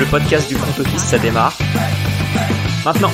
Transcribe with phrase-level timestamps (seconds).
[0.00, 1.58] le podcast du front office, ça démarre.
[2.86, 3.10] Maintenant.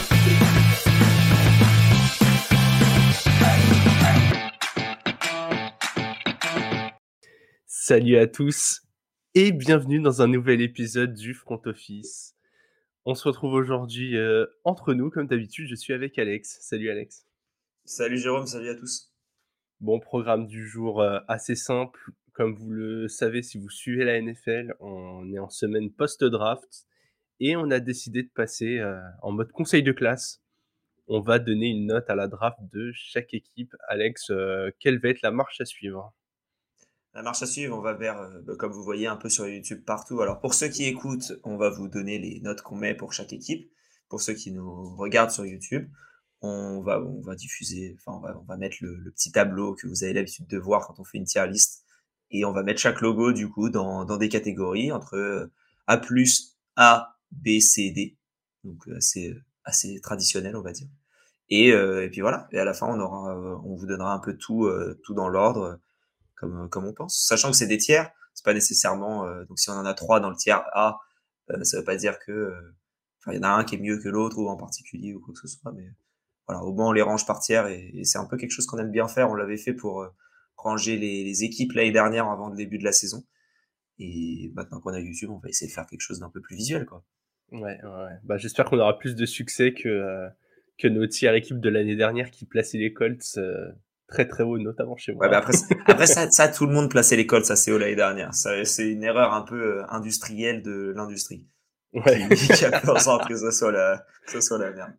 [7.66, 8.82] Salut à tous
[9.34, 12.36] et bienvenue dans un nouvel épisode du front office.
[13.04, 15.68] On se retrouve aujourd'hui euh, entre nous, comme d'habitude.
[15.68, 16.58] Je suis avec Alex.
[16.60, 17.26] Salut Alex.
[17.84, 19.12] Salut Jérôme, salut à tous.
[19.80, 22.12] Bon programme du jour euh, assez simple.
[22.36, 26.84] Comme vous le savez, si vous suivez la NFL, on est en semaine post-draft
[27.40, 30.42] et on a décidé de passer euh, en mode conseil de classe.
[31.08, 33.74] On va donner une note à la draft de chaque équipe.
[33.88, 36.12] Alex, euh, quelle va être la marche à suivre?
[37.14, 39.48] La marche à suivre, on va vers, euh, bah, comme vous voyez un peu sur
[39.48, 40.20] YouTube partout.
[40.20, 43.32] Alors pour ceux qui écoutent, on va vous donner les notes qu'on met pour chaque
[43.32, 43.72] équipe.
[44.10, 45.88] Pour ceux qui nous regardent sur YouTube,
[46.42, 49.74] on va, on va diffuser, enfin on va, on va mettre le, le petit tableau
[49.74, 51.85] que vous avez l'habitude de voir quand on fait une tier list
[52.30, 55.52] et on va mettre chaque logo du coup dans, dans des catégories entre euh,
[55.86, 56.00] A+,
[56.76, 58.16] A, B, C, D.
[58.64, 60.88] Donc euh, assez, assez traditionnel on va dire.
[61.48, 62.48] Et, euh, et puis voilà.
[62.52, 64.68] Et à la fin on aura, on vous donnera un peu tout,
[65.04, 65.78] tout dans l'ordre
[66.34, 67.24] comme, comme on pense.
[67.26, 69.26] Sachant que c'est des tiers, c'est pas nécessairement.
[69.44, 70.98] donc si on en a trois dans le tiers A,
[71.62, 72.52] ça veut pas dire que,
[73.20, 75.20] enfin il y en a un qui est mieux que l'autre ou en particulier ou
[75.20, 75.72] quoi que ce soit.
[75.72, 75.88] Mais
[76.48, 78.66] voilà, au moins on les range par tiers et, et c'est un peu quelque chose
[78.66, 79.30] qu'on aime bien faire.
[79.30, 80.04] On l'avait fait pour
[80.56, 83.24] ranger les, les équipes l'année dernière avant le début de la saison.
[83.98, 86.56] Et maintenant qu'on a YouTube, on va essayer de faire quelque chose d'un peu plus
[86.56, 87.04] visuel, quoi.
[87.52, 88.18] Ouais, ouais.
[88.24, 90.28] Bah, j'espère qu'on aura plus de succès que, euh,
[90.78, 93.70] que nos tiers équipes de l'année dernière qui plaçaient les Colts euh,
[94.08, 95.24] très très haut, notamment chez moi.
[95.24, 95.52] Ouais, bah après,
[95.86, 98.34] après ça, ça, tout le monde plaçait les Colts assez haut l'année dernière.
[98.34, 101.46] C'est une erreur un peu euh, industrielle de l'industrie.
[101.92, 102.28] Ouais.
[102.28, 104.92] Qui, qui a que ce soit la, que ce soit la merde.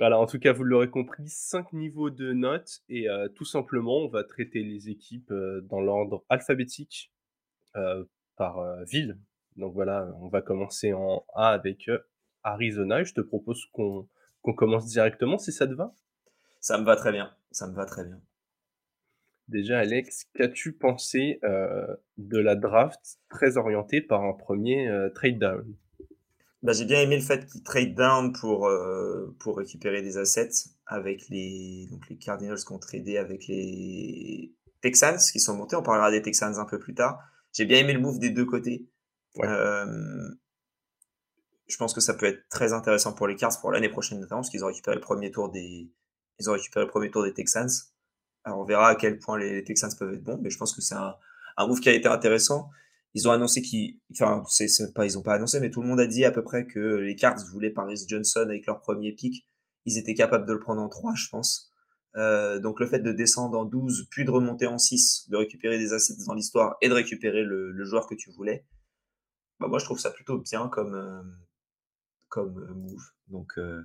[0.00, 3.98] Voilà, en tout cas, vous l'aurez compris, cinq niveaux de notes et euh, tout simplement,
[3.98, 7.12] on va traiter les équipes euh, dans l'ordre alphabétique
[7.76, 8.02] euh,
[8.36, 9.18] par ville.
[9.56, 11.90] Donc voilà, on va commencer en A avec
[12.42, 13.02] Arizona.
[13.02, 14.08] Et je te propose qu'on
[14.54, 15.92] commence directement, si ça te va.
[16.60, 17.30] Ça me va très bien.
[17.50, 18.22] Ça me va très bien.
[19.48, 25.76] Déjà, Alex, qu'as-tu pensé de la draft très orientée par un premier trade down?
[26.62, 30.68] Bah, j'ai bien aimé le fait qu'ils trade down pour, euh, pour récupérer des assets
[30.86, 35.76] avec les, donc les Cardinals qui ont tradé avec les Texans qui sont montés.
[35.76, 37.18] On parlera des Texans un peu plus tard.
[37.54, 38.86] J'ai bien aimé le move des deux côtés.
[39.36, 39.46] Ouais.
[39.46, 40.28] Euh,
[41.66, 44.40] je pense que ça peut être très intéressant pour les Cards pour l'année prochaine notamment
[44.40, 45.90] parce qu'ils ont récupéré le premier tour des
[46.40, 47.70] ils ont récupéré le premier tour des Texans.
[48.44, 50.74] Alors on verra à quel point les, les Texans peuvent être bons, mais je pense
[50.74, 51.14] que c'est un,
[51.56, 52.70] un move qui a été intéressant.
[53.14, 56.00] Ils ont annoncé qu'ils, enfin, c'est, pas, ils ont pas annoncé, mais tout le monde
[56.00, 59.46] a dit à peu près que les Cards voulaient Paris Johnson avec leur premier pick.
[59.86, 61.72] Ils étaient capables de le prendre en 3, je pense.
[62.16, 65.78] Euh, donc le fait de descendre en 12, puis de remonter en 6, de récupérer
[65.78, 68.64] des assets dans l'histoire et de récupérer le, le joueur que tu voulais,
[69.60, 71.22] bah moi je trouve ça plutôt bien comme, euh,
[72.28, 73.02] comme euh, move.
[73.28, 73.76] Donc, euh,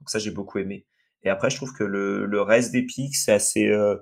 [0.00, 0.86] donc ça j'ai beaucoup aimé.
[1.22, 3.66] Et après je trouve que le, le reste des picks c'est assez...
[3.68, 3.96] euh,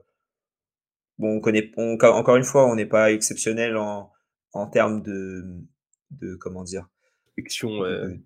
[1.18, 4.10] bon, on connaît, on- encore une fois, on n'est pas exceptionnel en,
[4.52, 5.44] en termes de,
[6.12, 6.88] de comment dire,
[7.84, 8.20] euh, de-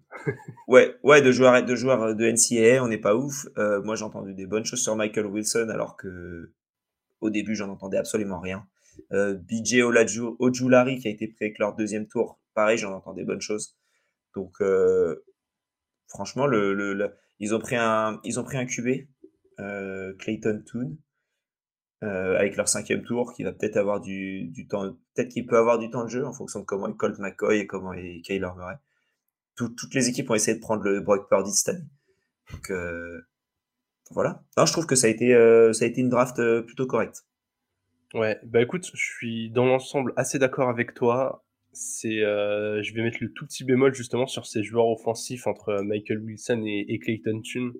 [0.68, 3.46] ouais, ouais, de joueurs, de joueurs de NCAA, on n'est pas ouf.
[3.58, 6.52] Euh, moi, j'ai entendu des bonnes choses sur Michael Wilson, alors que
[7.20, 8.66] au début, j'en entendais absolument rien.
[9.12, 13.14] Euh, BJ Olaju- Ojulari, qui a été pris avec leur deuxième tour, pareil, j'en entends
[13.14, 13.76] des bonnes choses.
[14.34, 15.16] Donc, euh,
[16.08, 19.06] franchement, le, le, le- ils ont pris un, ils ont pris un QB,
[19.60, 20.96] euh, Clayton Toon,
[22.02, 25.78] euh, avec leur cinquième tour, qui va peut-être avoir du, temps, peut-être qu'il peut avoir
[25.78, 28.48] du temps de jeu en fonction de comment est Colt McCoy et comment est Kyler
[28.56, 28.76] Murray.
[29.56, 31.84] Tout- toutes les équipes ont essayé de prendre le Brock Purdy cette année.
[32.50, 33.20] Donc euh,
[34.10, 34.42] voilà.
[34.56, 37.24] Non, je trouve que ça a été, euh, ça a été une draft plutôt correcte.
[38.14, 41.44] Ouais, bah écoute, je suis dans l'ensemble assez d'accord avec toi.
[41.72, 46.18] C'est, je vais mettre le tout petit bémol justement sur ces joueurs offensifs entre Michael
[46.18, 47.72] Wilson et, et Clayton Tune.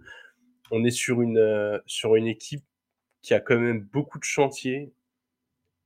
[0.71, 2.63] On est sur une sur une équipe
[3.23, 4.93] qui a quand même beaucoup de chantiers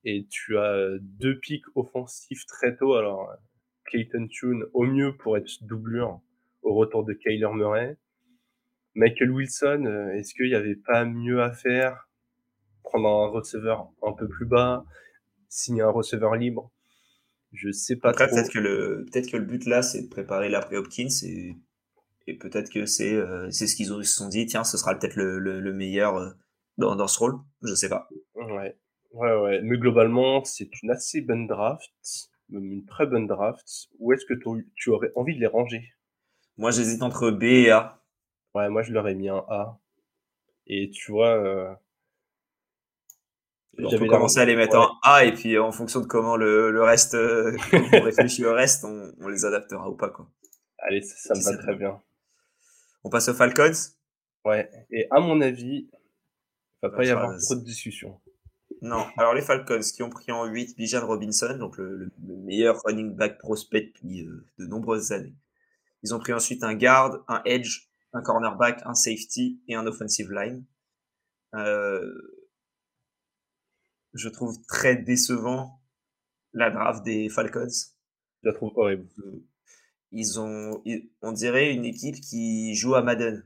[0.04, 2.94] et tu as deux pics offensifs très tôt.
[2.94, 3.30] Alors
[3.86, 6.20] Clayton Tune au mieux pour être doublure
[6.62, 7.96] au retour de Kyler Murray.
[8.94, 12.08] Michael Wilson, est-ce qu'il n'y avait pas mieux à faire?
[12.84, 14.84] Prendre un receveur un peu plus bas,
[15.48, 16.70] signer un receveur libre?
[17.52, 18.36] Je sais pas Après, trop.
[18.36, 21.56] peut-être que le, peut-être que le but là, c'est de préparer l'après Hopkins et,
[22.26, 24.46] et peut-être que c'est, euh, c'est ce qu'ils se sont dit.
[24.46, 26.30] Tiens, ce sera peut-être le, le, le meilleur euh,
[26.78, 27.36] dans, dans ce rôle.
[27.62, 28.08] Je sais pas.
[28.34, 28.76] Ouais.
[29.12, 29.60] Ouais, ouais.
[29.62, 31.90] Mais globalement, c'est une assez bonne draft,
[32.48, 33.88] même une très bonne draft.
[33.98, 34.34] Où est-ce que
[34.74, 35.82] tu aurais envie de les ranger?
[36.56, 38.00] Moi, j'hésite entre B et A.
[38.54, 39.78] Ouais, moi je leur ai mis un A.
[40.66, 41.74] Et tu vois, euh,
[43.78, 44.84] On peut commencer à les mettre ouais.
[44.84, 48.54] en A et puis en fonction de comment le, le reste, euh, on réfléchit au
[48.54, 50.28] reste, on, on les adaptera ou pas quoi.
[50.78, 52.00] Allez, ça, ça me va très bien.
[53.02, 53.72] On passe aux Falcons
[54.44, 55.88] Ouais, et à mon avis,
[56.88, 58.20] va pas y avoir trop de discussion.
[58.82, 63.14] Non, alors les Falcons qui ont pris en 8 Bijan Robinson, donc le, meilleur running
[63.14, 65.34] back prospect depuis euh, de nombreuses années.
[66.02, 70.30] Ils ont pris ensuite un guard, un edge, un cornerback, un safety et un offensive
[70.30, 70.64] line.
[71.54, 72.12] Euh,
[74.12, 75.80] je trouve très décevant
[76.52, 77.66] la draft des Falcons.
[78.42, 79.08] Je la trouve horrible.
[80.12, 80.82] Ils ont,
[81.22, 83.44] on dirait une équipe qui joue à Madden.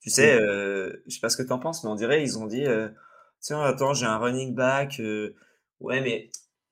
[0.00, 2.38] Tu sais, euh, je sais pas ce que tu en penses, mais on dirait ils
[2.38, 2.88] ont dit euh,
[3.40, 5.34] tiens attends j'ai un running back, euh,
[5.80, 6.30] ouais mais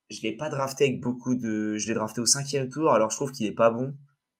[0.09, 3.17] je l'ai pas drafté avec beaucoup de, je l'ai drafté au cinquième tour alors je
[3.17, 3.95] trouve qu'il est pas bon,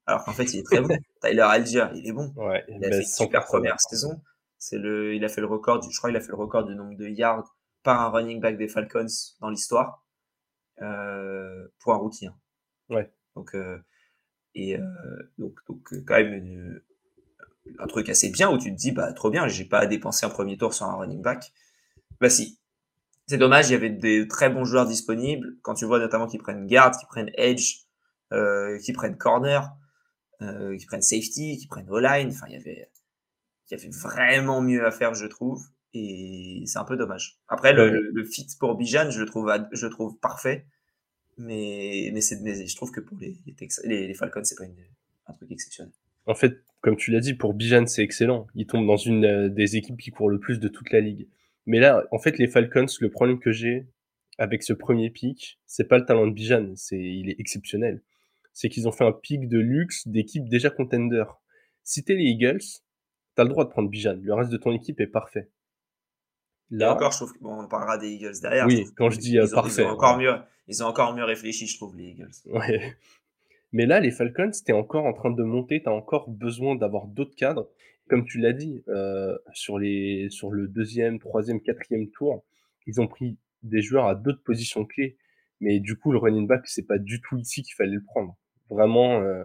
[0.08, 0.88] alors qu'en fait il est très bon.
[1.22, 2.34] Tyler Algier il est bon.
[2.36, 4.22] Ouais, il a fait une super première saison.
[4.58, 6.66] C'est le, il a fait le record du, je crois il a fait le record
[6.66, 9.06] du nombre de yards par un running back des Falcons
[9.40, 10.04] dans l'histoire
[10.78, 12.26] pour un rookie.
[12.26, 12.36] Hein.
[12.90, 13.14] Ouais.
[13.36, 13.56] Donc
[14.56, 14.78] et
[15.38, 16.82] donc donc quand même une,
[17.80, 20.26] un truc assez bien où tu te dis, bah, trop bien, j'ai pas à dépenser
[20.26, 21.52] un premier tour sur un running back.
[22.20, 22.60] Bah, si.
[23.28, 25.58] C'est dommage, il y avait des très bons joueurs disponibles.
[25.62, 27.82] Quand tu vois notamment qu'ils prennent guard, qu'ils prennent edge,
[28.34, 29.72] euh, qu'ils prennent corner,
[30.42, 32.30] euh, qu'ils prennent safety, qu'ils prennent O-line.
[32.30, 32.90] Enfin, il y avait,
[33.70, 35.64] il y avait vraiment mieux à faire, je trouve.
[35.94, 37.40] Et c'est un peu dommage.
[37.48, 40.66] Après, le, fit pour Bijan, je le trouve, je le trouve parfait.
[41.38, 43.38] Mais, mais, mais je trouve que pour les,
[43.84, 44.76] les, les Falcons, c'est pas une,
[45.28, 45.94] un truc exceptionnel.
[46.26, 48.48] En fait, comme tu l'as dit, pour Bijan, c'est excellent.
[48.56, 51.28] Il tombe dans une euh, des équipes qui court le plus de toute la ligue.
[51.66, 53.88] Mais là, en fait, les Falcons, le problème que j'ai
[54.38, 58.02] avec ce premier pic, c'est pas le talent de Bijan, c'est il est exceptionnel.
[58.54, 61.26] C'est qu'ils ont fait un pic de luxe d'équipe déjà contender.
[61.84, 62.64] Si t'es les Eagles,
[63.36, 64.18] t'as le droit de prendre Bijan.
[64.22, 65.50] Le reste de ton équipe est parfait.
[66.72, 68.68] Là, encore, je trouve qu'on parlera des Eagles derrière.
[68.68, 69.82] Oui, quand je dis euh, parfait.
[69.82, 70.36] Ils ont, encore mieux,
[70.68, 72.32] ils ont encore mieux réfléchi, je trouve, les Eagles.
[72.46, 72.96] Ouais.
[73.72, 77.36] Mais là, les Falcons, t'es encore en train de monter, t'as encore besoin d'avoir d'autres
[77.36, 77.70] cadres.
[78.10, 82.44] Comme tu l'as dit, euh, sur, les, sur le deuxième, troisième, quatrième tour,
[82.88, 85.18] ils ont pris des joueurs à d'autres positions clés.
[85.60, 88.36] Mais du coup, le running back, c'est pas du tout ici qu'il fallait le prendre.
[88.70, 89.22] Vraiment.
[89.22, 89.44] Euh,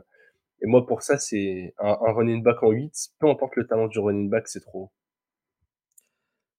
[0.62, 3.88] et moi, pour ça, c'est un, un, running back en 8, peu importe le talent
[3.88, 4.90] du running back, c'est trop.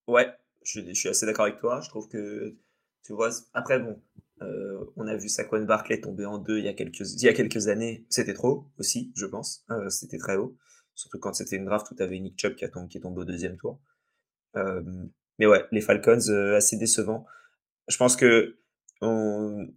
[0.08, 0.32] Ouais,
[0.64, 1.82] je, je suis assez d'accord avec toi.
[1.82, 2.56] Je trouve que,
[3.04, 4.00] tu vois, après, bon,
[4.42, 7.28] euh, on a vu Saquon Barclay tomber en deux il y a quelques, il y
[7.28, 8.06] a quelques années.
[8.10, 9.64] C'était trop aussi, je pense.
[9.72, 10.58] Euh, c'était très haut.
[10.94, 13.02] Surtout quand c'était une draft où tu avais Nick Chubb qui, a tombé, qui est
[13.02, 13.80] tombé au deuxième tour.
[14.56, 14.82] Euh,
[15.40, 17.26] mais ouais, les Falcons, assez décevants.
[17.88, 18.58] Je pense que
[19.02, 19.68] on,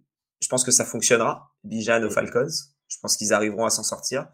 [0.41, 1.53] je pense que ça fonctionnera.
[1.63, 2.47] Bijan aux Falcons.
[2.87, 4.27] Je pense qu'ils arriveront à s'en sortir.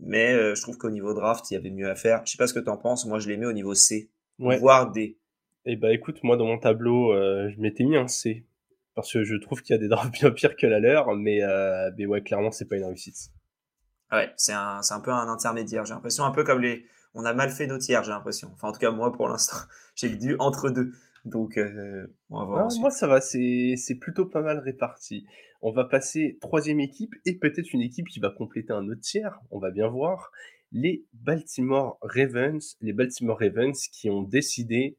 [0.00, 2.22] Mais je trouve qu'au niveau draft, il y avait mieux à faire.
[2.26, 3.06] Je sais pas ce que tu en penses.
[3.06, 5.18] Moi, je les mets au niveau C, voire D.
[5.64, 8.46] Eh bah écoute, moi dans mon tableau, je m'étais mis un C
[8.98, 11.40] parce que je trouve qu'il y a des drafts bien pires que la leur, mais,
[11.44, 13.30] euh, mais ouais, clairement, c'est pas une réussite.
[14.10, 15.84] Ouais, c'est un, un peu un intermédiaire.
[15.84, 16.84] J'ai l'impression un peu comme les.
[17.14, 18.50] On a mal fait nos tiers, j'ai l'impression.
[18.54, 19.56] Enfin, en tout cas, moi, pour l'instant,
[19.94, 20.90] j'ai dû entre deux.
[21.24, 22.68] Donc, euh, on va voir.
[22.80, 25.28] moi, ça va, c'est plutôt pas mal réparti.
[25.62, 29.38] On va passer troisième équipe et peut-être une équipe qui va compléter un autre tiers.
[29.52, 30.32] On va bien voir.
[30.72, 34.98] Les Baltimore Ravens, les Baltimore Ravens qui ont décidé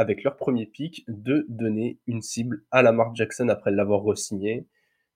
[0.00, 4.66] avec leur premier pic, de donner une cible à Lamar Jackson après l'avoir re-signé.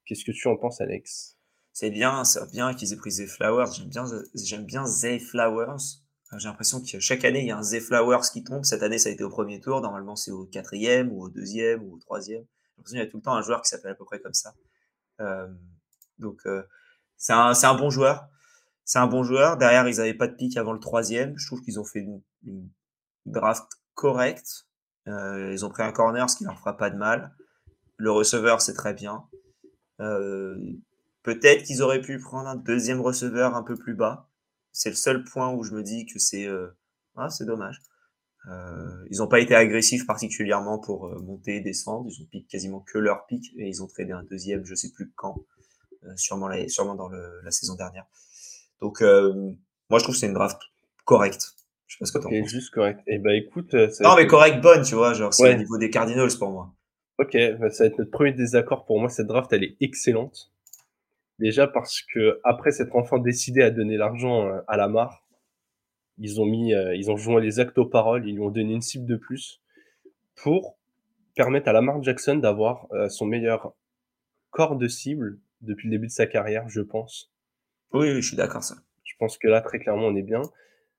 [0.04, 1.38] Qu'est-ce que tu en penses, Alex?
[1.72, 3.72] C'est bien, c'est bien qu'ils aient pris Zay Flowers.
[3.74, 6.02] J'aime bien, j'aime bien Zay Flowers.
[6.36, 8.64] J'ai l'impression que chaque année, il y a un Zay Flowers qui tombe.
[8.64, 9.80] Cette année, ça a été au premier tour.
[9.80, 12.42] Normalement, c'est au quatrième, ou au deuxième, ou au troisième.
[12.42, 14.20] J'ai l'impression qu'il y a tout le temps un joueur qui s'appelle à peu près
[14.20, 14.54] comme ça.
[15.20, 15.48] Euh,
[16.18, 16.62] donc, euh,
[17.16, 18.28] c'est un, un, bon joueur.
[18.84, 19.56] C'est un bon joueur.
[19.56, 21.38] Derrière, ils n'avaient pas de pic avant le troisième.
[21.38, 22.00] Je trouve qu'ils ont fait
[22.42, 22.68] une,
[23.26, 23.64] draft
[23.94, 24.66] correct.
[25.08, 27.34] Euh, ils ont pris un corner, ce qui leur fera pas de mal.
[27.96, 29.24] Le receveur, c'est très bien.
[30.00, 30.56] Euh,
[31.22, 34.28] peut-être qu'ils auraient pu prendre un deuxième receveur un peu plus bas.
[34.72, 36.76] C'est le seul point où je me dis que c'est euh,
[37.16, 37.80] ah, c'est dommage.
[39.10, 42.10] Ils n'ont pas été agressifs particulièrement pour monter et descendre.
[42.10, 44.90] Ils ont piqué quasiment que leur pic et ils ont tradé un deuxième, je sais
[44.90, 45.46] plus quand,
[46.16, 48.04] sûrement, sûrement dans la saison dernière.
[48.82, 50.60] Donc, moi, je trouve que c'est une draft
[51.06, 51.54] correcte.
[51.86, 52.48] Je sais pas ce que t'en penses.
[52.48, 53.00] juste correct.
[53.06, 53.74] Et eh ben, écoute.
[53.74, 55.12] Euh, non, mais correct, bonne, tu vois.
[55.12, 56.74] Genre, c'est au niveau des Cardinals pour moi.
[57.18, 59.08] Ok, bah, ça va être notre premier désaccord pour moi.
[59.08, 60.50] Cette draft, elle est excellente.
[61.38, 65.26] Déjà parce que après s'être enfin décidé à donner l'argent euh, à Lamar,
[66.18, 68.72] ils ont mis, euh, ils ont joué les actes aux paroles, ils lui ont donné
[68.72, 69.60] une cible de plus
[70.36, 70.78] pour
[71.34, 73.74] permettre à Lamar Jackson d'avoir son meilleur
[74.50, 77.32] corps de cible depuis le début de sa carrière, je pense.
[77.92, 78.76] Oui, oui je suis d'accord ça.
[79.02, 80.42] Je pense que là, très clairement, on est bien.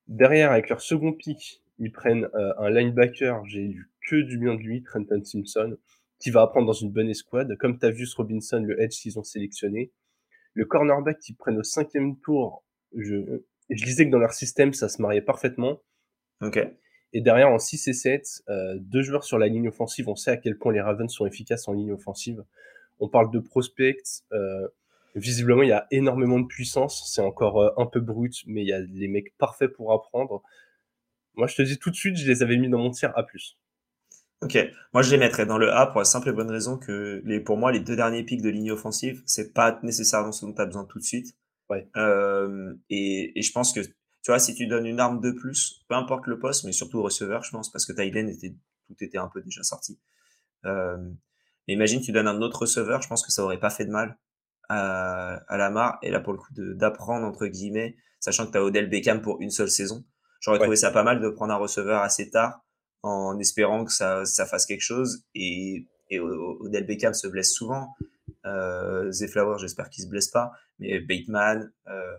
[0.08, 4.54] Derrière, avec leur second pick, ils prennent euh, un linebacker, j'ai eu que du bien
[4.54, 5.76] de lui, Trenton Simpson,
[6.18, 7.56] qui va apprendre dans une bonne escouade.
[7.58, 9.92] Comme ce Robinson, le edge qu'ils ont sélectionné.
[10.54, 14.88] le cornerback qu'ils prennent au cinquième tour, je, je disais que dans leur système, ça
[14.88, 15.82] se mariait parfaitement.
[16.40, 16.58] Ok.
[17.12, 20.08] Et derrière, en 6 et 7, euh, deux joueurs sur la ligne offensive.
[20.08, 22.44] On sait à quel point les Ravens sont efficaces en ligne offensive.
[23.00, 24.22] On parle de prospects.
[24.32, 24.68] Euh,
[25.16, 27.10] visiblement, il y a énormément de puissance.
[27.12, 30.42] C'est encore euh, un peu brut, mais il y a les mecs parfaits pour apprendre.
[31.34, 33.26] Moi, je te dis tout de suite, je les avais mis dans mon tir A+.
[34.42, 34.58] Ok,
[34.92, 37.40] moi je les mettrais dans le A pour la simple et bonne raison que les,
[37.40, 40.60] pour moi les deux derniers pics de ligne offensive, c'est pas nécessairement ce dont tu
[40.60, 41.34] as besoin tout de suite.
[41.70, 41.88] Ouais.
[41.96, 43.92] Euh, et, et, je pense que, tu
[44.28, 47.02] vois, si tu donnes une arme de plus, peu importe le poste, mais surtout au
[47.02, 48.54] receveur, je pense, parce que Tylen était,
[48.86, 49.98] tout était un peu déjà sorti.
[50.66, 50.98] Euh,
[51.66, 54.18] imagine, tu donnes un autre receveur, je pense que ça aurait pas fait de mal
[54.68, 55.98] à, à Lamar.
[56.02, 59.40] Et là, pour le coup, d'apprendre, entre guillemets, sachant que tu as Odell Beckham pour
[59.40, 60.04] une seule saison,
[60.40, 62.64] j'aurais trouvé ça pas mal de prendre un receveur assez tard
[63.02, 65.24] en espérant que ça, ça fasse quelque chose.
[65.34, 67.94] Et, et Odell Beckham se blesse souvent.
[68.44, 70.52] Euh, Zeflower, j'espère qu'il se blesse pas.
[70.78, 72.16] Mais Bateman, euh,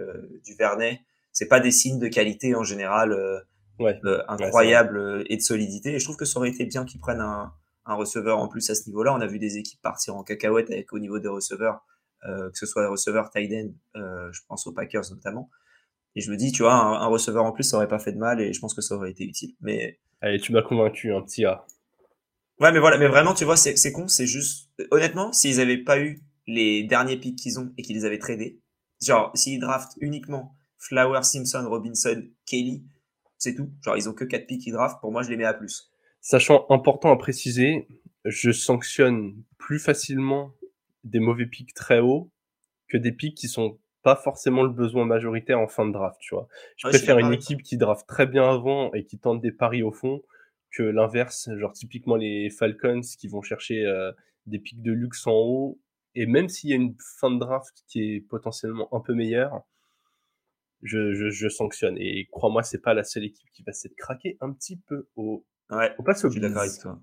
[0.00, 1.00] euh, Duvernay,
[1.32, 3.40] c'est pas des signes de qualité en général euh,
[3.78, 5.94] ouais, euh, incroyables et de solidité.
[5.94, 7.52] Et je trouve que ça aurait été bien qu'ils prennent un,
[7.88, 9.14] un receveur en plus à ce niveau-là.
[9.14, 11.84] On a vu des équipes partir en cacahuète avec au niveau des receveurs,
[12.24, 15.50] euh, que ce soit les receveurs tight end, euh, je pense aux Packers notamment.
[16.14, 18.12] Et je me dis, tu vois, un, un, receveur en plus, ça aurait pas fait
[18.12, 19.54] de mal et je pense que ça aurait été utile.
[19.60, 21.66] Mais allez, tu m'as convaincu, un petit A.
[22.60, 24.70] Ouais, mais voilà, mais vraiment, tu vois, c'est con, c'est juste.
[24.90, 28.60] Honnêtement, s'ils avaient pas eu les derniers picks qu'ils ont et qu'ils avaient tradés,
[29.00, 32.84] genre, s'ils draftent uniquement Flower, Simpson, Robinson, Kelly,
[33.36, 33.70] c'est tout.
[33.82, 35.00] Genre, ils ont que 4 picks qu'ils draftent.
[35.00, 35.87] Pour moi, je les mets à plus.
[36.20, 37.88] Sachant important à préciser,
[38.24, 40.52] je sanctionne plus facilement
[41.04, 42.30] des mauvais pics très hauts
[42.88, 46.34] que des pics qui sont pas forcément le besoin majoritaire en fin de draft, tu
[46.34, 46.48] vois.
[46.76, 49.82] Je Ouais, préfère une équipe qui draft très bien avant et qui tente des paris
[49.82, 50.22] au fond
[50.70, 54.12] que l'inverse, genre typiquement les Falcons qui vont chercher euh,
[54.46, 55.80] des pics de luxe en haut.
[56.14, 59.62] Et même s'il y a une fin de draft qui est potentiellement un peu meilleure,
[60.82, 61.96] je, je, je sanctionne.
[61.98, 65.44] Et crois-moi, c'est pas la seule équipe qui va s'être craquée un petit peu au.
[65.70, 66.58] Ouais, On passe aux d'accord Bills.
[66.58, 67.00] avec toi.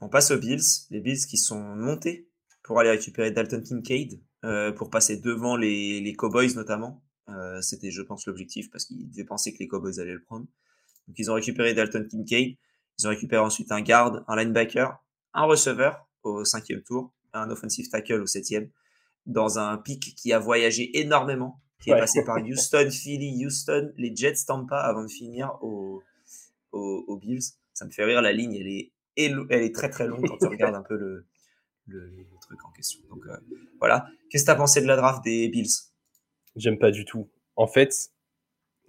[0.00, 0.62] On passe aux Bills.
[0.90, 2.28] Les Bills qui sont montés
[2.62, 7.02] pour aller récupérer Dalton Kincaid, euh, pour passer devant les, les Cowboys notamment.
[7.28, 10.46] Euh, C'était, je pense, l'objectif parce qu'ils devaient penser que les Cowboys allaient le prendre.
[11.06, 12.56] Donc ils ont récupéré Dalton Kincaid.
[12.98, 14.98] Ils ont récupéré ensuite un guard, un linebacker,
[15.34, 18.68] un receveur au cinquième tour, un offensive tackle au septième,
[19.26, 24.14] dans un pic qui a voyagé énormément, qui est passé par Houston, Philly, Houston, les
[24.14, 26.02] Jets Tampa avant de finir au,
[26.72, 27.40] au- aux Bills.
[27.78, 30.36] Ça me fait rire, la ligne, elle est, élo- elle est très très longue quand
[30.38, 31.26] tu regardes un peu le,
[31.86, 33.00] le, le truc en question.
[33.08, 33.36] Donc euh,
[33.78, 34.08] voilà.
[34.30, 35.70] Qu'est-ce que tu as pensé de la draft des Bills?
[36.56, 37.30] J'aime pas du tout.
[37.54, 37.92] En fait,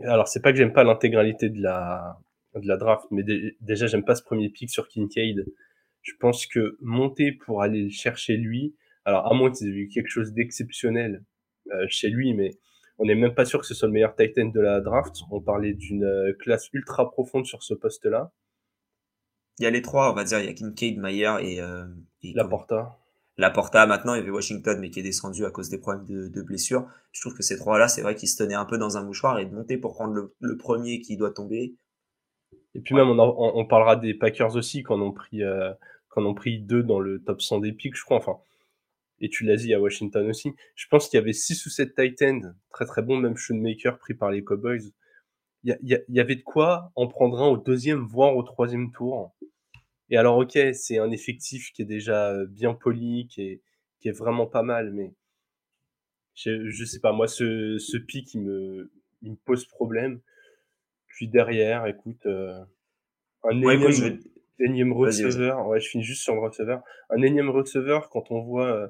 [0.01, 2.17] alors c'est pas que j'aime pas l'intégralité de la
[2.55, 5.46] de la draft, mais dé- déjà j'aime pas ce premier pick sur Kincaid.
[6.01, 9.88] Je pense que monter pour aller le chercher lui, alors à moins qu'ils aient eu
[9.88, 11.24] quelque chose d'exceptionnel
[11.72, 12.58] euh, chez lui, mais
[12.98, 15.15] on n'est même pas sûr que ce soit le meilleur tight end de la draft.
[15.29, 18.31] On parlait d'une euh, classe ultra profonde sur ce poste-là.
[19.59, 20.39] Il y a les trois, on va dire.
[20.39, 21.85] Il y a Kincaid, Mayer et, euh,
[22.23, 22.95] et La comment- Porta.
[23.37, 26.27] Laporta maintenant, il y avait Washington, mais qui est descendu à cause des problèmes de,
[26.27, 26.85] de blessures.
[27.13, 29.39] Je trouve que ces trois-là, c'est vrai qu'ils se tenaient un peu dans un mouchoir
[29.39, 31.75] et de monter pour prendre le, le premier qui doit tomber.
[32.75, 35.71] Et puis même, on, en- on, on parlera des Packers aussi, quand on pris, euh,
[36.09, 38.17] quand on pris deux dans le top 100 des picks, je crois.
[38.17, 38.37] Enfin,
[39.21, 40.53] et tu l'as dit à Washington aussi.
[40.75, 43.97] Je pense qu'il y avait six ou sept tight ends très très bons, même Shoemaker
[43.99, 44.91] pris par les Cowboys.
[45.63, 48.91] Y, y il y avait de quoi en prendre un au deuxième, voire au troisième
[48.91, 49.33] tour.
[50.09, 53.61] Et alors, ok, c'est un effectif qui est déjà bien poli, qui est,
[53.99, 55.13] qui est vraiment pas mal, mais
[56.35, 60.21] je, je sais pas, moi, ce, ce pic, il me, il me pose problème.
[61.07, 62.63] Puis derrière, écoute, euh,
[63.43, 64.19] un Ouais, énième, je
[64.93, 66.81] receveur, ouais, je finis juste sur le receveur.
[67.09, 68.87] Un énième receveur, quand on voit euh,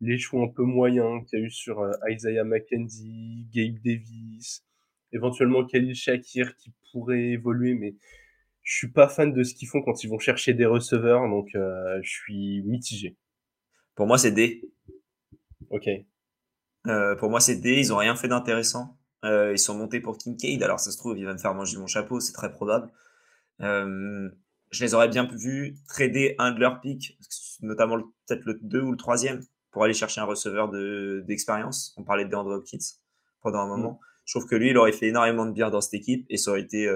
[0.00, 4.64] les choix un peu moyens qu'il y a eu sur euh, Isaiah McKenzie, Gabe Davis,
[5.12, 7.94] éventuellement Khalil Shakir qui pourrait évoluer, mais
[8.62, 11.48] je suis pas fan de ce qu'ils font quand ils vont chercher des receveurs, donc
[11.54, 13.16] euh, je suis mitigé.
[13.94, 14.70] Pour moi, c'est D.
[15.70, 15.88] Ok.
[16.86, 17.74] Euh, pour moi, c'est D.
[17.78, 18.98] Ils ont rien fait d'intéressant.
[19.24, 20.62] Euh, ils sont montés pour Kincaid.
[20.62, 22.20] Alors, ça se trouve, il va me faire manger mon chapeau.
[22.20, 22.90] C'est très probable.
[23.60, 27.18] Je les aurais bien vus trader un de leurs picks,
[27.60, 29.40] notamment peut-être le 2 ou le troisième,
[29.70, 31.94] pour aller chercher un receveur de- d'expérience.
[31.98, 32.78] On parlait de DeAndre Hopkins
[33.42, 34.00] pendant un moment.
[34.24, 36.52] Je trouve que lui, il aurait fait énormément de bien dans cette équipe et ça
[36.52, 36.88] aurait été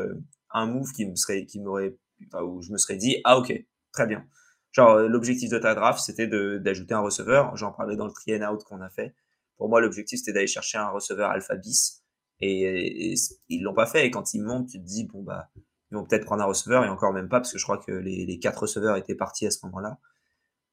[0.56, 1.96] un move qui me serait, qui m'aurait,
[2.42, 3.52] où je me serais dit, ah ok,
[3.92, 4.26] très bien.
[4.72, 7.56] Genre, euh, l'objectif de ta draft, c'était d'ajouter un receveur.
[7.56, 9.14] J'en parlais dans le try and out qu'on a fait.
[9.56, 12.02] Pour moi, l'objectif, c'était d'aller chercher un receveur alpha bis.
[12.40, 13.14] Et,
[13.48, 14.06] ils l'ont pas fait.
[14.06, 15.48] Et quand ils montent, tu te dis, bon, bah,
[15.90, 17.92] ils vont peut-être prendre un receveur et encore même pas, parce que je crois que
[17.92, 19.98] les, quatre receveurs étaient partis à ce moment-là.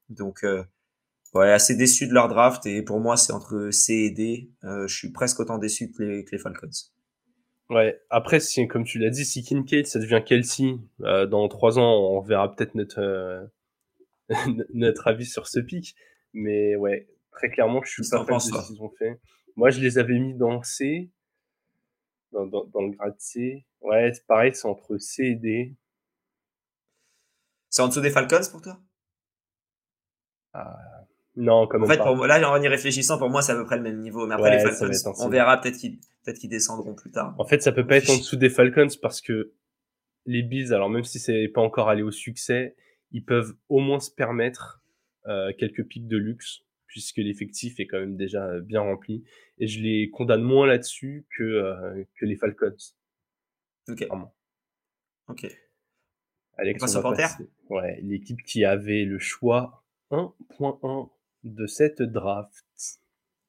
[0.10, 0.63] Donc, euh,
[1.34, 4.52] Ouais, assez déçu de leur draft et pour moi, c'est entre C et D.
[4.63, 6.70] Euh, je suis presque autant déçu que les Falcons.
[7.74, 11.80] Ouais, après, si, comme tu l'as dit, si Kincaid, ça devient Kelsey, euh, dans trois
[11.80, 13.44] ans, on verra peut-être notre, euh,
[14.74, 15.96] notre avis sur ce pic.
[16.34, 19.20] Mais ouais, très clairement, je suis pas fan de ce qu'ils ont fait.
[19.56, 21.12] Moi, je les avais mis dans C,
[22.32, 23.65] dans, dans, dans le grade C.
[23.82, 25.75] Ouais, c'est pareil, c'est entre C et D.
[27.70, 28.80] C'est en dessous des Falcons pour toi?
[30.53, 30.77] Ah,
[31.36, 32.03] non, quand En même fait, pas.
[32.06, 34.27] pour moi, là, en y réfléchissant, pour moi, c'est à peu près le même niveau.
[34.27, 37.36] Mais après, Ouais, les Falcons, en on verra peut-être qu'ils peut qu'ils descendront plus tard.
[37.38, 39.53] En fait, ça peut pas être en dessous des Falcons parce que
[40.25, 42.75] les Bills, alors même si c'est pas encore allé au succès,
[43.12, 44.82] ils peuvent au moins se permettre
[45.27, 49.24] euh, quelques pics de luxe puisque l'effectif est quand même déjà bien rempli.
[49.58, 52.75] Et je les condamne moins là-dessus que, euh, que les Falcons.
[53.89, 54.06] Ok.
[54.08, 54.34] Vraiment.
[55.27, 55.48] Ok.
[56.58, 61.10] Alex, On va passer- Ouais, l'équipe qui avait le choix 1.1
[61.44, 62.63] de cette draft.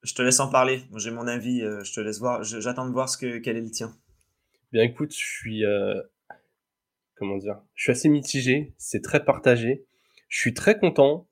[0.05, 0.83] Je te laisse en parler.
[0.97, 1.63] J'ai mon avis.
[1.63, 2.45] euh, je te laisse voir.
[2.45, 3.97] J'attends de voir ce que quel est le tien.
[4.71, 6.01] Bien écoute, je suis euh,
[7.17, 9.87] comment dire, je suis assez mitigé, c'est très partagé.
[10.29, 11.27] Je suis très content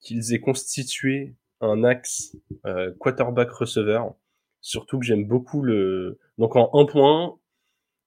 [0.00, 2.34] qu'ils aient constitué un axe
[2.64, 4.14] euh, quarterback receveur,
[4.60, 7.38] surtout que j'aime beaucoup le donc en 1.1,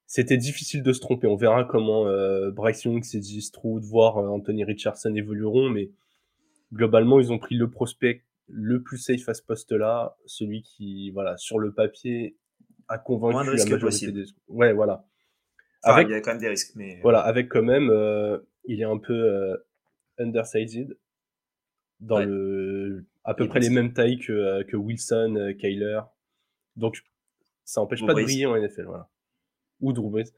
[0.08, 1.28] c'était difficile de se tromper.
[1.28, 2.06] On verra comment
[2.52, 3.42] Bryce Young, C.J.
[3.42, 5.92] Stroud, voire Anthony Richardson évolueront, mais
[6.74, 11.36] globalement, ils ont pris le prospect le plus safe à ce poste-là, celui qui, voilà,
[11.38, 12.38] sur le papier,
[12.88, 14.24] a convaincu Moins de la risques majorité possible.
[14.26, 14.32] des.
[14.48, 15.06] Ouais, voilà.
[15.84, 18.40] Enfin, Avec, il y a quand même des risques, mais voilà, avec quand même, euh,
[18.66, 19.56] il est un peu euh,
[20.20, 20.98] undersized
[22.00, 22.26] dans Ouais.
[22.26, 26.02] le, à peu près les mêmes tailles que, euh, que Wilson, euh, Kyler.
[26.76, 27.02] Donc,
[27.64, 29.10] ça empêche Drew pas de briller en NFL, voilà.
[29.80, 30.32] Ou Drew Brees.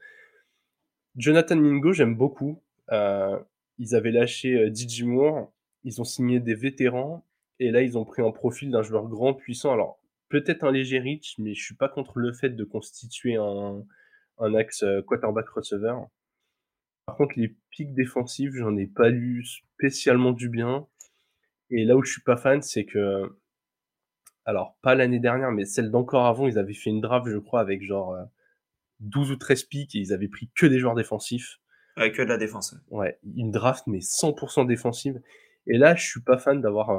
[1.16, 2.62] Jonathan Mingo, j'aime beaucoup.
[2.92, 3.38] Euh,
[3.78, 5.52] ils avaient lâché euh, DJ Moore,
[5.84, 7.26] ils ont signé des vétérans,
[7.60, 9.72] et là, ils ont pris un profil d'un joueur grand, puissant.
[9.72, 13.84] Alors, peut-être un léger reach, mais je suis pas contre le fait de constituer un,
[14.38, 16.06] un axe euh, quarterback receveur.
[17.06, 20.86] Par contre, les pics défensifs, j'en ai pas lu spécialement du bien.
[21.70, 23.36] Et là où je suis pas fan, c'est que,
[24.44, 27.60] alors, pas l'année dernière, mais celle d'encore avant, ils avaient fait une draft, je crois,
[27.60, 28.24] avec genre euh,
[29.00, 31.58] 12 ou 13 pics, et ils avaient pris que des joueurs défensifs.
[31.96, 32.74] avec que de la défense.
[32.90, 32.98] ouais.
[32.98, 35.20] Ouais, une draft, mais 100% défensive.
[35.66, 36.90] Et là, je suis pas fan d'avoir.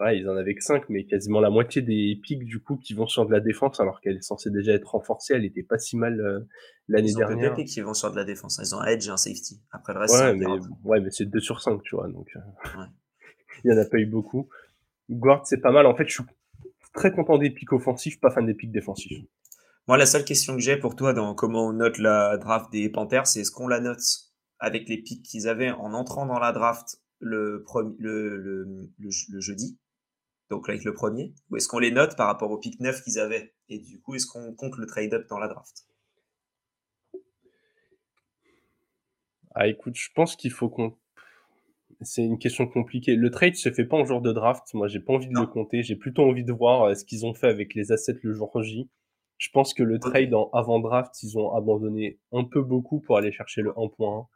[0.00, 2.94] Ouais, ils en avaient que 5, mais quasiment la moitié des pics, du coup, qui
[2.94, 5.34] vont sur de la défense, alors qu'elle est censée déjà être renforcée.
[5.34, 6.40] Elle était pas si mal euh,
[6.86, 7.54] l'année Ils ont deux dernière.
[7.54, 8.60] pics qui vont sur de la défense.
[8.62, 9.60] Ils ont un edge et un safety.
[9.72, 10.46] Après le reste, c'est Ouais, mais,
[10.84, 12.06] ouais, mais c'est 2 sur 5, tu vois.
[12.08, 12.86] Donc, euh, Ouais.
[13.64, 14.48] il y en a pas eu beaucoup.
[15.10, 15.84] Guard, c'est pas mal.
[15.86, 16.22] En fait, je suis
[16.94, 19.18] très content des pics offensifs, pas fan des pics défensifs.
[19.88, 22.88] Moi, la seule question que j'ai pour toi dans comment on note la draft des
[22.88, 23.98] Panthers, c'est est-ce qu'on la note
[24.60, 28.64] avec les pics qu'ils avaient en entrant dans la draft le, premi- le, le,
[28.98, 29.76] le, le jeudi,
[30.50, 33.18] donc avec le premier, ou est-ce qu'on les note par rapport au pic 9 qu'ils
[33.18, 33.54] avaient?
[33.68, 35.86] Et du coup, est-ce qu'on compte le trade-up dans la draft?
[39.54, 40.96] Ah, écoute, je pense qu'il faut qu'on.
[42.00, 43.16] C'est une question compliquée.
[43.16, 44.72] Le trade se fait pas en jour de draft.
[44.72, 45.82] Moi, j'ai pas envie de le compter.
[45.82, 48.62] J'ai plutôt envie de voir euh, ce qu'ils ont fait avec les assets le jour
[48.62, 48.88] J.
[49.36, 53.16] Je pense que le trade en avant draft, ils ont abandonné un peu beaucoup pour
[53.16, 54.26] aller chercher le 1.1.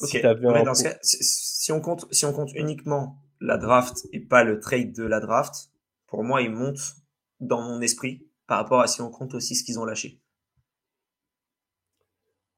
[0.00, 3.58] Ok, Si t'avais Ouais, un dans cas, si on compte, si on compte uniquement la
[3.58, 5.70] draft et pas le trade de la draft,
[6.06, 6.96] pour moi, il monte
[7.40, 10.20] dans mon esprit par rapport à si on compte aussi ce qu'ils ont lâché.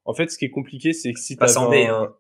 [0.05, 2.14] En fait, ce qui est compliqué, c'est que si Passe t'avais en B, un- hein.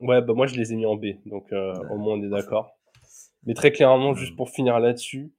[0.00, 1.90] Ouais, bah moi je les ai mis en B, donc euh, Ouais.
[1.90, 2.76] au moins on est d'accord.
[3.44, 5.32] Mais très clairement, juste pour finir là-dessus,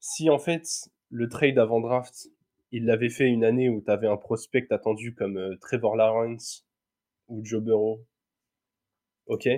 [0.00, 0.66] si en fait
[1.10, 2.28] le trade avant draft,
[2.72, 6.66] il l'avait fait une année où t'avais un prospect attendu comme euh, Trevor Lawrence
[7.28, 8.04] ou Joe Burrow,
[9.26, 9.48] ok?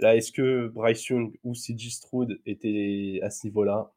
[0.00, 3.92] Là, est-ce que Bryce Young ou CJ Stroud étaient à ce niveau-là?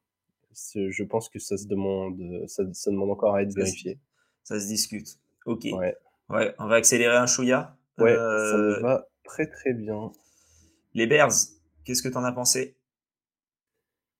[0.75, 3.99] Je pense que ça se demande, ça, ça demande encore à être Ça se- vérifié.
[4.43, 5.19] Ça se discute.
[5.45, 5.65] Ok.
[5.73, 5.95] Ouais,
[6.29, 7.77] Ouais, on va accélérer un chouïa.
[7.97, 10.11] ouais, ça Euh, me va très très bien.
[10.93, 11.31] Les Bears,
[11.85, 12.75] qu'est-ce que t'en as pensé?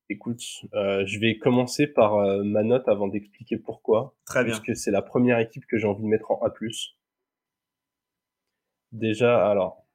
[0.09, 0.41] Écoute,
[0.73, 4.15] euh, je vais commencer par euh, ma note avant d'expliquer pourquoi.
[4.25, 4.57] Très bien.
[4.57, 6.53] Puisque c'est la première équipe que j'ai envie de mettre en A+.
[8.91, 9.85] Déjà, alors...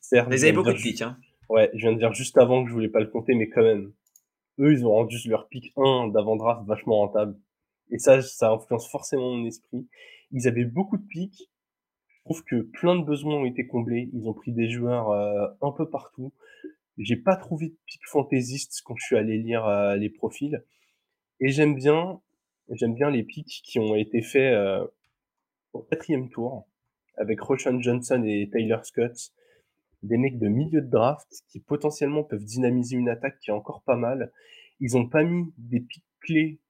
[0.00, 1.18] Certes, Vous avez beaucoup de pics, hein.
[1.48, 3.62] Ouais, je viens de dire juste avant que je voulais pas le compter, mais quand
[3.62, 3.92] même.
[4.58, 7.36] Eux, ils ont rendu leur pick 1 d'avant-draft vachement rentable.
[7.90, 9.88] Et ça, ça influence forcément mon esprit.
[10.32, 11.50] Ils avaient beaucoup de pics.
[12.08, 14.10] Je trouve que plein de besoins ont été comblés.
[14.12, 16.32] Ils ont pris des joueurs euh, un peu partout.
[16.98, 20.62] J'ai pas trouvé de pic fantaisiste quand je suis allé lire euh, les profils.
[21.40, 22.20] Et j'aime bien,
[22.68, 24.86] j'aime bien les pics qui ont été faits euh,
[25.72, 26.68] au quatrième tour
[27.16, 29.32] avec Roshan Johnson et Taylor Scott.
[30.02, 33.82] Des mecs de milieu de draft qui potentiellement peuvent dynamiser une attaque qui est encore
[33.82, 34.32] pas mal.
[34.80, 36.60] Ils ont pas mis des pics clés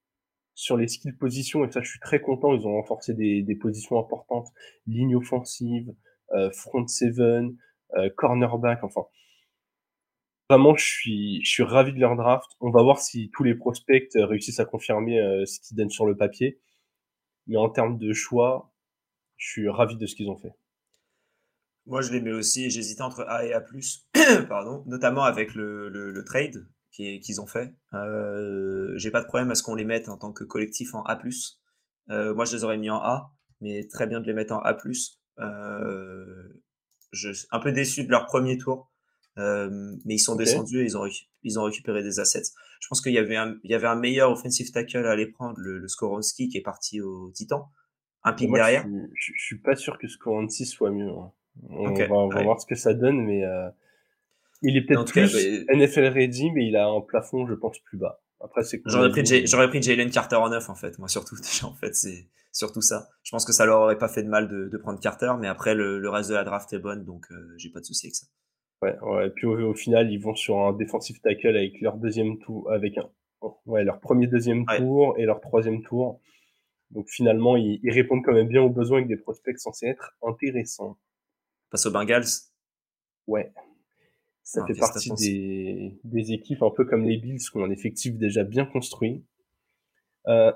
[0.53, 2.53] sur les skill positions et ça je suis très content.
[2.53, 4.49] Ils ont renforcé des, positions importantes,
[4.87, 5.93] ligne offensive,
[6.33, 7.57] euh, front seven,
[7.95, 9.05] euh, cornerback, enfin.
[10.49, 12.51] Vraiment, je suis, je suis ravi de leur draft.
[12.59, 16.05] On va voir si tous les prospects réussissent à confirmer euh, ce qu'ils donnent sur
[16.05, 16.59] le papier.
[17.47, 18.73] Mais en termes de choix,
[19.37, 20.51] je suis ravi de ce qu'ils ont fait.
[21.85, 22.69] Moi, je les mets aussi.
[22.69, 23.63] J'hésitais entre A et A+,
[24.47, 27.73] pardon, notamment avec le, le, trade qu'ils ont fait.
[27.93, 31.03] Euh, J'ai pas de problème à ce qu'on les mette en tant que collectif en
[31.03, 31.19] A+.
[32.09, 34.59] Euh, moi, je les aurais mis en A, mais très bien de les mettre en
[34.59, 34.77] A+.
[35.39, 36.61] Euh,
[37.11, 38.91] je suis un peu déçu de leur premier tour,
[39.37, 39.69] euh,
[40.05, 41.07] mais ils sont descendus et ils ont,
[41.43, 42.51] ils ont récupéré des assets.
[42.79, 45.27] Je pense qu'il y, avait un, il y avait un meilleur offensive tackle à aller
[45.27, 47.69] prendre, le, le Skoronski, qui est parti au Titan.
[48.23, 48.85] Un pic derrière.
[48.87, 51.09] Je, je, suis pas sûr que Skoronski soit mieux.
[51.09, 51.31] Hein.
[51.69, 53.69] On, va, voir ce que ça donne, mais euh,
[54.61, 58.21] il est peut-être plus NFL ready, mais il a un plafond, je pense, plus bas.
[58.39, 61.35] Après, c'est J'aurais pris, j'aurais pris Jalen Carter en neuf, en fait, moi, surtout.
[61.63, 63.09] en fait, c'est surtout ça.
[63.23, 65.47] Je pense que ça leur aurait pas fait de mal de, de prendre Carter, mais
[65.47, 68.07] après, le, le, reste de la draft est bonne, donc euh, j'ai pas de souci
[68.07, 68.27] avec ça.
[68.81, 72.39] Ouais, ouais, et puis au, final, ils vont sur un defensive tackle avec leur deuxième
[72.39, 73.07] tour, avec un,
[73.67, 76.19] ouais, leur premier deuxième tour et leur troisième tour.
[76.89, 80.15] Donc finalement, ils, ils, répondent quand même bien aux besoins avec des prospects censés être
[80.23, 80.97] intéressants.
[81.71, 82.27] Passe aux Bengals?
[83.27, 83.51] Ouais.
[84.43, 87.71] Ça ah, fait partie des, des, équipes un peu comme les Bills qui ont un
[87.71, 89.23] effectif déjà bien construit.
[90.27, 90.51] Euh,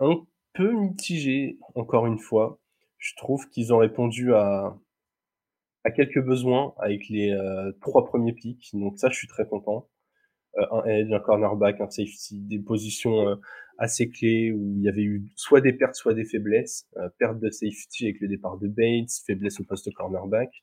[0.00, 2.58] un peu mitigé, encore une fois.
[2.98, 4.76] Je trouve qu'ils ont répondu à,
[5.84, 8.70] à quelques besoins avec les euh, trois premiers pics.
[8.72, 9.88] Donc ça, je suis très content.
[10.58, 13.38] Euh, un edge, un cornerback, un safety, des positions
[13.78, 16.86] assez clés où il y avait eu soit des pertes, soit des faiblesses.
[16.96, 20.62] Euh, perte de safety avec le départ de Bates, faiblesse au poste cornerback.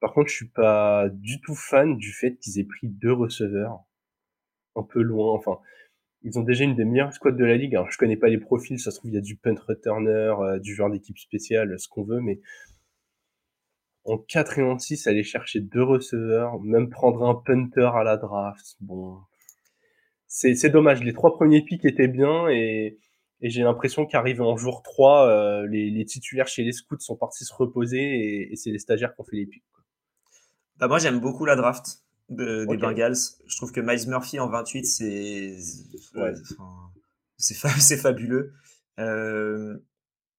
[0.00, 3.84] Par contre, je suis pas du tout fan du fait qu'ils aient pris deux receveurs
[4.76, 5.32] un peu loin.
[5.32, 5.58] Enfin,
[6.22, 7.74] ils ont déjà une des meilleures squads de la ligue.
[7.74, 10.10] Alors, je connais pas les profils, ça se trouve il y a du punt returner,
[10.10, 12.40] euh, du genre d'équipe spéciale, ce qu'on veut, mais
[14.04, 18.16] en 4 et en 6, aller chercher deux receveurs, même prendre un punter à la
[18.16, 19.18] draft, bon,
[20.34, 21.02] c'est dommage.
[21.02, 22.98] Les trois premiers pics étaient bien et,
[23.40, 27.16] et j'ai l'impression qu'arrivé en jour 3, euh, les, les, titulaires chez les scouts sont
[27.16, 29.64] partis se reposer et, et c'est les stagiaires qui ont fait les pics.
[30.78, 33.14] Bah moi j'aime beaucoup la draft de, des Bengals.
[33.46, 35.56] Je trouve que Miles Murphy en 28 c'est
[36.16, 36.32] ouais.
[37.36, 38.54] c'est fabuleux.
[38.98, 39.76] Euh,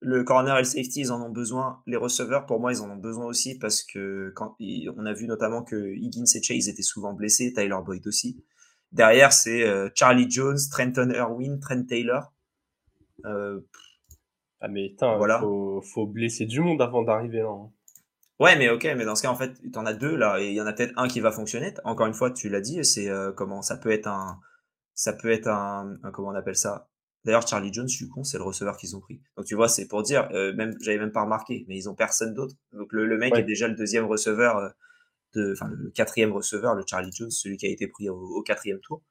[0.01, 1.81] le corner et le safety, ils en ont besoin.
[1.87, 5.25] Les receveurs, pour moi, ils en ont besoin aussi parce que quand on a vu
[5.25, 8.43] notamment que Higgins et Chase étaient souvent blessés, Tyler Boyd aussi.
[8.95, 12.31] Derrière, c'est euh, Charlie Jones, Trenton Irwin, Trent Taylor.
[13.25, 13.59] Euh,
[14.61, 15.39] ah mais putain, voilà.
[15.39, 17.49] faut, faut blesser du monde avant d'arriver là.
[17.49, 17.71] Hein.
[18.39, 20.47] Ouais, mais ok, mais dans ce cas, en fait, tu en as deux là, et
[20.47, 21.73] il y en a peut-être un qui va fonctionner.
[21.83, 24.39] Encore une fois, tu l'as dit, c'est euh, comment ça peut être un,
[24.93, 26.87] ça peut être un, comment on appelle ça?
[27.25, 29.21] D'ailleurs, Charlie Jones, je suis con, c'est le receveur qu'ils ont pris.
[29.35, 32.33] Donc tu vois, c'est pour dire, même, j'avais même pas remarqué, mais ils ont personne
[32.33, 32.55] d'autre.
[32.71, 34.73] Donc le, le mec est déjà le deuxième receveur
[35.53, 39.03] enfin le quatrième receveur, le Charlie Jones, celui qui a été pris au, quatrième tour.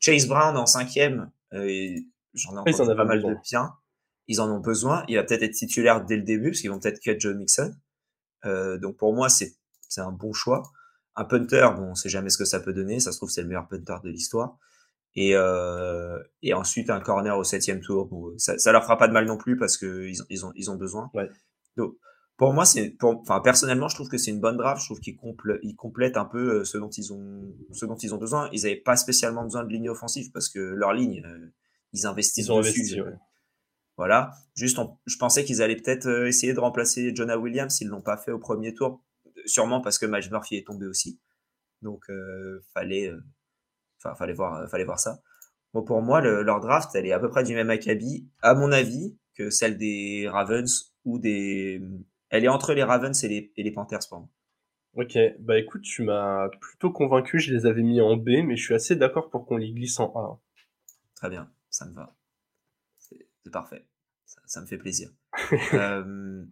[0.00, 1.96] Chase Brown en cinquième, euh,
[2.34, 3.72] j'en ai entendu pas mal de bien.
[4.26, 5.04] Ils en ont besoin.
[5.08, 7.74] Il va peut-être être titulaire dès le début, parce qu'ils vont peut-être cut Joe Mixon.
[8.44, 9.54] Euh, donc pour moi, c'est
[9.88, 10.62] c'est un bon choix.
[11.16, 13.00] Un punter, bon, on sait jamais ce que ça peut donner.
[13.00, 14.58] Ça se trouve, c'est le meilleur punter de l'histoire.
[15.16, 18.06] Et, euh, et ensuite, un corner au septième tour.
[18.06, 20.52] Bon, ça, ça leur fera pas de mal non plus parce que ils, ils, ont,
[20.56, 21.10] ils ont besoin.
[21.14, 21.30] Ouais.
[21.76, 21.94] Donc,
[22.36, 24.80] pour moi, c'est, enfin, personnellement, je trouve que c'est une bonne draft.
[24.80, 28.12] Je trouve qu'ils complè complètent un peu euh, ce dont ils ont, ce dont ils
[28.12, 28.48] ont besoin.
[28.52, 31.52] Ils n'avaient pas spécialement besoin de ligne offensive parce que leur ligne, euh,
[31.92, 32.80] ils investissent ils dessus.
[32.80, 33.14] Investi, ouais.
[33.96, 34.32] Voilà.
[34.56, 38.16] Juste, je pensais qu'ils allaient peut-être euh, essayer de remplacer Jonah Williams s'ils l'ont pas
[38.16, 39.00] fait au premier tour.
[39.46, 41.20] Sûrement parce que Miles Murphy est tombé aussi.
[41.82, 43.12] Donc, euh, fallait,
[43.98, 45.20] enfin, fallait voir, fallait voir ça.
[45.72, 48.54] Bon, pour moi, le, leur draft, elle est à peu près du même acabit, à
[48.54, 51.82] mon avis, que celle des Ravens ou des
[52.34, 54.28] elle est entre les Ravens et les, et les Panthers pour moi.
[54.94, 58.64] Ok, bah écoute, tu m'as plutôt convaincu, je les avais mis en B, mais je
[58.64, 60.40] suis assez d'accord pour qu'on les glisse en A.
[61.14, 62.14] Très bien, ça me va.
[62.98, 63.86] C'est parfait,
[64.24, 65.10] ça, ça, me fait plaisir.
[65.74, 66.44] euh,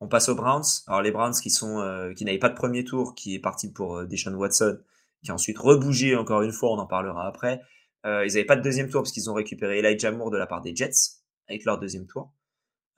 [0.00, 0.64] on passe aux Browns.
[0.86, 3.70] Alors les Browns qui sont euh, qui n'avaient pas de premier tour, qui est parti
[3.72, 4.78] pour euh, Deshaun Watson,
[5.22, 7.60] qui a ensuite rebougé encore une fois, on en parlera après.
[8.06, 10.46] Euh, ils n'avaient pas de deuxième tour parce qu'ils ont récupéré Elijah Moore de la
[10.46, 12.32] part des Jets avec leur deuxième tour.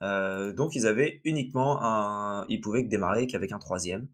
[0.01, 4.07] Euh, donc ils avaient uniquement un, ils pouvaient que démarrer qu'avec un troisième.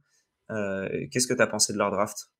[0.52, 2.32] Euh, Qu'est-ce que tu as pensé de leur draft?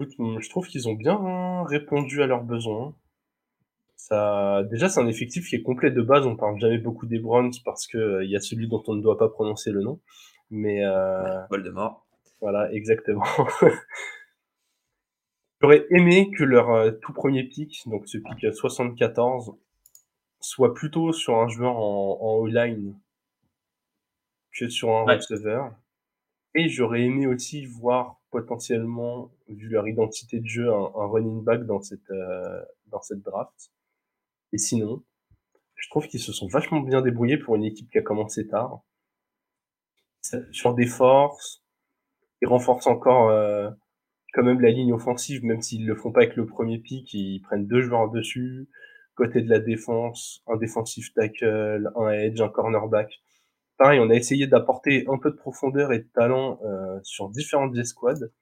[0.00, 2.96] Je trouve qu'ils ont bien répondu à leurs besoins.
[3.96, 6.26] Ça, déjà, c'est un effectif qui est complet de base.
[6.26, 8.94] On parle jamais beaucoup des Browns parce que il euh, y a celui dont on
[8.94, 10.00] ne doit pas prononcer le nom.
[10.50, 10.82] Mais.
[11.50, 12.04] Voldemort.
[12.40, 13.24] Voilà, exactement.
[15.60, 19.54] J'aurais aimé que leur tout premier pick, donc ce pick 74,
[20.42, 22.98] soit plutôt sur un joueur en, en line
[24.52, 25.74] que sur un receveur.
[26.54, 31.80] Et j'aurais aimé aussi voir potentiellement, vu leur identité de jeu, un, running back dans
[31.80, 33.72] cette, euh, dans cette draft.
[34.52, 35.02] Et sinon,
[35.76, 38.82] je trouve qu'ils se sont vachement bien débrouillés pour une équipe qui a commencé tard.
[40.50, 41.62] Sur des forces,
[42.40, 43.70] ils renforcent encore euh,
[44.32, 47.40] quand même la ligne offensive, même s'ils le font pas avec le premier pick, ils
[47.40, 48.68] prennent deux joueurs dessus.
[49.14, 53.20] Côté de la défense, un defensive tackle, un edge, un cornerback.
[53.76, 57.76] Pareil, on a essayé d'apporter un peu de profondeur et de talent euh, sur différentes
[57.76, 58.32] escouades.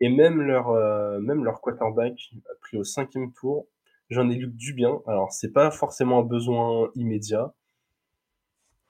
[0.00, 3.66] Et même leur, euh, même leur quarterback, pris au cinquième tour,
[4.10, 5.00] j'en ai lu du bien.
[5.06, 7.54] Alors, c'est pas forcément un besoin immédiat,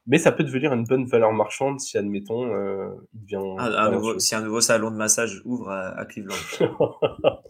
[0.07, 3.55] mais ça peut devenir une bonne valeur marchande si, admettons, euh, il devient.
[3.59, 6.35] Ah, nouveau, si un nouveau salon de massage ouvre à, Cleveland.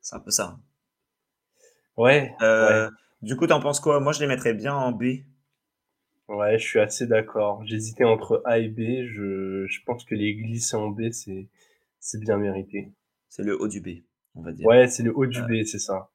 [0.00, 0.58] c'est un peu ça.
[1.96, 2.90] Ouais, euh,
[3.22, 4.00] Du coup, t'en penses quoi?
[4.00, 5.04] Moi, je les mettrais bien en B.
[6.28, 7.64] Ouais, je suis assez d'accord.
[7.64, 9.06] J'hésitais entre A et B.
[9.06, 11.48] Je, je pense que les glisser en B, c'est,
[12.00, 12.92] c'est bien mérité.
[13.28, 14.04] C'est le haut du B,
[14.34, 14.66] on va dire.
[14.66, 16.10] Ouais, c'est le haut du B, c'est ça.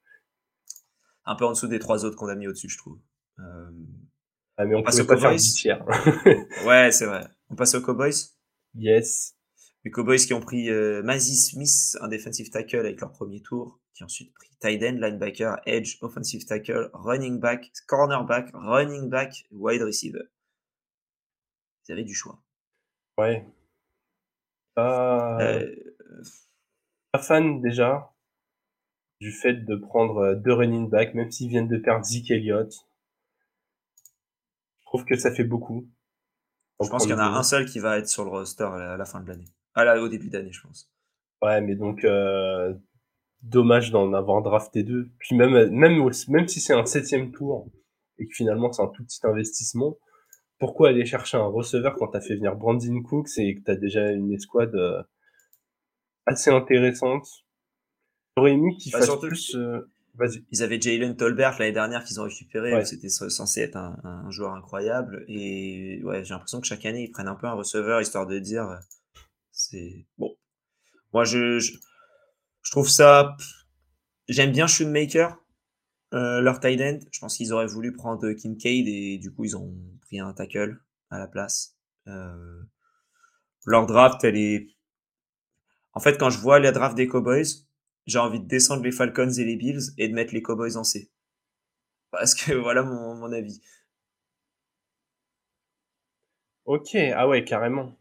[1.25, 2.97] Un peu en dessous des trois autres qu'on a mis au-dessus, je trouve.
[3.39, 3.71] Euh...
[4.57, 5.85] Ah, mais on, passe pas faire tiers.
[6.65, 7.25] ouais, c'est vrai.
[7.49, 8.13] On passe aux Cowboys?
[8.75, 9.35] Yes.
[9.85, 13.78] Les Cowboys qui ont pris euh, Mazzy Smith, un defensive tackle avec leur premier tour,
[14.03, 20.23] ensuite pris tight end, linebacker, edge, offensive tackle, running back, cornerback, running back, wide receiver.
[21.85, 22.39] Vous avez du choix.
[23.17, 23.45] Ouais.
[24.77, 25.75] Euh,
[27.11, 28.13] pas fan déjà
[29.19, 32.73] du fait de prendre euh, deux running back, même s'ils viennent de perdre Zeke Elliott.
[34.79, 35.87] Je trouve que ça fait beaucoup.
[36.81, 38.95] Je pense qu'il y en a un seul qui va être sur le roster à
[38.95, 39.49] la fin de l'année.
[39.75, 40.89] Ah là, au début d'année, je pense.
[41.41, 42.73] Ouais, mais donc, euh,
[43.41, 45.09] dommage d'en avoir drafté deux.
[45.19, 47.67] Puis même, même, même si c'est un septième tour
[48.17, 49.97] et que finalement c'est un tout petit investissement,
[50.59, 54.11] pourquoi aller chercher un receveur quand t'as fait venir Brandon Cooks et que t'as déjà
[54.11, 55.01] une escouade euh,
[56.25, 57.27] assez intéressante?
[58.35, 59.55] J'aurais aimé qu'il bah, fasse plus.
[59.55, 59.89] Euh,
[60.51, 62.83] ils avaient Jalen Tolbert l'année dernière qu'ils ont récupéré.
[62.83, 65.23] C'était censé être un, joueur incroyable.
[65.29, 68.37] Et ouais, j'ai l'impression que chaque année, ils prennent un peu un receveur histoire de
[68.37, 68.75] dire euh,
[69.51, 70.35] c'est bon.
[71.13, 71.71] Moi, je, je,
[72.71, 73.35] trouve ça.
[74.27, 75.37] J'aime bien Shoemaker,
[76.13, 76.99] euh, leur tight end.
[77.11, 80.79] Je pense qu'ils auraient voulu prendre Kincaid et du coup, ils ont pris un tackle
[81.11, 81.77] à la place.
[82.07, 82.63] Euh,
[83.65, 84.67] leur draft, elle est.
[85.93, 87.45] En fait, quand je vois la draft des Cowboys,
[88.07, 90.83] j'ai envie de descendre les Falcons et les Bills et de mettre les Cowboys en
[90.83, 91.11] C.
[92.11, 93.61] Parce que voilà mon, mon avis.
[96.63, 97.98] Ok, ah ouais, carrément.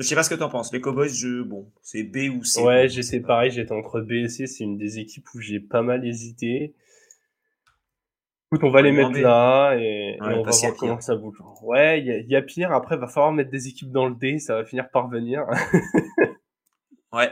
[0.00, 0.72] Je sais pas ce que t'en penses.
[0.72, 1.42] Les Cowboys, je...
[1.42, 2.62] bon, c'est B ou C.
[2.62, 4.46] Ouais, j'étais pareil, j'étais entre B et C.
[4.46, 6.74] C'est une des équipes où j'ai pas mal hésité.
[8.50, 11.36] Écoute, on va les mettre là et, on va voir comment ça bouge.
[11.62, 12.72] Ouais, il y, a pire.
[12.72, 14.38] Après, va falloir mettre des équipes dans le D.
[14.38, 15.44] Ça va finir par venir.
[17.12, 17.30] ouais.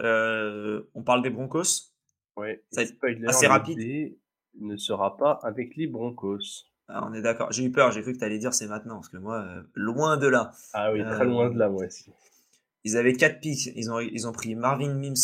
[0.00, 1.90] Euh, on parle des Broncos.
[2.36, 2.62] Ouais.
[2.70, 2.82] Ça
[3.26, 3.78] assez rapide.
[3.78, 4.18] D
[4.60, 6.68] ne sera pas avec les Broncos.
[6.88, 7.50] Ah, on est d'accord.
[7.52, 9.62] J'ai eu peur, j'ai cru que tu allais dire c'est maintenant, parce que moi, euh,
[9.74, 10.52] loin de là.
[10.72, 12.12] Ah oui, très loin de là, moi aussi.
[12.84, 13.66] Ils avaient 4 picks.
[13.74, 15.16] Ils ont, ils ont pris Marvin Mims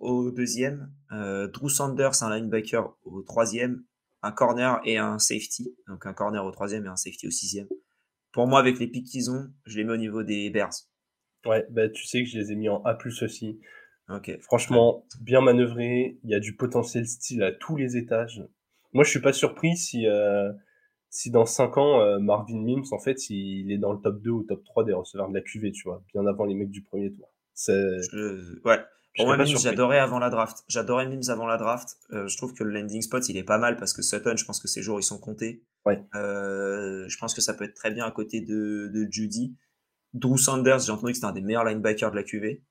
[0.00, 3.82] au, deuxième, euh, Drew Sanders, un linebacker au troisième,
[4.22, 5.74] un corner et un safety.
[5.88, 7.66] Donc un corner au troisième et un safety au sixième.
[8.32, 10.74] Pour moi, avec les picks qu'ils ont, je les mets au niveau des Bears.
[11.44, 13.58] Ouais, bah, tu sais que je les ai mis en A aussi.
[14.42, 16.18] Franchement, bien manœuvré.
[16.22, 18.44] Il y a du potentiel style à tous les étages.
[18.92, 20.52] Moi, je suis pas surpris si, euh,
[21.10, 24.30] si dans 5 ans, euh, Marvin Mims, en fait, il est dans le top 2
[24.30, 26.82] ou top 3 des receveurs de la QV, tu vois, bien avant les mecs du
[26.82, 27.32] premier tour.
[28.64, 28.78] Ouais.
[29.16, 30.64] Pour moi, Mims, j'adorais avant la draft.
[30.68, 31.96] J'adorais Mims avant la draft.
[32.12, 34.44] Euh, je trouve que le landing spot, il est pas mal parce que Sutton, je
[34.44, 35.64] pense que ses jours, ils sont comptés.
[35.84, 36.04] Ouais.
[36.14, 39.56] Euh, je pense que ça peut être très bien à côté de, de Judy.
[40.14, 42.62] Drew Sanders, j'ai entendu que c'était un des meilleurs linebackers de la QV.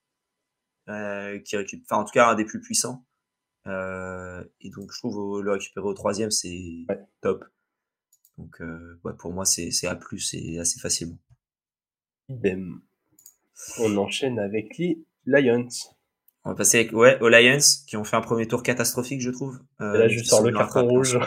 [1.44, 3.06] qui enfin, en tout cas, un des plus puissants.
[3.66, 6.86] et donc, je trouve le récupérer au troisième, c'est
[7.20, 7.44] top.
[8.38, 10.00] Donc, euh, pour moi, c'est A+,
[10.34, 11.18] et assez facilement.
[13.80, 15.68] On enchaîne avec les Lions.
[16.44, 19.32] On va passer avec, ouais, aux Lions, qui ont fait un premier tour catastrophique, je
[19.32, 19.60] trouve.
[19.82, 21.20] Euh, là, je sors le carton rouge.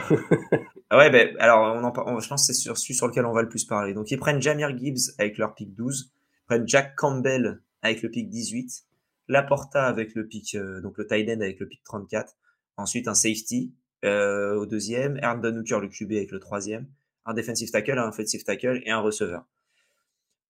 [0.90, 3.32] ah ouais, ben, alors, on en, je pense que c'est sur celui sur lequel on
[3.32, 3.92] va le plus parler.
[3.92, 8.10] Donc, ils prennent Jamir Gibbs avec leur pick 12, ils prennent Jack Campbell avec le
[8.10, 8.84] pick 18,
[9.28, 12.34] Laporta avec le pick, euh, donc le tight end avec le pick 34,
[12.76, 13.72] ensuite un safety
[14.04, 16.86] euh, au deuxième, Aaron Hooker le QB avec le troisième,
[17.26, 19.44] un defensive tackle, un offensive tackle et un receveur.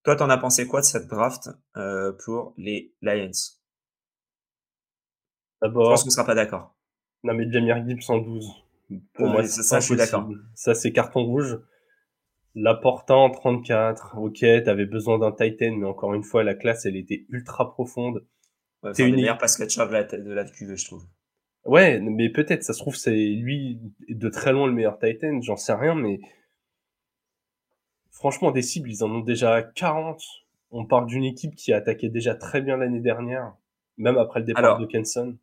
[0.03, 1.49] Toi, t'en as pensé quoi de cette draft
[2.23, 3.31] pour les Lions?
[3.33, 3.49] Je
[5.63, 6.75] D'abord, pense qu'on sera pas d'accord.
[7.25, 8.51] non mais Jamir Gibbs en 12.
[9.15, 10.29] Pour Ouais, moi, c'est c'est ça, je suis d'accord.
[10.55, 11.59] Ça, c'est carton rouge.
[12.55, 16.97] L'apportant en 34, ok, t'avais besoin d'un Titan, mais encore une fois, la classe, elle
[16.97, 18.25] était ultra profonde.
[18.83, 21.05] Ouais, C'est une- meilleur pass catcher de la, de la QV, je trouve.
[21.65, 23.79] Ouais, mais peut-être, ça se trouve, c'est lui
[24.09, 26.21] de très loin le meilleur Titan, j'en sais rien, mais
[28.21, 30.23] franchement, des cibles, ils en ont déjà 40.
[30.71, 33.55] On parle d'une équipe qui a attaqué déjà très bien l'année dernière,
[33.97, 35.37] même après le départ Alors, de Kenson.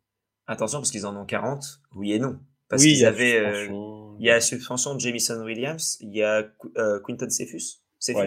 [0.46, 2.38] Attention, parce qu'ils en ont 40, oui et non.
[2.68, 3.38] Parce oui, qu'ils avaient...
[3.38, 3.66] euh.
[4.20, 8.18] Il y a la suspension de Jamison Williams, il y a euh, Quinton Cephus, Cephus
[8.18, 8.26] Ouais.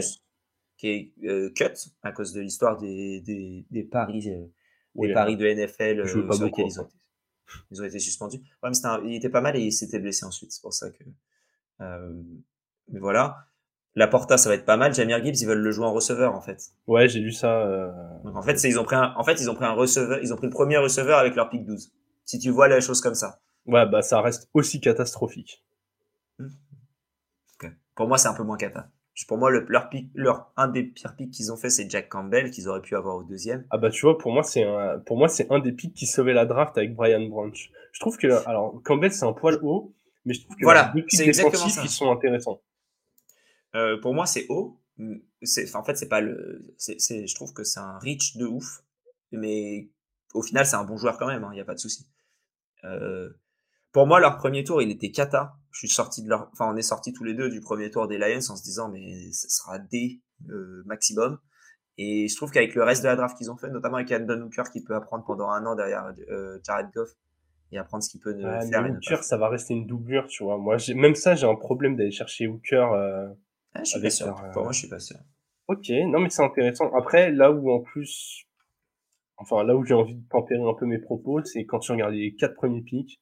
[0.78, 1.64] qui est euh, cut
[2.04, 4.46] à cause de l'histoire des, des, des paris, euh,
[4.96, 6.94] Oui, des paris de NFL euh, sur beaucoup, lesquels ils ont, été,
[7.72, 8.38] ils ont été suspendus.
[8.64, 10.74] Ouais, mais c'était un- il était pas mal et il s'était blessé ensuite, c'est pour
[10.74, 11.04] ça que.
[11.82, 12.22] euh,
[12.90, 13.48] mais voilà.
[13.96, 14.94] La Porta, ça va être pas mal.
[14.94, 16.62] Jamir Gibbs, ils veulent le jouer en receveur en fait.
[16.88, 17.62] Ouais, j'ai lu ça.
[17.62, 17.92] euh,
[18.24, 20.20] Donc en fait, c'est- ils ont pris un, en fait, ils ont pris un receveur,
[20.24, 21.92] ils ont pris le premier receveur avec leur pick 12.
[22.26, 23.42] Si tu vois la chose comme ça.
[23.66, 25.64] Ouais, bah ça reste aussi catastrophique.
[27.96, 28.90] Pour moi, c'est un peu moins cata.
[29.28, 32.10] Pour moi, le, leur pick, leur, un des pires picks qu'ils ont fait, c'est Jack
[32.10, 33.66] Campbell, qu'ils auraient pu avoir au deuxième.
[33.70, 36.08] Ah bah tu vois, pour moi c'est un, pour moi c'est un des pics qui
[36.08, 37.70] sauvait la draft avec Brian Branch.
[37.92, 39.94] Je trouve que alors Campbell c'est un poil haut,
[40.26, 42.62] mais je trouve que Voilà, les deux exactement défensifs ils sont intéressants.
[43.76, 44.80] Euh, pour moi, c'est haut.
[45.42, 46.76] C'est, en fait, c'est pas le.
[46.80, 48.84] Je trouve que c'est un reach de ouf.
[49.32, 49.90] Mais
[50.34, 52.06] au final, c'est un bon joueur quand même, il n'y a pas de souci.
[52.84, 53.30] Euh,
[53.92, 55.54] pour moi, leur premier tour, il était cata.
[55.72, 56.50] Je suis sorti de leur.
[56.54, 58.90] Enfin, on est sortis tous les deux du premier tour des Lions en se disant,
[58.90, 61.40] mais ce sera D euh, maximum.
[61.98, 64.42] Et je trouve qu'avec le reste de la draft qu'ils ont fait, notamment avec Andon
[64.42, 67.10] Hooker qui peut apprendre pendant un an derrière euh, Jared Goff
[67.72, 68.86] et apprendre ce qu'il peut ne Ah, faire.
[68.90, 70.58] Hooker ça va rester une doublure, tu vois.
[70.58, 72.94] Moi même ça j'ai un problème d'aller chercher Hooker.
[72.94, 73.28] euh,
[73.74, 74.28] Ah, je suis pas sûr.
[74.28, 75.18] leur, euh, Pour moi, je suis pas sûr.
[75.68, 76.94] Ok, non mais c'est intéressant.
[76.94, 78.46] Après là où en plus,
[79.38, 82.14] enfin là où j'ai envie de tempérer un peu mes propos, c'est quand tu regardes
[82.14, 83.22] les quatre premiers pics,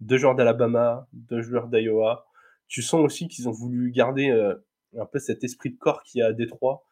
[0.00, 2.26] deux joueurs d'Alabama, deux joueurs d'Iowa,
[2.66, 4.54] tu sens aussi qu'ils ont voulu garder euh,
[4.98, 6.84] un peu cet esprit de corps qu'il y a à Détroit.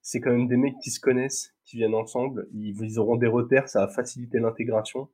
[0.00, 3.26] C'est quand même des mecs qui se connaissent, qui viennent ensemble, ils, ils auront des
[3.26, 5.10] repères, ça va faciliter l'intégration.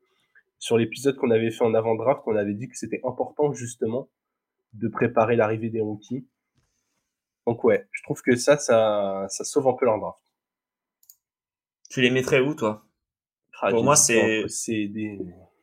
[0.58, 4.08] Sur l'épisode qu'on avait fait en avant-draft, on avait dit que c'était important justement
[4.72, 6.26] de préparer l'arrivée des rookies.
[7.46, 10.22] Donc ouais, je trouve que ça, ça, ça sauve un peu leur draft.
[11.90, 12.87] Tu les mettrais où, toi?
[13.62, 14.46] Ah, Pour moi, c'est-.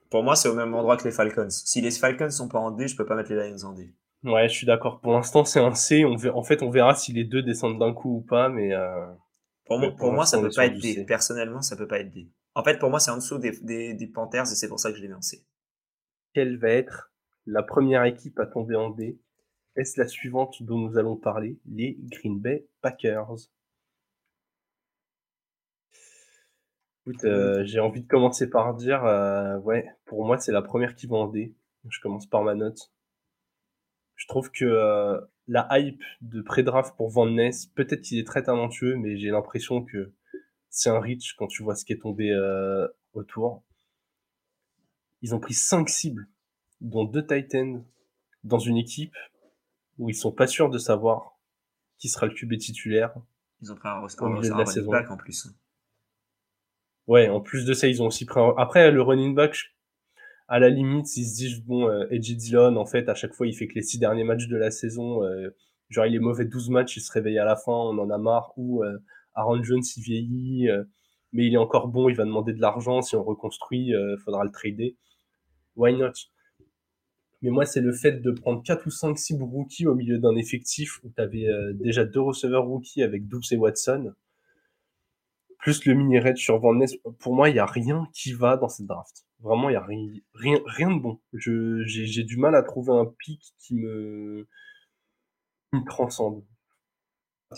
[0.09, 1.49] Pour moi, c'est au même endroit que les Falcons.
[1.49, 3.93] Si les Falcons sont pas en D, je peux pas mettre les Lions en D.
[4.23, 4.99] Ouais, je suis d'accord.
[5.01, 6.03] Pour l'instant, c'est un C.
[6.05, 8.73] On ver- En fait, on verra si les deux descendent d'un coup ou pas, mais
[8.73, 9.05] euh,
[9.65, 10.95] Pour, moi, pour pour moi, ça peut pas être D.
[10.95, 11.03] C.
[11.05, 12.29] Personnellement, ça peut pas être D.
[12.55, 14.89] En fait, pour moi, c'est en dessous des, des, des Panthers et c'est pour ça
[14.89, 15.43] que je les mets en C.
[16.35, 17.11] quelle va être
[17.47, 19.17] la première équipe à tomber en D?
[19.75, 23.49] Est-ce la suivante dont nous allons parler Les Green Bay Packers?
[27.05, 30.95] Écoute, euh, j'ai envie de commencer par dire, euh, ouais, pour moi, c'est la première
[30.95, 31.55] qui va en D.
[31.89, 32.93] Je commence par ma note.
[34.15, 38.43] Je trouve que euh, la hype de pré-draft pour Van Ness, peut-être qu'il est très
[38.43, 40.13] talentueux, mais j'ai l'impression que
[40.69, 42.31] c'est un reach quand tu vois ce qui est tombé
[43.13, 43.63] autour.
[45.21, 46.27] Ils ont pris cinq cibles,
[46.79, 47.83] dont deux Titans,
[48.43, 49.15] dans une équipe
[49.97, 51.37] où ils sont pas sûrs de savoir
[51.97, 53.13] qui sera le QB titulaire.
[53.61, 54.91] Ils ont pris un, Au milieu de un la running saison.
[54.91, 55.47] back en plus.
[57.07, 58.53] Ouais, en plus de ça, ils ont aussi pris un...
[58.57, 59.57] Après, le running back,
[60.47, 63.47] à la limite, ils se disent, bon, euh, Edgy Dillon, en fait, à chaque fois,
[63.47, 65.49] il fait que les six derniers matchs de la saison, euh,
[65.89, 68.17] genre, il est mauvais 12 matchs, il se réveille à la fin, on en a
[68.17, 68.97] marre, ou euh,
[69.35, 70.83] Aaron Jones, il vieillit, euh,
[71.31, 74.43] mais il est encore bon, il va demander de l'argent, si on reconstruit, euh, faudra
[74.43, 74.97] le trader.
[75.75, 76.11] Why not?
[77.43, 80.35] Mais moi, c'est le fait de prendre quatre ou cinq cibles rookies au milieu d'un
[80.35, 84.13] effectif où tu avais déjà deux receveurs rookies avec Dubs et Watson,
[85.59, 86.95] plus le mini raid sur Van Ness.
[87.19, 89.25] Pour moi, il y a rien qui va dans cette draft.
[89.39, 91.19] Vraiment, il y a ri- rien, rien de bon.
[91.33, 94.47] J'ai, du mal à trouver un pic qui me,
[95.71, 96.43] qui me transcende.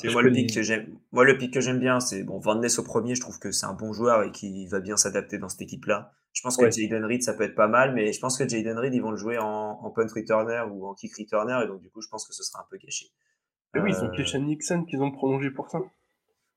[0.04, 2.80] Moi, le pick que j'aime, moi, le pick que j'aime bien, c'est bon, Van Ness
[2.80, 3.16] au premier.
[3.16, 6.14] Je trouve que c'est un bon joueur et qu'il va bien s'adapter dans cette équipe-là.
[6.36, 6.70] Je pense que.
[6.70, 9.12] Jaden Reed, ça peut être pas mal, mais je pense que Jaden Reed, ils vont
[9.12, 12.10] le jouer en, en punt returner ou en kick returner, et donc du coup, je
[12.10, 13.08] pense que ce sera un peu gâché.
[13.76, 15.80] Oui, ils ont Euh, Keshan Nixon qu'ils ont prolongé pour ça.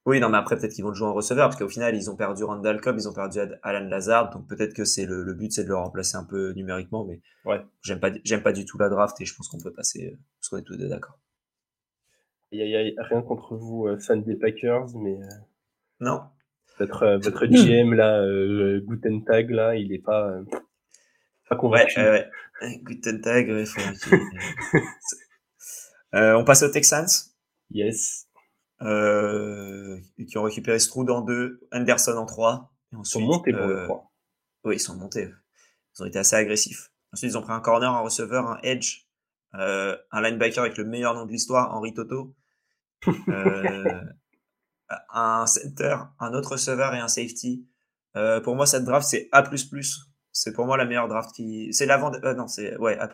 [0.07, 2.11] Oui, non, mais après, peut-être qu'ils vont le jouer en receveur, parce qu'au final, ils
[2.11, 5.35] ont perdu Randall Cobb, ils ont perdu Alan Lazard, donc peut-être que c'est le, le
[5.35, 7.61] but, c'est de le remplacer un peu numériquement, mais Ouais.
[7.83, 10.17] j'aime pas, j'aime pas du tout la draft et je pense qu'on peut passer, euh,
[10.41, 11.19] parce qu'on est tous deux d'accord.
[12.51, 15.19] Il y a, rien contre vous, euh, fans des Packers, mais
[16.01, 16.23] Non?
[16.79, 20.45] Votre, euh, votre GM, là, euh, Guten Tag, là, il est pas, euh,
[21.49, 21.99] pas convaincu.
[22.01, 22.29] ouais,
[22.63, 22.81] ouais.
[22.83, 23.81] Guten Tag, ouais, faut
[26.15, 27.07] euh, on passe aux Texans.
[27.71, 28.27] Yes.
[28.81, 32.73] euh, qui ont récupéré Stroud en 2, Anderson en 3.
[32.93, 33.97] ils sont montés pour le 3.
[33.97, 35.29] Euh, oui, ils sont montés.
[35.99, 36.91] Ils ont été assez agressifs.
[37.13, 39.07] Ensuite, ils ont pris un corner, un receveur, un edge,
[39.55, 42.35] euh, un linebacker avec le meilleur nom de l'histoire, Henri Toto.
[45.13, 47.67] un center, un autre receveur et un safety.
[48.45, 49.45] pour moi, cette draft, c'est A++.
[50.33, 51.73] C'est pour moi la meilleure draft qui.
[51.73, 52.11] C'est l'avant.
[52.37, 52.77] non, c'est.
[52.79, 53.13] Ouais, A.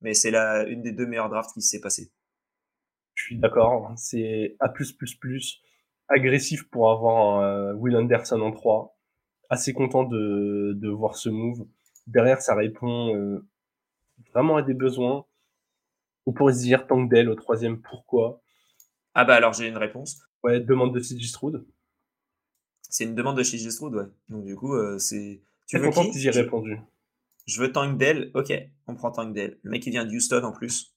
[0.00, 0.64] Mais c'est la...
[0.64, 2.12] une des deux meilleures drafts qui s'est passée.
[3.14, 3.92] Je suis d'accord.
[3.96, 4.72] C'est A++,
[6.08, 8.96] agressif pour avoir euh, Will Anderson en 3.
[9.48, 11.66] Assez content de, de voir ce move.
[12.06, 13.48] Derrière, ça répond euh,
[14.32, 15.24] vraiment à des besoins.
[16.26, 18.42] On pourrait se dire Tankdale au troisième, pourquoi?
[19.14, 20.20] Ah bah alors j'ai une réponse.
[20.46, 21.66] Ouais, demande de CJ Stroud.
[22.82, 24.06] C'est une demande de CJ Stroud, ouais.
[24.28, 25.42] Donc du coup, euh, c'est...
[25.66, 26.78] Tu veux content qu'ils y répondu?
[27.46, 28.52] Je veux Tankdale, ok,
[28.86, 29.58] on prend Tankdale.
[29.64, 30.94] Le mec qui vient de Houston en plus.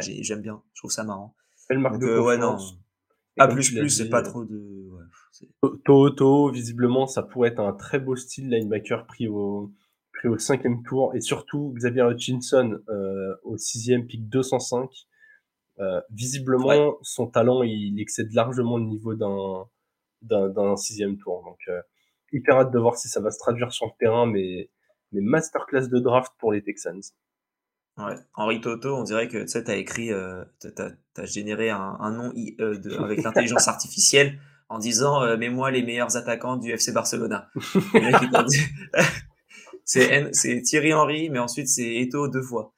[0.00, 1.34] J'aime bien, je trouve ça marrant.
[1.68, 2.56] Elle marque de euh, ouais, non.
[3.36, 3.50] A++,
[3.88, 4.90] c'est pas trop de...
[5.84, 9.72] Toto, visiblement, ça pourrait être un très beau style linebacker pris au,
[10.12, 11.16] pris au cinquième tour.
[11.16, 14.88] Et surtout, Xavier Hutchinson euh, au sixième, pick 205.
[15.80, 19.64] Euh, visiblement, son talent, il excède largement le niveau d'un
[20.22, 21.42] d'un sixième tour.
[21.44, 21.80] Donc, euh,
[22.32, 24.70] hyper hâte de voir si ça va se traduire sur le terrain, mais,
[25.12, 27.02] mais masterclass de draft pour les Texans.
[27.96, 28.16] Ouais.
[28.34, 30.44] Henri Toto, on dirait que tu sais, t'as écrit, euh,
[30.74, 35.70] t'as, as généré un, un nom IE de, avec l'intelligence artificielle en disant euh, mets-moi
[35.70, 37.50] les meilleurs attaquants du FC Barcelona.
[39.84, 42.74] c'est, c'est Thierry Henry, mais ensuite c'est Eto deux fois.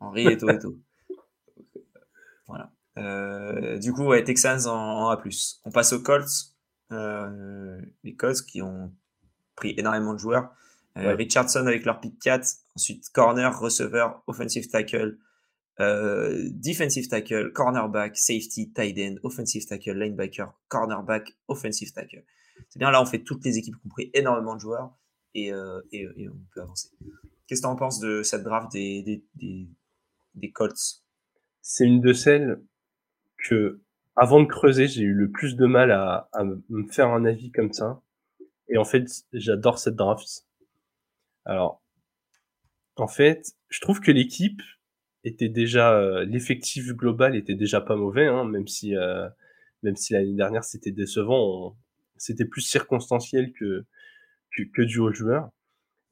[0.00, 0.76] Euh, Henri Eto Eto.
[2.46, 2.72] Voilà.
[2.98, 5.22] Euh, du coup, ouais, Texans en, en, A+.
[5.64, 6.54] On passe aux Colts.
[6.90, 8.92] Euh, les Colts qui ont
[9.54, 10.50] pris énormément de joueurs.
[10.96, 12.44] Euh, Richardson avec leur pick 4,
[12.74, 15.16] ensuite corner, receveur, offensive tackle,
[15.78, 22.24] defensive tackle, cornerback, safety, tight end, offensive tackle, linebacker, cornerback, offensive tackle.
[22.68, 24.98] C'est bien, là on fait toutes les équipes compris énormément de joueurs
[25.34, 25.52] et,
[25.92, 26.88] et, et on peut avancer.
[27.46, 29.68] Qu'est-ce que tu en penses de cette draft des, des, des,
[30.34, 31.02] des Colts
[31.62, 32.60] C'est une de celles
[33.48, 33.80] que,
[34.16, 36.28] avant de creuser, j'ai eu le plus de mal à,
[36.68, 38.02] me faire un avis comme ça.
[38.68, 40.44] Et en fait, j'adore cette draft
[41.48, 41.82] alors,
[42.96, 44.60] en fait, je trouve que l'équipe
[45.24, 49.28] était déjà, euh, l'effectif global était déjà pas mauvais, hein, même si, euh,
[49.82, 51.76] même si l'année dernière c'était décevant,
[52.18, 53.86] c'était plus circonstanciel que,
[54.54, 55.50] que, que dû aux joueurs.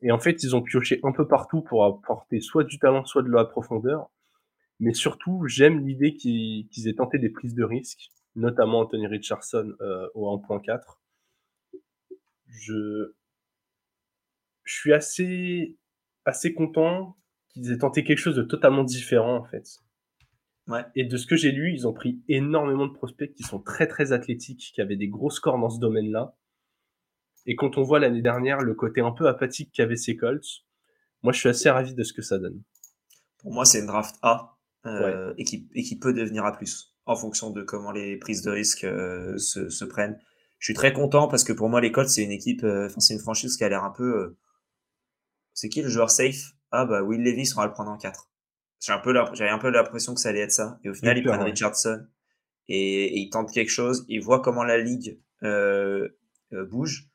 [0.02, 3.22] Et en fait, ils ont pioché un peu partout pour apporter soit du talent, soit
[3.22, 4.10] de la profondeur.
[4.78, 10.08] Mais surtout, j'aime l'idée qu'ils aient tenté des prises de risques, notamment Anthony Richardson euh,
[10.14, 10.80] au 1.4.
[12.46, 13.14] Je,
[14.64, 15.78] je suis assez,
[16.26, 17.16] assez content
[17.48, 19.80] qu'ils aient tenté quelque chose de totalement différent, en fait.
[20.68, 20.84] Ouais.
[20.94, 23.86] Et de ce que j'ai lu, ils ont pris énormément de prospects qui sont très
[23.86, 26.36] très athlétiques, qui avaient des gros scores dans ce domaine-là.
[27.46, 30.64] Et quand on voit l'année dernière le côté un peu apathique qu'avaient ces Colts,
[31.22, 32.62] moi je suis assez ravi de ce que ça donne.
[33.38, 36.58] Pour moi, c'est une draft A euh, et, qui, et, qui, peut devenir A+,
[37.06, 40.18] en fonction de comment les prises de risque euh, se, se, prennent.
[40.58, 43.14] Je suis très content parce que pour moi, les Colts, c'est une équipe, euh, c'est
[43.14, 44.36] une franchise qui a l'air un peu
[45.54, 46.52] c'est qui le joueur safe?
[46.70, 48.28] Ah bah Will Levis, on va le prendre en 4.
[48.80, 50.78] J'ai un peu j'avais un peu l'impression que ça allait être ça.
[50.84, 52.06] Et au final, ils prennent Richardson
[52.68, 54.04] et, ils tentent quelque chose.
[54.08, 55.20] Ils voient comment la ligue
[56.52, 57.08] bouge,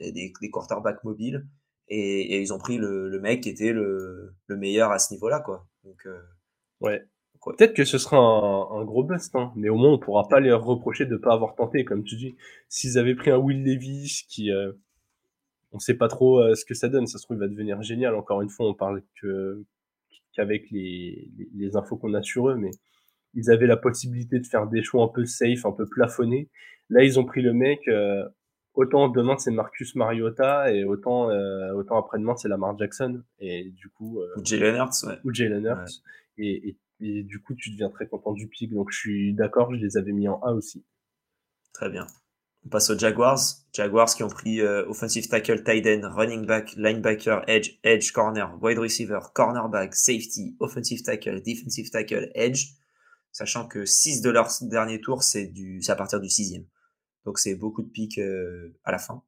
[0.00, 1.46] des, des quarterbacks mobiles,
[1.88, 5.12] et, et, ils ont pris le, le mec qui était le, le meilleur à ce
[5.14, 5.66] niveau-là, quoi.
[5.84, 6.20] Donc euh,
[6.80, 7.02] ouais.
[7.56, 10.40] Peut-être que ce sera un, un gros bust, hein, mais au moins on pourra pas
[10.40, 12.36] les reprocher de pas avoir tenté, comme tu dis.
[12.68, 14.72] S'ils avaient pris un Will Levis qui euh,
[15.72, 17.06] on sait pas trop euh, ce que ça donne.
[17.06, 18.14] Ça se trouve, il va devenir génial.
[18.14, 19.64] Encore une fois, on parle que
[20.34, 22.70] qu'avec les, les, infos qu'on a sur eux, mais
[23.34, 26.48] ils avaient la possibilité de faire des choix un peu safe, un peu plafonnés.
[26.90, 27.86] Là, ils ont pris le mec.
[27.88, 28.28] Euh,
[28.78, 33.88] autant demain c'est Marcus Mariota et autant euh, autant après-demain c'est Lamar Jackson et du
[33.88, 35.18] coup ou Jalen Hurts ouais.
[35.24, 36.02] ou Jalen Hurts
[36.38, 39.74] et, et, et, du coup tu deviens très content du pic donc je suis d'accord
[39.74, 40.84] je les avais mis en A aussi
[41.72, 42.06] très bien
[42.64, 43.40] on passe aux Jaguars.
[43.72, 48.58] Jaguars qui ont pris euh, offensive tackle, tight end, running back, linebacker, edge, edge, corner,
[48.60, 52.66] wide receiver, cornerback, safety, offensive tackle, defensive tackle, edge.
[53.30, 56.64] Sachant que 6 de leurs derniers tours, c'est du, c'est à partir du sixième.
[57.28, 59.22] Donc c'est beaucoup de pics euh, à la fin.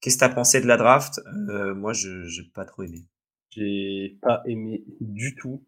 [0.00, 1.20] Qu'est-ce que tu as pensé de la draft?
[1.50, 3.04] Euh, Moi, je n'ai pas trop aimé.
[3.50, 5.64] J'ai pas aimé du tout.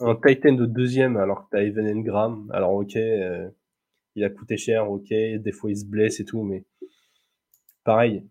[0.00, 2.50] Un tight end au deuxième alors que tu as Evan Engram.
[2.52, 3.48] Alors ok, euh,
[4.16, 6.64] il a coûté cher, ok, des fois il se blesse et tout, mais
[7.84, 8.26] pareil.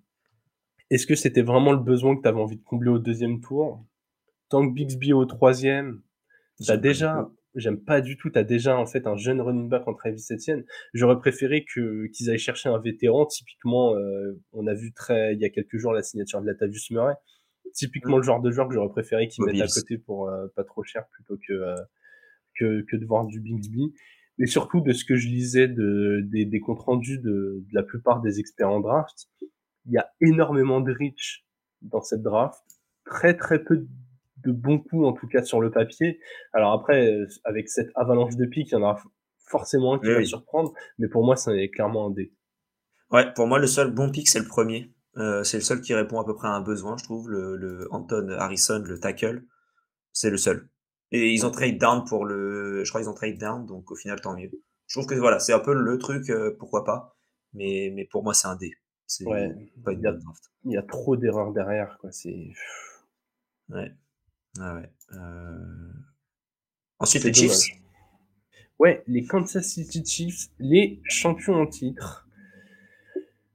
[0.89, 3.81] Est-ce que c'était vraiment le besoin que tu avais envie de combler au deuxième tour?
[4.49, 6.01] Tant que Bixby au troisième,
[6.67, 8.29] t'as déjà, j'aime pas du tout.
[8.29, 10.63] T'as déjà en fait un jeune running back en Travis Etienne.
[10.93, 13.25] J'aurais préféré que qu'ils aillent chercher un vétéran.
[13.25, 16.91] Typiquement, euh, on a vu très il y a quelques jours la signature de Latavius
[16.91, 17.13] Murray.
[17.73, 20.63] Typiquement le genre de joueur que j'aurais préféré qu'ils mettent à côté pour euh, pas
[20.63, 21.75] trop cher plutôt que, euh,
[22.59, 23.93] que que de voir du Bigsby.
[24.37, 27.83] Mais surtout de ce que je lisais de, des, des comptes rendus de, de la
[27.83, 29.27] plupart des experts en draft,
[29.85, 31.45] il y a énormément de reach
[31.81, 32.63] dans cette draft,
[33.05, 33.85] très très peu
[34.43, 36.19] de bons coups en tout cas sur le papier.
[36.53, 39.01] Alors après, euh, avec cette avalanche de pics, il y en aura
[39.47, 42.33] forcément un qui va surprendre, mais pour moi, c'est clairement un D.
[43.11, 44.91] Ouais, pour moi, le seul bon pic, c'est le premier.
[45.17, 47.29] Euh, c'est le seul qui répond à peu près à un besoin, je trouve.
[47.29, 49.43] Le, le Anton Harrison, le tackle,
[50.11, 50.69] c'est le seul.
[51.11, 53.95] Et ils ont trade down pour le, je crois qu'ils ont trade down, donc au
[53.95, 54.49] final, tant mieux.
[54.87, 57.15] Je trouve que voilà, c'est un peu le truc, euh, pourquoi pas.
[57.53, 58.71] Mais, mais pour moi, c'est un D.
[59.25, 60.17] Ouais, pas une il, y a,
[60.65, 62.11] il y a trop d'erreurs derrière, quoi.
[62.11, 62.49] C'est.
[63.69, 63.91] Ouais.
[64.59, 64.91] Ah ouais.
[65.13, 65.93] Euh...
[66.99, 67.83] Ensuite, les Chiefs.
[68.79, 72.27] Ouais, les Kansas City Chiefs, les champions en titre.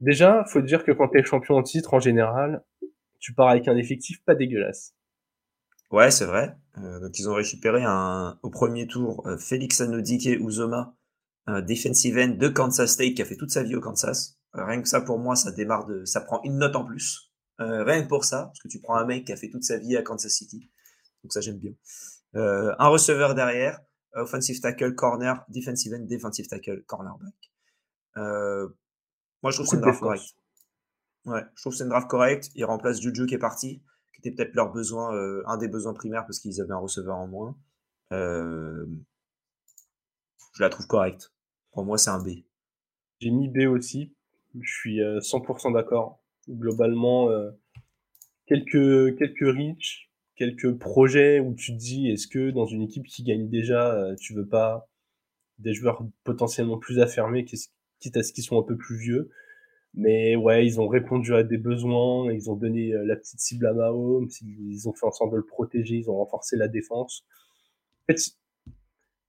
[0.00, 2.64] Déjà, faut dire que quand t'es champion en titre, en général,
[3.18, 4.94] tu pars avec un effectif pas dégueulasse.
[5.90, 6.56] Ouais, c'est vrai.
[6.76, 10.94] Euh, donc ils ont récupéré un, au premier tour euh, Félix Anodike Uzoma,
[11.46, 14.38] un defensive end de Kansas State qui a fait toute sa vie au Kansas.
[14.54, 17.32] Euh, rien que ça pour moi, ça démarre de, ça prend une note en plus.
[17.60, 19.78] Rien que pour ça, parce que tu prends un mec qui a fait toute sa
[19.78, 20.70] vie à Kansas City.
[21.28, 21.72] Donc ça, j'aime bien.
[22.36, 23.78] Euh, un receveur derrière,
[24.14, 27.34] offensive tackle, corner, defensive end, defensive tackle, cornerback.
[28.16, 28.66] Euh,
[29.42, 30.34] moi, je trouve que c'est une draft correcte.
[31.26, 32.48] Ouais, je trouve que c'est une draft correcte.
[32.54, 33.82] Il remplace Juju qui est parti,
[34.14, 37.16] qui était peut-être leur besoin, euh, un des besoins primaires parce qu'ils avaient un receveur
[37.16, 37.54] en moins.
[38.14, 38.86] Euh,
[40.54, 41.34] je la trouve correcte.
[41.72, 42.28] Pour moi, c'est un B.
[43.20, 44.16] J'ai mis B aussi.
[44.58, 46.24] Je suis 100% d'accord.
[46.48, 47.28] Globalement,
[48.46, 50.07] quelques, quelques reach,
[50.38, 54.14] quelques projets où tu te dis est-ce que dans une équipe qui gagne déjà, euh,
[54.14, 54.88] tu veux pas
[55.58, 59.30] des joueurs potentiellement plus affirmés, quitte à ce qu'ils sont un peu plus vieux?
[59.94, 63.66] Mais ouais, ils ont répondu à des besoins, ils ont donné euh, la petite cible
[63.66, 67.26] à Mahomes, ils ont fait en sorte de le protéger, ils ont renforcé la défense.
[68.04, 68.20] En fait,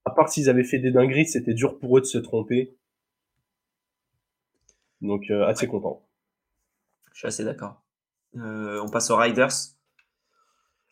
[0.06, 2.78] à part s'ils avaient fait des dingueries, c'était dur pour eux de se tromper.
[5.02, 6.06] Donc euh, assez content.
[7.14, 7.82] Je suis assez d'accord.
[8.36, 9.79] on passe aux Riders.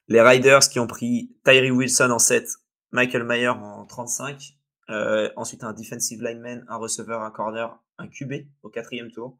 [0.09, 2.49] Les Riders qui ont pris Tyree Wilson en 7,
[2.91, 4.57] Michael Mayer en 35.
[4.89, 9.37] Euh, ensuite, un defensive lineman, un receveur, un corner, un QB au quatrième tour,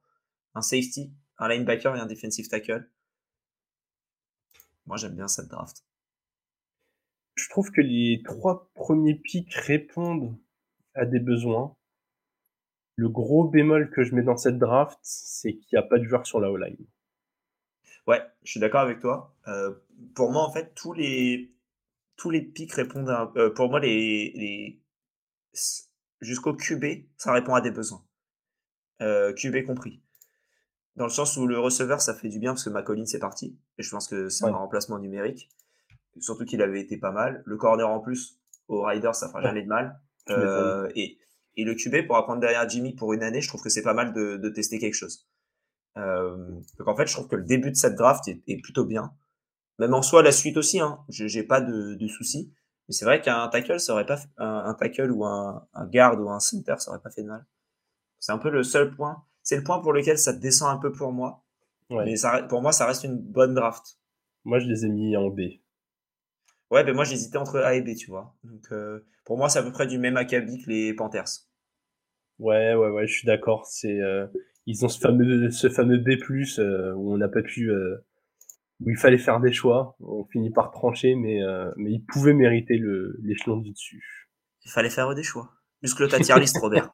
[0.56, 2.90] un safety, un linebacker et un defensive tackle.
[4.88, 5.86] Moi, j'aime bien cette draft.
[7.36, 10.38] Je trouve que les trois premiers picks répondent
[10.96, 11.78] à des besoins.
[12.98, 16.04] Le gros bémol que je mets dans cette draft, c'est qu'il n'y a pas de
[16.04, 16.88] joueur sur la O-line.
[18.08, 19.36] Ouais, je suis d'accord avec toi.
[19.48, 19.74] Euh,
[20.16, 21.54] pour moi, en fait, tous les,
[22.16, 23.32] tous les pics répondent à.
[23.38, 24.82] Euh, pour moi, les, les
[26.22, 26.86] jusqu'au QB,
[27.18, 28.04] ça répond à des besoins.
[29.02, 30.02] Euh, QB compris.
[30.96, 33.60] Dans le sens où le receveur, ça fait du bien parce que McCollin, c'est parti.
[33.78, 35.50] Et je pense que c'est un remplacement numérique.
[36.20, 37.44] Surtout qu'il avait été pas mal.
[37.46, 40.02] Le corner en plus, au Rider, ça fera jamais de mal.
[40.30, 41.20] Euh, et,
[41.56, 43.94] et le QB, pour apprendre derrière Jimmy pour une année, je trouve que c'est pas
[43.94, 45.28] mal de, de tester quelque chose.
[45.98, 46.36] Euh,
[46.78, 49.12] donc en fait, je trouve que le début de cette draft est, plutôt bien.
[49.80, 52.54] Même en soi, la suite aussi, hein, j'ai pas de, de soucis.
[52.88, 56.20] Mais c'est vrai qu'un tackle, ça aurait pas fait, un, tackle ou un, un guard
[56.20, 57.46] ou un center, ça aurait pas fait de mal.
[58.20, 59.24] C'est un peu le seul point.
[59.44, 61.44] C'est le point pour lequel ça descend un peu pour moi.
[61.90, 63.98] Mais ça, pour moi, ça reste une bonne draft.
[64.44, 65.42] Moi, je les ai mis en B.
[66.70, 68.36] Ouais, ben moi, j'hésitais entre A et B, tu vois.
[68.44, 71.48] Donc, euh, pour moi, c'est à peu près du même acabit que les Panthers.
[72.40, 73.66] Ouais, ouais, ouais, je suis d'accord.
[73.66, 74.28] C'est, euh,
[74.66, 76.18] ils ont ce fameux ce fameux B+
[76.60, 77.98] euh, où on n'a pas pu euh,
[78.80, 79.96] où il fallait faire des choix.
[80.00, 84.30] On finit par trancher, mais euh, mais ils pouvaient mériter le l'échelon du dessus.
[84.66, 85.52] Il fallait faire des choix.
[85.82, 86.92] Muscle ta tier list, Robert.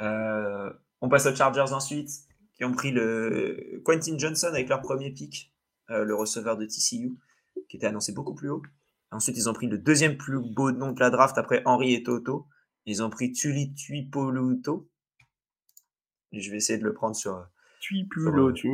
[1.00, 2.10] on passe aux Chargers ensuite,
[2.54, 5.52] qui ont pris le Quentin Johnson avec leur premier pick,
[5.88, 7.18] le receveur de TCU,
[7.68, 8.62] qui était annoncé beaucoup plus haut.
[9.10, 12.02] Ensuite, ils ont pris le deuxième plus beau nom de la draft après Henry et
[12.02, 12.48] Toto.
[12.84, 14.90] Ils ont pris Tuli Tuipoluto.
[16.32, 17.46] Je vais essayer de le prendre sur.
[17.84, 18.70] Tuipulutu.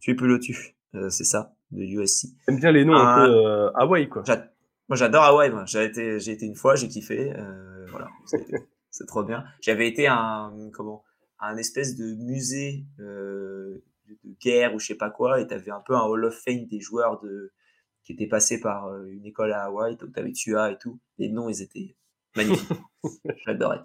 [0.00, 2.28] Tuipulutu, euh, c'est ça, de USC.
[2.46, 4.22] J'aime bien les noms un, peu euh, Hawaii, quoi.
[4.88, 5.52] Moi, j'adore Hawaii.
[5.66, 7.32] J'ai été, j'ai été une fois, j'ai kiffé.
[7.34, 8.08] Euh, voilà,
[8.90, 9.44] c'est trop bien.
[9.60, 11.04] J'avais été à un, comment,
[11.40, 15.80] un espèce de musée euh, de guerre ou je sais pas quoi, et t'avais un
[15.80, 17.52] peu un Hall of Fame des joueurs de
[18.04, 19.96] qui étaient passés par une école à Hawaï.
[19.96, 20.98] Donc t'avais Tua et tout.
[21.18, 21.96] Les noms, ils étaient
[22.36, 22.78] Magnifique.
[23.46, 23.80] J'adorais.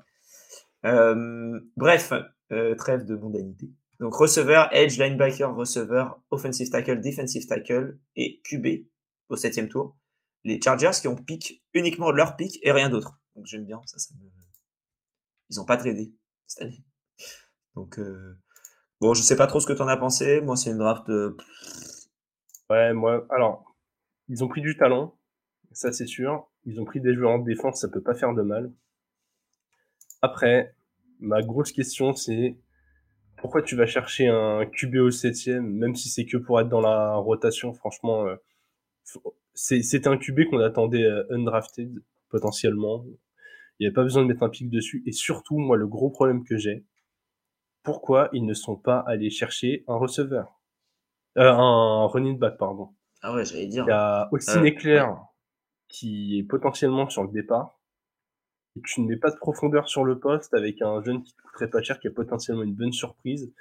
[0.85, 2.13] Euh, bref,
[2.51, 3.69] euh, trêve de mondanité.
[3.99, 8.87] Donc receveur, edge, linebacker, receveur, offensive tackle, defensive tackle et QB
[9.29, 9.97] au septième tour.
[10.43, 13.19] les Chargers qui ont pick uniquement leur pick et rien d'autre.
[13.35, 14.29] Donc j'aime bien, ça, me...
[15.49, 16.13] Ils n'ont pas tradé
[16.47, 16.83] cette année.
[17.75, 18.37] Donc, euh,
[18.99, 20.41] bon, je sais pas trop ce que tu en as pensé.
[20.41, 21.07] Moi, c'est une draft.
[22.69, 23.75] Ouais, moi, alors,
[24.29, 25.17] ils ont pris du talent,
[25.71, 26.49] ça c'est sûr.
[26.65, 28.71] Ils ont pris des joueurs en défense, ça peut pas faire de mal.
[30.21, 30.75] Après,
[31.19, 32.57] ma grosse question, c'est
[33.43, 36.79] pourquoi tu vas chercher un QB au septième, même si c'est que pour être dans
[36.79, 38.37] la rotation, franchement, euh,
[39.53, 41.91] c'est un QB qu'on attendait undrafted,
[42.29, 43.03] potentiellement.
[43.77, 45.03] Il n'y avait pas besoin de mettre un pic dessus.
[45.05, 46.85] Et surtout, moi, le gros problème que j'ai,
[47.83, 50.61] pourquoi ils ne sont pas allés chercher un receveur?
[51.37, 52.91] Euh, Un running back, pardon.
[53.21, 53.83] Ah ouais, j'allais dire.
[53.85, 55.05] Il y a aussi euh,
[55.89, 57.81] qui est potentiellement sur le départ.
[58.75, 61.41] Et tu ne mets pas de profondeur sur le poste avec un jeune qui ne
[61.43, 63.51] coûterait pas cher, qui a potentiellement une bonne surprise.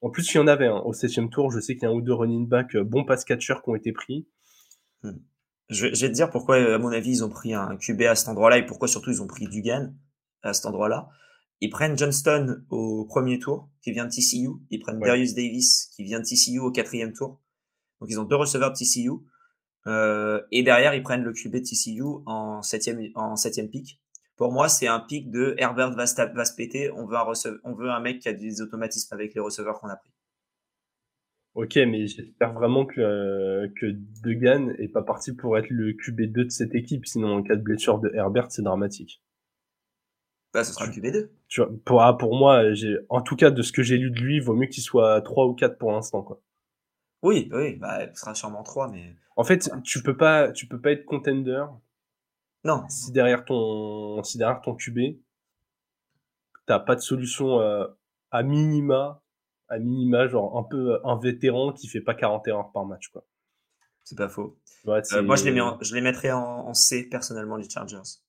[0.00, 0.78] En plus, il y en avait un.
[0.78, 3.04] Au septième tour, je sais qu'il y a un ou deux running back euh, bons
[3.04, 4.28] pass catchers qui ont été pris.
[5.02, 5.18] Hmm.
[5.68, 8.28] Je, vais, te dire pourquoi, à mon avis, ils ont pris un QB à cet
[8.28, 9.92] endroit-là et pourquoi surtout ils ont pris Dugan
[10.42, 11.08] à cet endroit-là.
[11.60, 14.48] Ils prennent Johnston au premier tour, qui vient de TCU.
[14.70, 17.40] Ils prennent Darius Davis, qui vient de TCU au quatrième tour.
[18.00, 19.10] Donc ils ont deux receveurs de TCU.
[19.86, 24.00] Euh, et derrière, ils prennent le QB de TCU en septième, en septième pick.
[24.38, 26.92] Pour moi, c'est un pick de Herbert va, va se péter.
[26.92, 27.26] On veut, un
[27.64, 30.12] on veut un mec qui a des automatismes avec les receveurs qu'on a pris.
[31.54, 33.86] Ok, mais j'espère vraiment que, que
[34.22, 37.04] Degan est pas parti pour être le QB2 de cette équipe.
[37.04, 39.20] Sinon, en cas de blessure de Herbert, c'est dramatique.
[40.54, 41.30] Bah, ce sera le QB2.
[41.48, 44.12] Tu vois, pour, ah, pour moi, j'ai, en tout cas, de ce que j'ai lu
[44.12, 46.40] de lui, il vaut mieux qu'il soit 3 ou 4 pour l'instant, quoi.
[47.24, 49.16] Oui, oui, bah, ce sera sûrement 3, mais.
[49.34, 51.64] En fait, tu peux pas, tu peux pas être contender.
[52.64, 52.82] Non.
[52.88, 55.18] Si derrière ton, si derrière ton QB,
[56.66, 57.86] t'as pas de solution euh,
[58.30, 59.22] à minima,
[59.68, 63.24] à minima, genre un peu un vétéran qui fait pas 40 erreurs par match, quoi.
[64.04, 64.58] C'est pas faux.
[64.86, 68.20] Euh, moi, je les, mets je les mettrais en, en C personnellement, les Chargers.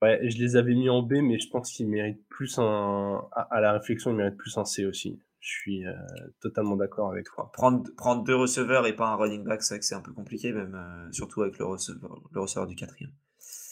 [0.00, 3.28] Ouais, je les avais mis en B, mais je pense qu'ils méritent plus un.
[3.32, 5.20] À, la réflexion, ils méritent plus un C aussi.
[5.40, 5.92] Je suis euh,
[6.40, 7.50] totalement d'accord avec toi.
[7.52, 10.12] Prendre, prendre deux receveurs et pas un running back, c'est vrai que c'est un peu
[10.12, 13.12] compliqué, même euh, surtout avec le receveur, le receveur du quatrième.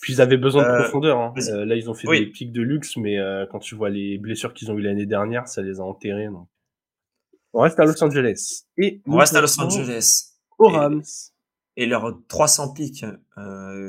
[0.00, 1.18] Puis ils avaient besoin de euh, profondeur.
[1.18, 1.34] Hein.
[1.36, 3.16] là, ils ont fait des pics de luxe, mais
[3.50, 6.28] quand tu vois les blessures qu'ils ont eu l'année dernière, ça les a enterrés.
[6.28, 6.48] Donc.
[7.52, 8.64] On reste à Los Angeles.
[8.76, 10.32] Et on reste à Los Angeles.
[10.58, 11.02] Aux Rams.
[11.76, 13.04] Et, et leurs 300 pics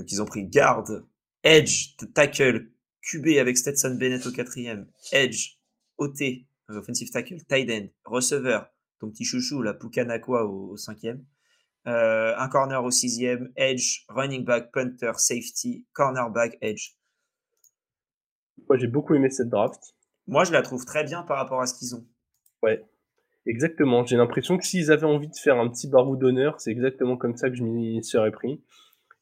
[0.08, 1.06] qu'ils ont pris garde
[1.44, 2.68] Edge, tackle,
[3.02, 5.58] QB avec Stetson Bennett au quatrième, Edge,
[5.98, 6.22] OT,
[6.70, 8.68] euh, offensive tackle, tight end, receveur,
[9.00, 11.24] ton petit chouchou, la Pukanakwa au, au cinquième,
[11.88, 16.92] euh, un corner au sixième, edge, running back, punter, safety, cornerback, edge.
[18.68, 19.96] Moi, j'ai beaucoup aimé cette draft.
[20.28, 22.06] Moi, je la trouve très bien par rapport à ce qu'ils ont.
[22.62, 22.84] Ouais,
[23.46, 24.06] exactement.
[24.06, 27.38] J'ai l'impression que s'ils avaient envie de faire un petit barou d'honneur, c'est exactement comme
[27.38, 28.62] ça que je m'y serais pris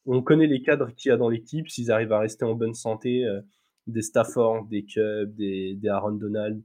[0.06, 2.74] on connaît les cadres qu'il y a dans l'équipe, s'ils arrivent à rester en bonne
[2.74, 3.40] santé, euh,
[3.86, 6.62] des Stafford, des Cubs, des, Aaron Donald,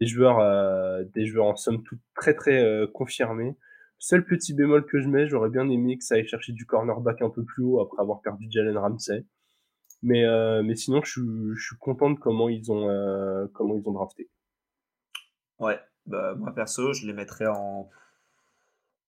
[0.00, 3.56] des joueurs, euh, des joueurs en somme toute très très confirmés.
[3.98, 7.22] Seul petit bémol que je mets, j'aurais bien aimé que ça aille chercher du cornerback
[7.22, 9.26] un peu plus haut après avoir perdu Jalen Ramsey.
[10.02, 10.24] Mais,
[10.62, 11.20] mais sinon, je,
[11.56, 14.30] suis content de comment ils ont, comment ils ont drafté.
[15.58, 17.88] Ouais, bah, moi perso, je les mettrais en.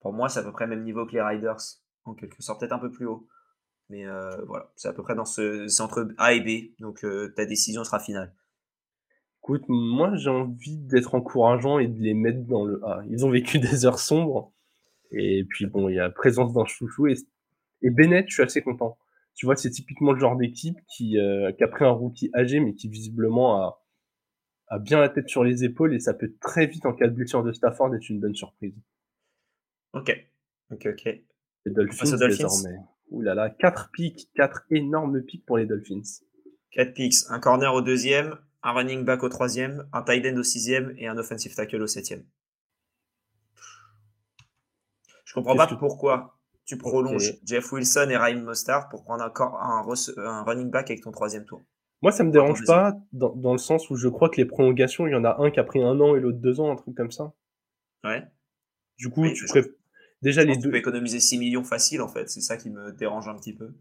[0.01, 1.61] Pour moi, c'est à peu près le même niveau que les Riders
[2.05, 3.29] en quelque sorte, peut-être un peu plus haut.
[3.89, 5.67] Mais euh, voilà, c'est à peu près dans ce.
[5.69, 8.35] C'est entre A et B, donc euh, ta décision sera finale.
[9.43, 13.03] Écoute, moi j'ai envie d'être encourageant et de les mettre dans le A.
[13.09, 14.53] Ils ont vécu des heures sombres.
[15.13, 17.07] Et puis bon, il y a présence d'un chouchou.
[17.09, 17.15] Et,
[17.83, 18.99] et Bennett, je suis assez content.
[19.35, 22.61] Tu vois, c'est typiquement le genre d'équipe qui, euh, qui a pris un rookie âgé,
[22.61, 23.83] mais qui visiblement a,
[24.69, 25.95] a bien la tête sur les épaules.
[25.95, 28.75] Et ça peut très vite, en cas de blessure de Stafford, être une bonne surprise.
[29.93, 30.15] Ok.
[30.71, 31.05] Ok, ok.
[31.67, 32.79] Les Dolphins, désormais.
[33.11, 36.03] Ouh là là, 4 pics, 4 énormes pics pour les Dolphins.
[36.73, 40.45] 4 pics, un corner au deuxième, un running back au troisième, un tight end au
[40.45, 42.25] sixième et un offensive tackle au septième.
[45.31, 49.87] Je comprends pas pourquoi tu prolonges Jeff Wilson et Ryan Mostard pour prendre encore un,
[50.17, 51.63] un, running back avec ton troisième tour.
[52.03, 55.07] Moi, ça me dérange pas dans, dans, le sens où je crois que les prolongations,
[55.07, 56.75] il y en a un qui a pris un an et l'autre deux ans, un
[56.75, 57.33] truc comme ça.
[58.03, 58.25] Ouais.
[58.99, 59.63] Du coup, tu, ferais,
[60.21, 60.63] Déjà, les deux.
[60.63, 62.29] Tu peux économiser 6 millions facile, en fait.
[62.29, 63.73] C'est ça qui me dérange un petit peu.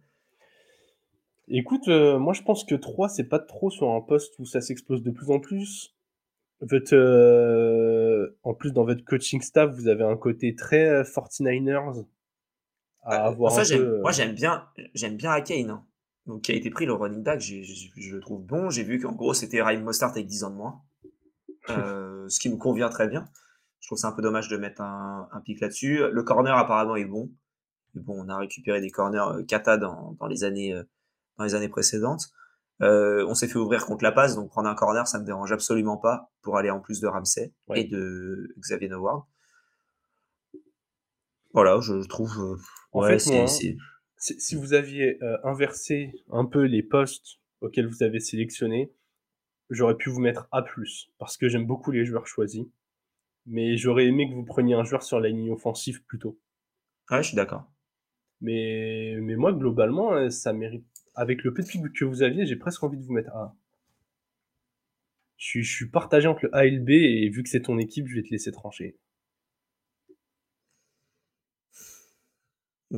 [1.47, 4.61] Écoute, euh, moi, je pense que 3, c'est pas trop sur un poste où ça
[4.61, 5.95] s'explose de plus en plus.
[6.61, 8.08] Euh,
[8.43, 12.05] en plus, dans votre coaching staff, vous avez un côté très 49ers
[13.03, 13.51] à bah, avoir.
[13.51, 15.85] Ça, Moi, j'aime bien, j'aime bien Akane, hein.
[16.25, 17.41] donc qui a été pris le running back.
[17.41, 18.69] je le trouve bon.
[18.69, 20.81] J'ai vu qu'en gros, c'était Ryan Mostart avec 10 ans de moins,
[21.69, 23.25] euh, ce qui me convient très bien.
[23.79, 25.99] Je trouve c'est un peu dommage de mettre un, pic là-dessus.
[26.11, 27.31] Le corner apparemment est bon.
[28.07, 30.79] On a récupéré des corners kata dans, dans, les années,
[31.37, 32.29] dans les années précédentes.
[32.79, 35.97] On s'est fait ouvrir contre la passe, donc prendre un corner, ça me dérange absolument
[35.97, 39.23] pas pour aller en plus de Ramsey et de Xavier Howard.
[41.53, 42.57] Voilà, je trouve.
[42.91, 43.19] en fait,
[44.17, 48.93] si vous aviez inversé un peu les postes auxquels vous avez sélectionné,
[49.69, 50.63] j'aurais pu vous mettre A+,
[51.17, 52.65] parce que j'aime beaucoup les joueurs choisis.
[53.45, 56.39] Mais j'aurais aimé que vous preniez un joueur sur la ligne offensive plutôt.
[57.09, 57.65] Ouais, je suis d'accord.
[58.41, 60.85] Mais, mais moi, globalement, euh, ça mérite.
[61.19, 63.53] Avec le peu de pic que vous aviez, j'ai presque envie de vous mettre A.
[65.35, 67.63] Je suis, je suis partagé entre le A et le B, et vu que c'est
[67.63, 68.97] ton équipe, je vais te laisser trancher.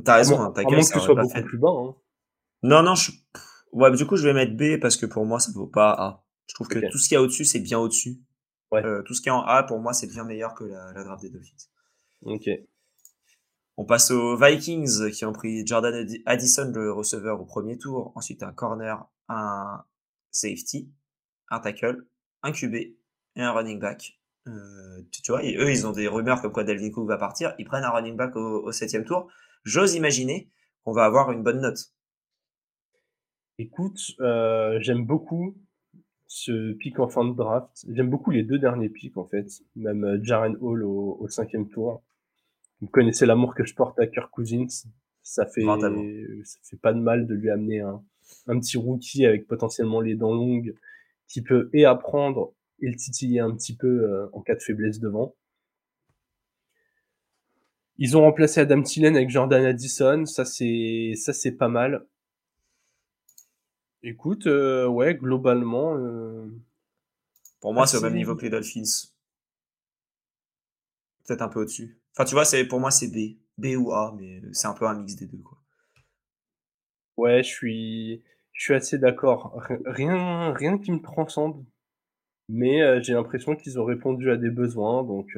[0.05, 1.72] T'as raison, hein, à moins que ce soit beaucoup plus bas.
[1.72, 1.95] Hein.
[2.61, 3.11] Non, non, je...
[3.72, 5.91] ouais, du coup, je vais mettre B parce que pour moi, ça ne vaut pas
[5.91, 6.24] A.
[6.45, 8.19] Je trouve que tout ce qu'il y a au-dessus, c'est bien au-dessus.
[8.76, 11.03] Euh, tout ce qui est en A, pour moi, c'est bien meilleur que la, la
[11.03, 11.65] draft des Dolphins.
[12.22, 12.47] Ok.
[13.82, 18.11] On passe aux Vikings qui ont pris Jordan Addison, le receveur, au premier tour.
[18.13, 19.84] Ensuite, un corner, un
[20.29, 20.91] safety,
[21.49, 22.05] un tackle,
[22.43, 22.95] un QB et
[23.38, 24.19] un running back.
[24.45, 27.55] Euh, tu, vois, eux, ils ont des rumeurs comme quoi Delvin Cook va partir.
[27.57, 29.32] Ils prennent un running back au, septième tour.
[29.63, 30.51] J'ose imaginer
[30.84, 31.91] qu'on va avoir une bonne note.
[33.57, 35.57] Écoute, euh, j'aime beaucoup
[36.27, 37.84] ce pic en fin de draft.
[37.89, 39.47] J'aime beaucoup les deux derniers pics, en fait.
[39.75, 42.03] Même euh, Jaren Hall au, cinquième tour.
[42.82, 44.67] Vous connaissez l'amour que je porte à Kirk Cousins.
[45.23, 45.63] Ça fait,
[46.43, 48.03] ça fait pas de mal de lui amener un,
[48.47, 50.75] un petit rookie avec potentiellement les dents longues
[51.27, 54.99] qui peut et apprendre et le titiller un petit peu euh, en cas de faiblesse
[54.99, 55.36] devant.
[57.97, 60.25] Ils ont remplacé Adam Thielen avec Jordan Addison.
[60.25, 62.07] Ça, c'est, ça, c'est pas mal.
[64.01, 65.95] Écoute, euh, ouais, globalement.
[65.97, 66.47] Euh,
[67.59, 69.09] pour moi, c'est au même niveau que les Dolphins.
[71.27, 72.00] Peut-être un peu au-dessus.
[72.14, 73.38] Enfin, tu vois, c'est pour moi, c'est B.
[73.57, 75.57] B ou A, mais c'est un peu un mix des deux, quoi.
[77.18, 79.62] Ouais, je suis, je suis assez d'accord.
[79.86, 81.66] Rien, rien qui me transcende.
[82.49, 85.38] Mais euh, j'ai l'impression qu'ils ont répondu à des besoins, donc.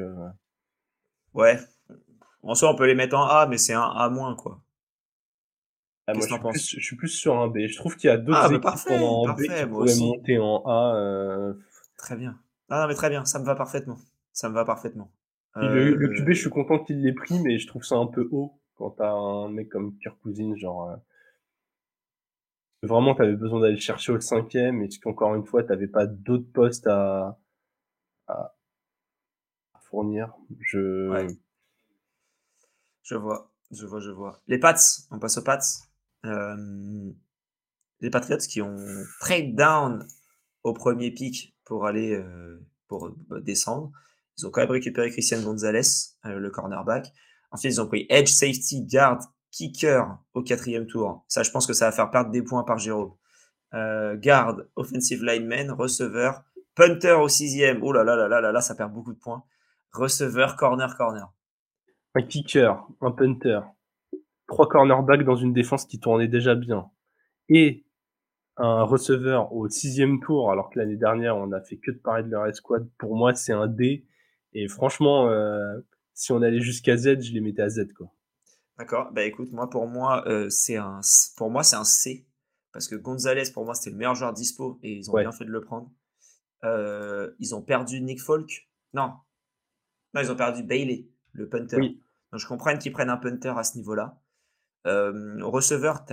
[1.34, 1.60] Ouais.
[2.44, 4.62] En soi, on peut les mettre en A, mais c'est un A moins, quoi.
[6.06, 6.22] Ah, moi,
[6.54, 7.60] je, suis je, suis plus, sur un B.
[7.68, 10.96] Je trouve qu'il y a d'autres ah, équipes en B qui pourraient monter en A.
[10.98, 11.54] Euh...
[11.98, 12.38] Très bien.
[12.70, 13.98] Ah, non, mais très bien, ça me va parfaitement.
[14.34, 15.10] Ça me va parfaitement.
[15.56, 18.28] Le, le, QB, je suis content qu'il l'ait pris, mais je trouve ça un peu
[18.32, 20.90] haut quand t'as un mec comme Kirk Cousins, genre.
[20.90, 20.96] Euh...
[22.82, 26.88] Vraiment, t'avais besoin d'aller chercher au cinquième, et qu'encore une fois, t'avais pas d'autres postes
[26.88, 27.40] à...
[28.28, 28.56] à,
[29.82, 30.34] fournir.
[30.60, 31.10] Je.
[31.10, 31.28] Ouais.
[33.04, 34.42] Je vois, je vois, je vois.
[34.48, 34.76] Les Pats,
[35.12, 35.60] on passe aux Pats.
[36.26, 37.12] Euh,
[38.00, 38.78] les Patriots qui ont
[39.20, 40.08] trade down
[40.64, 43.92] au premier pic pour aller euh, pour euh, descendre.
[44.38, 45.82] Ils ont quand même récupéré Christian Gonzalez,
[46.24, 47.12] le cornerback.
[47.52, 49.20] Ensuite, ils ont pris edge, safety, guard,
[49.52, 51.24] kicker au quatrième tour.
[51.28, 53.14] Ça, je pense que ça va faire perdre des points par Jérôme.
[53.74, 56.44] guard, offensive lineman, receveur,
[56.76, 57.82] punter au sixième.
[57.84, 59.44] Oh là là là là là là, ça perd beaucoup de points.
[59.92, 61.32] Receveur, corner, corner.
[62.16, 63.60] Un kicker, un punter,
[64.48, 66.90] trois cornerbacks dans une défense qui tournait déjà bien,
[67.50, 67.86] et
[68.58, 72.24] un receveur au sixième tour, alors que l'année dernière, on a fait que de parler
[72.24, 74.06] de leur escouade, pour moi, c'est un D.
[74.54, 75.80] Et franchement, euh,
[76.14, 78.12] si on allait jusqu'à Z, je les mettais à Z, quoi.
[78.78, 79.12] D'accord.
[79.12, 81.02] Bah écoute, moi, pour moi, euh, c'est un,
[81.38, 82.28] pour moi, c'est un C.
[82.72, 85.46] Parce que Gonzalez, pour moi, c'était le meilleur joueur dispo et ils ont bien fait
[85.46, 85.92] de le prendre.
[86.64, 88.68] Euh, ils ont perdu Nick Folk.
[88.94, 89.14] Non.
[90.14, 91.78] Non, ils ont perdu Bailey, le punter.
[91.78, 94.20] Donc je comprends qu'ils prennent un punter à ce niveau-là.
[94.86, 96.04] Receveur,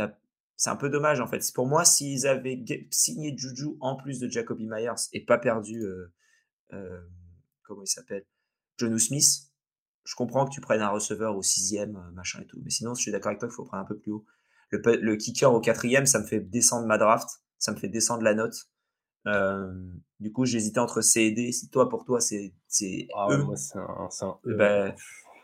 [0.56, 1.42] c'est un peu dommage en fait.
[1.54, 5.82] Pour moi, s'ils avaient signé Juju en plus de Jacoby Myers et pas perdu,
[7.70, 8.24] comment il s'appelle,
[8.78, 9.50] John Smith,
[10.04, 12.58] je comprends que tu prennes un receveur au sixième, machin et tout.
[12.62, 14.24] Mais sinon, je suis d'accord avec toi qu'il faut prendre un peu plus haut.
[14.72, 18.34] Le, kicker au quatrième, ça me fait descendre ma draft, ça me fait descendre la
[18.34, 18.68] note.
[20.20, 21.52] du coup, j'hésitais entre C et D.
[21.52, 22.54] Si toi, pour toi, c'est
[23.14, 24.56] ah e, moi, c'est un, un e.
[24.56, 24.94] Ben,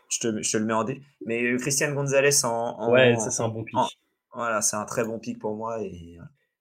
[0.09, 1.01] je te, je te le mets en D.
[1.25, 3.77] Mais euh, Christian Gonzalez en, Ouais, ça c'est un bon pic.
[4.33, 5.81] voilà, c'est un très bon pic pour moi.
[5.81, 6.17] Et,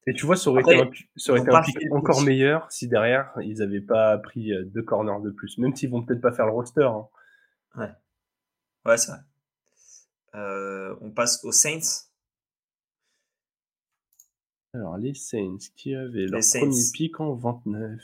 [0.06, 2.88] et tu vois, ça aurait été un, ça aurait été un pic encore meilleur si
[2.88, 6.32] derrière ils n'avaient pas pris euh, deux corners de plus, même s'ils vont peut-être pas
[6.32, 6.84] faire le roster.
[6.84, 7.06] Hein.
[7.76, 7.90] Ouais,
[8.84, 9.20] ouais, c'est vrai.
[10.34, 12.06] Euh, on passe aux Saints.
[14.74, 18.00] Alors, les Saints qui avaient leur premier pic en 29.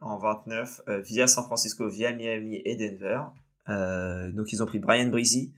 [0.00, 3.22] En 29, via San Francisco, via Miami et Denver.
[3.68, 5.52] Euh, donc ils ont pris Brian Breezy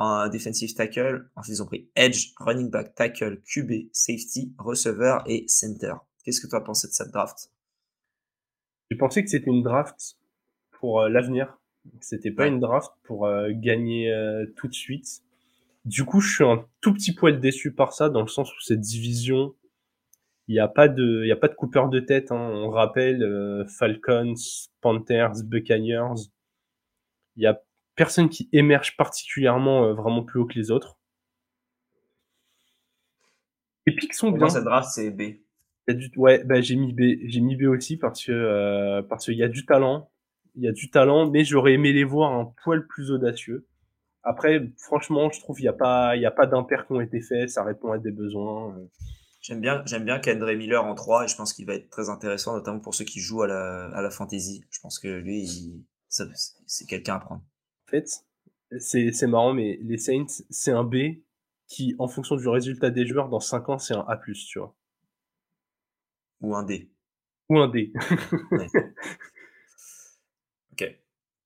[0.00, 1.30] en defensive tackle.
[1.36, 5.94] Ensuite ils ont pris edge, running back, tackle, QB, safety, receiver et center.
[6.24, 7.52] Qu'est-ce que tu as pensé de cette draft?
[8.90, 10.16] J'ai pensé que c'était une draft
[10.72, 11.56] pour euh, l'avenir?
[12.00, 14.12] C'était pas une draft pour euh, gagner
[14.56, 15.22] tout de suite?
[15.84, 18.60] Du coup, je suis un tout petit poil déçu par ça, dans le sens où
[18.60, 19.54] cette division,
[20.46, 22.32] il n'y a pas de, il y a pas de coupeur de tête.
[22.32, 22.50] Hein.
[22.54, 24.34] On rappelle euh, Falcons,
[24.80, 26.28] Panthers, Buccaneers.
[27.36, 27.62] Il y a
[28.00, 30.96] personne qui émerge particulièrement euh, vraiment plus haut que les autres.
[33.86, 34.46] Les pics sont Pour bien.
[34.46, 35.20] moi, cette draft, c'est B.
[35.20, 35.38] Il
[35.88, 36.10] y a du...
[36.16, 37.28] Ouais, bah, j'ai mis B.
[37.28, 40.10] J'ai mis B aussi parce que euh, parce qu'il y a du talent.
[40.56, 43.66] Il y a du talent, mais j'aurais aimé les voir un poil plus audacieux.
[44.22, 47.00] Après, franchement, je trouve qu'il n'y a pas, il y a pas d'impair qui ont
[47.02, 47.50] été faits.
[47.50, 48.74] Ça répond à des besoins.
[48.78, 48.86] euh.
[49.42, 52.08] J'aime bien, j'aime bien Kendra Miller en 3 et je pense qu'il va être très
[52.10, 54.64] intéressant, notamment pour ceux qui jouent à la, à la fantasy.
[54.70, 57.42] Je pense que lui, il- c'est quelqu'un à prendre.
[57.90, 58.06] Fait,
[58.78, 60.96] c'est c'est marrant, mais les Saints, c'est un B
[61.68, 64.18] qui, en fonction du résultat des joueurs, dans 5 ans, c'est un A+,
[64.48, 64.74] tu vois.
[66.42, 66.90] Ou un D.
[67.48, 67.92] Ou un D.
[70.72, 70.84] Ok.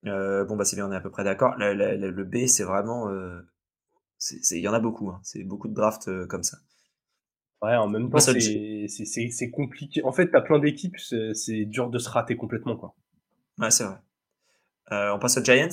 [0.07, 1.55] Euh, bon, bah c'est bien, on est à peu près d'accord.
[1.59, 3.09] Le, le- le- le B, c'est vraiment...
[3.11, 3.41] euh,
[4.53, 5.21] Il y en a beaucoup, hein.
[5.23, 6.59] c'est beaucoup de drafts euh, comme ça.
[7.63, 10.05] Ouais, en même temps, c'est c'est- c'est- c'est compliqué.
[10.05, 12.95] En fait, t'as plein d'équipes, c'est c'est dur de se rater complètement, quoi.
[13.59, 13.97] Ouais, c'est vrai.
[14.93, 15.69] Euh, on passe aux Giants.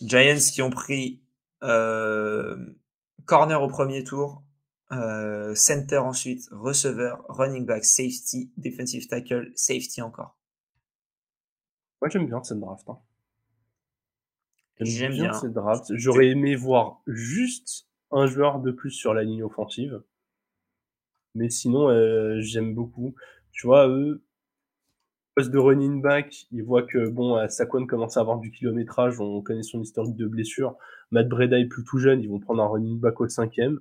[0.00, 1.22] Giants qui ont pris
[1.62, 2.56] euh,
[3.24, 4.42] corner au premier tour,
[4.90, 10.36] euh, center ensuite, receveur, running back, safety, defensive tackle, safety encore.
[12.00, 12.88] Moi, j'aime bien cette draft.
[12.88, 12.98] hein.
[14.80, 15.32] J'aime bien.
[15.32, 15.84] cette draft.
[15.94, 20.02] J'aurais aimé voir juste un joueur de plus sur la ligne offensive.
[21.34, 23.14] Mais sinon, euh, j'aime beaucoup.
[23.52, 24.24] Tu vois, eux,
[25.34, 29.20] poste de running back, ils voient que bon, euh, Saquon commence à avoir du kilométrage,
[29.20, 30.76] on connaît son historique de blessure.
[31.10, 33.78] Matt Breda est plus tout jeune, ils vont prendre un running back au cinquième.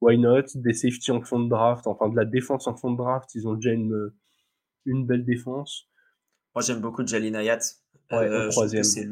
[0.00, 0.42] Why not?
[0.54, 3.48] Des safety en fond de draft, enfin de la défense en fond de draft, ils
[3.48, 4.12] ont déjà une,
[4.84, 5.88] une belle défense.
[6.54, 7.34] Moi, j'aime beaucoup Jalin.
[8.12, 9.04] Ouais, au Euh, c'est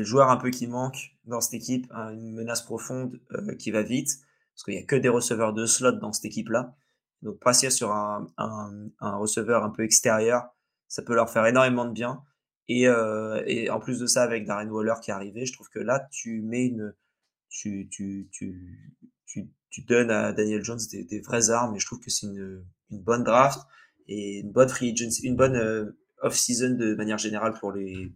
[0.00, 3.70] le, joueur un peu qui manque dans cette équipe, hein, une menace profonde euh, qui
[3.70, 4.08] va vite,
[4.54, 6.74] parce qu'il n'y a que des receveurs de slot dans cette équipe-là.
[7.22, 10.53] Donc passer sur un, un, un receveur un peu extérieur,
[10.94, 12.22] ça peut leur faire énormément de bien.
[12.68, 15.68] Et, euh, et en plus de ça, avec Darren Waller qui est arrivé, je trouve
[15.68, 16.94] que là, tu mets une,
[17.48, 18.94] tu, tu, tu,
[19.26, 22.28] tu, tu donnes à Daniel Jones des, des vraies armes, et je trouve que c'est
[22.28, 23.58] une, une bonne draft
[24.06, 28.12] et une bonne free agency, une bonne euh, off-season de manière générale pour les,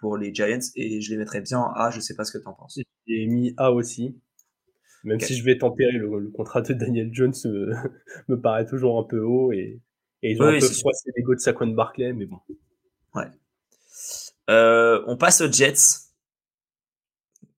[0.00, 2.42] pour les Giants et je les mettrais bien en A, je sais pas ce que
[2.42, 2.80] tu en penses.
[3.06, 4.20] J'ai mis A aussi.
[5.04, 7.72] Même si je vais tempérer, le, le contrat de Daniel Jones me,
[8.28, 9.80] me paraît toujours un peu haut et,
[10.22, 12.38] et ils ont Oui, un peu froissé l'ego de Saquon Barclay, mais bon.
[14.50, 16.10] Euh, on passe aux Jets.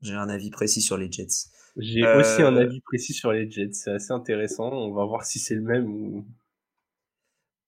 [0.02, 1.48] J'ai un avis précis sur les Jets.
[1.76, 4.70] J'ai Euh, aussi un avis précis sur les Jets, c'est assez intéressant.
[4.70, 6.24] On va voir si c'est le même ou.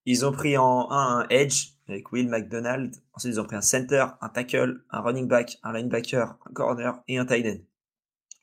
[0.05, 2.94] Ils ont pris en 1 un edge avec Will McDonald.
[3.14, 7.03] Ensuite, ils ont pris un center, un tackle, un running back, un linebacker, un corner
[7.09, 7.59] et un tight end.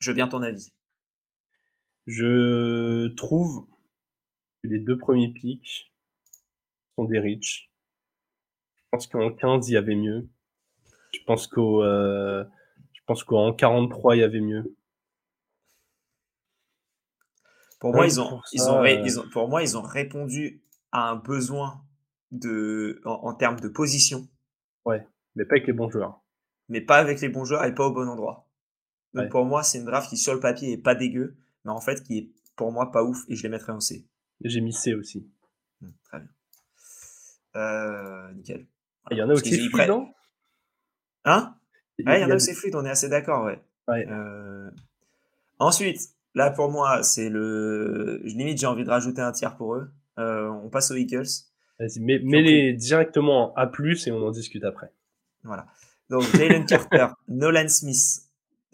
[0.00, 0.72] Je veux bien ton avis.
[2.06, 3.66] Je trouve
[4.62, 5.93] que les deux premiers picks
[6.96, 7.70] sont des riches.
[8.76, 10.26] Je pense qu'en 15, il y avait mieux.
[11.12, 12.44] Je pense qu'au, euh,
[12.92, 14.74] je pense qu'en 43, il y avait mieux.
[17.78, 20.62] Pour moi, Ouais, ils ont, ils ont, euh, ils ont, pour moi, ils ont répondu
[20.90, 21.84] à un besoin
[22.32, 24.26] de, en, en termes de position,
[25.36, 26.24] Mais pas avec les bons joueurs.
[26.68, 28.46] mais pas avec les bons joueurs et pas au bon endroit.
[29.14, 29.30] Donc Ouais.
[29.30, 32.02] pour moi, c'est une draft qui sur le papier est pas dégueu, mais en fait
[32.04, 34.06] qui est pour moi pas ouf et je les mettrais en C.
[34.42, 35.26] J'ai mis C aussi.
[35.80, 36.33] Hmm, très bien.
[37.56, 38.66] Euh, nickel.
[39.10, 40.08] Il y en a aussi ils fluide, prennent- non?
[41.24, 41.54] Hein?
[42.04, 43.62] Ouais, il y en a où c'est fluide, on est assez d'accord, ouais.
[43.88, 44.06] Ouais.
[44.10, 44.70] Euh,
[45.58, 46.00] Ensuite,
[46.34, 48.20] là pour moi, c'est le.
[48.24, 49.90] Limite, j'ai envie de rajouter un tiers pour eux.
[50.18, 51.26] Euh, on passe aux Eagles.
[51.78, 53.70] Vas-y, mets, mets-les directement en A+,
[54.06, 54.90] et on en discute après.
[55.44, 55.66] Voilà.
[56.10, 58.22] Donc Jalen Carter, Nolan Smith.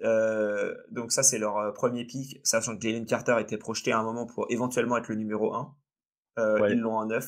[0.03, 4.03] Euh, donc ça, c'est leur premier pick, sachant que Jalen Carter était projeté à un
[4.03, 5.75] moment pour éventuellement être le numéro 1.
[6.39, 6.73] Euh, Ouais.
[6.73, 7.27] Ils l'ont en 9,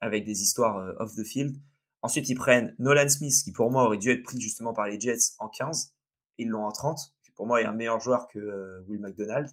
[0.00, 1.56] avec des histoires euh, off the field.
[2.02, 5.00] Ensuite, ils prennent Nolan Smith, qui pour moi aurait dû être pris justement par les
[5.00, 5.92] Jets en 15.
[6.38, 9.48] Ils l'ont en 30, qui pour moi est un meilleur joueur que euh, Will McDonald.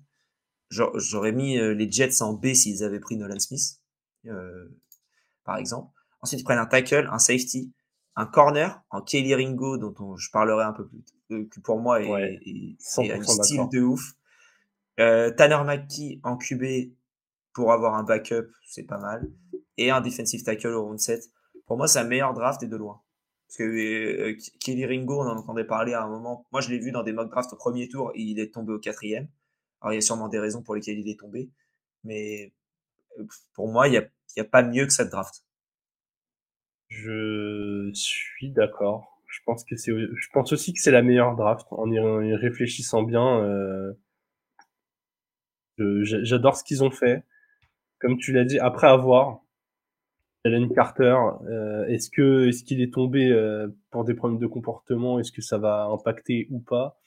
[0.70, 3.80] J'a- J'aurais mis euh, les Jets en B s'ils avaient pris Nolan Smith,
[4.28, 4.68] euh,
[5.46, 5.91] par exemple.
[6.22, 7.74] Ensuite, ils prennent un tackle, un safety,
[8.16, 11.80] un corner en Kelly Ringo, dont on- je parlerai un peu plus, euh, que pour
[11.80, 14.02] moi est, Ouais, est- 100% est un style de ouf.
[15.00, 16.94] Euh, Tanner McKee en QB
[17.54, 19.28] pour avoir un backup, c'est pas mal.
[19.78, 21.24] Et un defensive tackle au round 7.
[21.65, 23.01] Pour moi, c'est un meilleur draft et de loin.
[23.47, 26.45] Parce que euh, Kelly Ringo, on en entendait parler à un moment.
[26.51, 28.80] Moi, je l'ai vu dans des mock drafts au premier tour il est tombé au
[28.80, 29.28] quatrième.
[29.82, 31.49] Alors, il y a sûrement des raisons pour lesquelles il est tombé.
[32.03, 32.53] Mais
[33.19, 34.07] euh, pour moi, il n'y a,
[34.38, 35.43] a pas mieux que cette draft.
[36.89, 39.21] Je suis d'accord.
[39.28, 43.01] Je pense que c'est, je pense aussi que c'est la meilleure draft en y, réfléchissant
[43.01, 43.43] bien.
[43.43, 43.93] Euh,
[46.03, 47.24] j'adore ce qu'ils ont fait.
[47.99, 49.41] Comme tu l'as dit, après avoir
[50.46, 51.16] Alan Carter,
[51.50, 55.20] euh, est-ce que est-ce qu'il est tombé euh, pour des problèmes de comportement?
[55.20, 57.00] Est-ce que ça va impacter ou pas?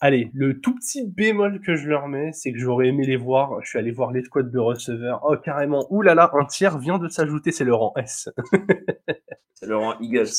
[0.00, 3.62] Allez, le tout petit bémol que je leur mets, c'est que j'aurais aimé les voir.
[3.62, 5.20] Je suis allé voir les squads de receveurs.
[5.24, 5.86] Oh, carrément.
[5.90, 8.28] Ouh là là, un tiers vient de s'ajouter, c'est le rang S.
[9.54, 10.32] c'est le rang Eagles.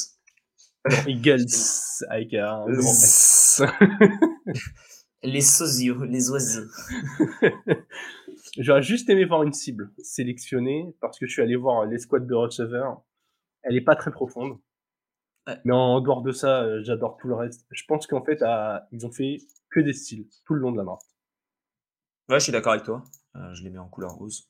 [1.08, 1.46] Eagles,
[2.10, 3.62] avec un grand S.
[5.24, 6.70] les sosios, les oiseaux.
[8.58, 12.20] J'aurais juste aimé voir une cible sélectionnée parce que je suis allé voir les squads
[12.20, 13.04] de receveurs.
[13.62, 14.58] Elle est pas très profonde.
[15.64, 17.66] Mais en dehors de ça, euh, j'adore tout le reste.
[17.72, 18.44] Je pense qu'en fait,
[18.92, 19.38] ils ont fait
[19.70, 21.06] que des styles tout le long de la draft.
[22.30, 23.04] Ouais, je suis d'accord avec toi.
[23.36, 24.50] Euh, je les mets en couleur rose.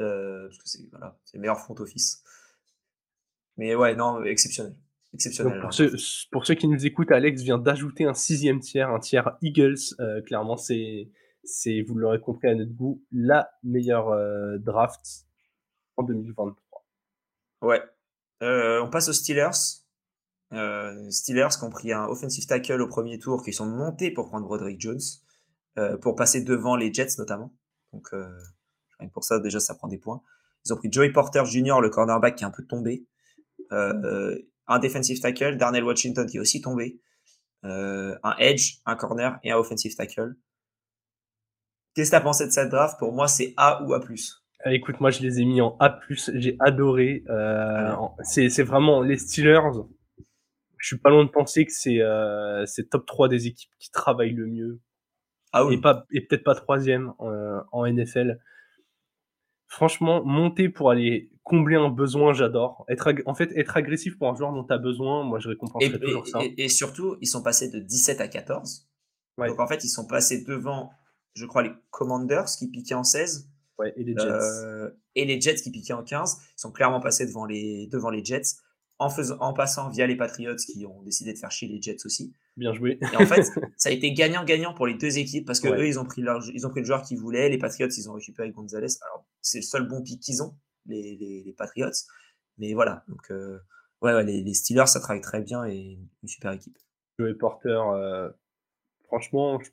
[0.00, 2.24] Euh, parce que c'est voilà, le meilleur front office.
[3.56, 4.74] Mais ouais, non, exceptionnel.
[5.14, 5.60] Exceptionnel.
[5.60, 5.94] pour, ceux,
[6.32, 9.76] pour, ceux, qui nous écoutent, Alex vient d'ajouter un sixième tiers, un tiers Eagles.
[10.24, 11.10] clairement, c'est,
[11.44, 14.10] c'est, vous l'aurez compris à notre goût, la meilleure
[14.60, 15.26] draft
[15.96, 16.84] en 2023.
[17.62, 17.82] Ouais.
[18.40, 19.82] on passe aux Steelers.
[20.52, 24.28] Euh, Steelers qui ont pris un offensive tackle au premier tour, qui sont montés pour
[24.28, 25.00] prendre Broderick Jones,
[25.78, 27.54] euh, pour passer devant les Jets notamment.
[27.92, 28.28] Donc euh,
[29.12, 30.22] pour ça déjà ça prend des points.
[30.64, 33.06] Ils ont pris Joey Porter Jr., le cornerback qui est un peu tombé.
[33.70, 37.00] un defensive tackle, Darnell Washington qui est aussi tombé.
[37.62, 40.36] un edge, un corner et un offensive tackle.
[41.94, 42.98] Qu'est-ce que tu as pensé de cette draft?
[42.98, 44.00] Pour moi, c'est A ou A+.
[44.66, 45.98] Écoute, moi, je les ai mis en A+.
[46.34, 47.24] J'ai adoré.
[47.28, 49.82] Euh, c'est vraiment les Steelers
[50.82, 54.34] je suis pas loin de penser que c'est euh, top 3 des équipes qui travaillent
[54.34, 54.80] le mieux.
[55.52, 55.74] Ah oui.
[55.74, 58.40] Et, pas, et peut-être pas troisième euh, en NFL.
[59.68, 62.84] Franchement, monter pour aller combler un besoin, j'adore.
[62.88, 66.00] Être en fait, être agressif pour un joueur dont tu as besoin, moi je récompenserais
[66.00, 66.40] toujours ça.
[66.58, 68.88] Et, surtout, ils sont passés de 17 à 14.
[69.38, 70.90] Donc en fait, ils sont passés devant,
[71.34, 73.48] je crois, les Commanders qui piquaient en 16.
[73.78, 74.28] Ouais, et les Jets.
[74.28, 76.38] Euh, et les Jets qui piquaient en 15.
[76.40, 78.56] Ils sont clairement passés devant les, devant les Jets
[78.98, 82.04] en, faisant, en passant via les Patriots qui ont décidé de faire chier les Jets
[82.04, 82.34] aussi.
[82.56, 82.98] Bien joué.
[83.12, 83.42] Et en fait,
[83.76, 86.42] ça a été gagnant-gagnant pour les deux équipes parce que eux, ils ont, pris leur,
[86.52, 87.48] ils ont pris le joueur qu'ils voulaient.
[87.48, 88.94] Les Patriots, ils ont récupéré Gonzalez.
[89.02, 90.54] Alors, c'est le seul bon pic qu'ils ont,
[90.86, 91.90] les, les, Patriots.
[92.58, 93.04] Mais voilà.
[93.08, 93.58] Donc, euh,
[94.02, 96.78] ouais, les, Steelers, ça travaille très bien et une super équipe.
[97.18, 98.30] Joey Porter, euh,
[99.04, 99.70] franchement, je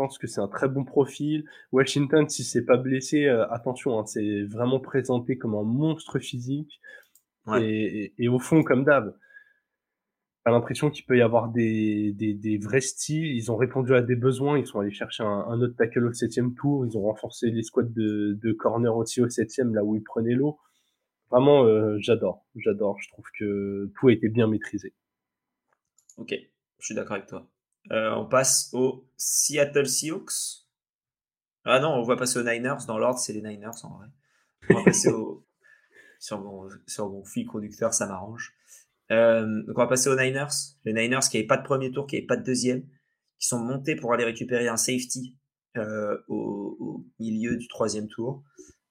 [0.00, 1.44] pense que c'est un très bon profil.
[1.72, 6.80] Washington, si c'est pas blessé, euh, attention, hein, c'est vraiment présenté comme un monstre physique.
[7.58, 9.14] Et, au fond, comme d'hab,
[10.44, 13.26] t'as l'impression qu'il peut y avoir des, des, vrais styles.
[13.26, 14.56] Ils ont répondu à des besoins.
[14.56, 16.86] Ils sont allés chercher un, autre tackle au septième tour.
[16.86, 20.34] Ils ont renforcé les squads de, de corner aussi au septième, là où ils prenaient
[20.34, 20.58] l'eau.
[21.30, 22.46] Vraiment, euh, j'adore.
[22.54, 22.98] J'adore.
[23.00, 24.94] Je trouve que tout a été bien maîtrisé.
[26.16, 26.34] Ok,
[26.78, 27.46] je suis d'accord avec toi.
[27.92, 30.66] Euh, on passe aux Seattle Seahawks.
[31.64, 32.86] Ah non, on va passer aux Niners.
[32.86, 34.06] Dans l'ordre, c'est les Niners en vrai.
[34.68, 35.44] On va passer aux,
[36.20, 38.54] sur mon, sur mon fil conducteur, ça m'arrange.
[39.10, 40.76] Euh, donc on va passer aux Niners.
[40.84, 42.82] Les Niners qui n'avaient pas de premier tour, qui n'avaient pas de deuxième,
[43.38, 45.36] qui sont montés pour aller récupérer un safety
[45.76, 48.42] euh, au, milieu du troisième tour.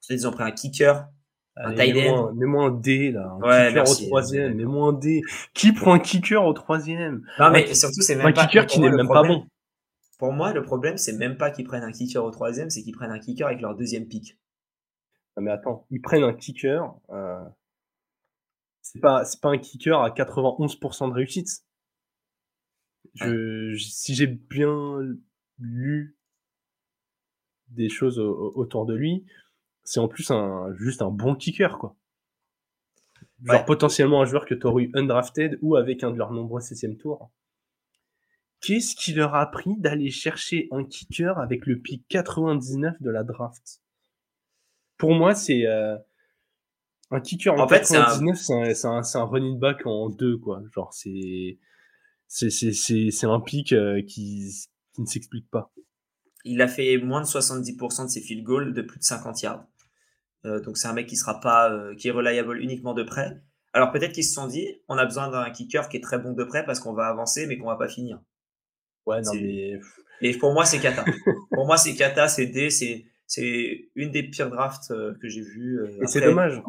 [0.02, 1.08] Ensuite, ils ont pris un kicker,
[1.56, 2.34] un end.
[2.36, 5.22] Mets-moi un D là, un kicker au troisième, mets-moi un D.
[5.54, 7.22] Qui prend un kicker au troisième?
[7.40, 8.46] Non mais surtout c'est même un pas...
[8.46, 9.46] kicker qui n'est même pas bon.
[10.18, 12.94] Pour moi, le problème, c'est même pas qu'ils prennent un kicker au troisième, c'est qu'ils
[12.94, 14.38] prennent un kicker avec leur deuxième pick
[15.40, 16.94] mais attends, ils prennent un kicker.
[17.10, 17.44] Euh,
[18.82, 21.48] c'est pas, c'est pas un kicker à 91% de réussite.
[23.16, 25.00] Je, si j'ai bien
[25.58, 26.18] lu
[27.70, 29.26] des choses autour de lui,
[29.90, 31.96] c'est en plus un, juste un bon kicker, quoi.
[33.44, 36.62] Genre potentiellement un joueur que tu aurais eu undrafted ou avec un de leurs nombreux
[36.62, 37.32] 16 tours.
[38.62, 43.24] Qu'est-ce qui leur a pris d'aller chercher un kicker avec le pick 99 de la
[43.24, 43.82] draft?
[44.98, 45.98] Pour moi, c'est euh,
[47.10, 49.02] un kicker en, fait, 99, c'est un...
[49.02, 50.62] un, running back en deux, quoi.
[50.72, 51.58] Genre, c'est
[52.28, 54.54] c'est un pic euh, qui,
[54.94, 55.74] qui ne s'explique pas.
[56.46, 59.66] Il a fait moins de 70% de ses field goals de plus de 50 yards.
[60.46, 63.42] Euh, donc c'est un mec qui sera pas qui est reliable uniquement de près.
[63.74, 66.34] Alors peut-être qu'ils se sont dit on a besoin d'un kicker qui est très bon
[66.34, 68.20] de près parce qu'on va avancer mais qu'on va pas finir.
[69.06, 69.80] Ouais non mais
[70.22, 71.06] et pour moi c'est kata.
[71.52, 75.42] pour moi c'est kata, c'est D, c'est c'est une des pires drafts euh, que j'ai
[75.42, 75.80] vues.
[75.80, 76.62] Euh, et c'est dommage.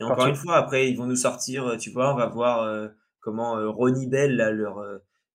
[0.00, 2.90] Et encore une fois, après, ils vont nous sortir, euh, tu vois, on va voir
[3.20, 4.82] comment Ronnie Bell, leur,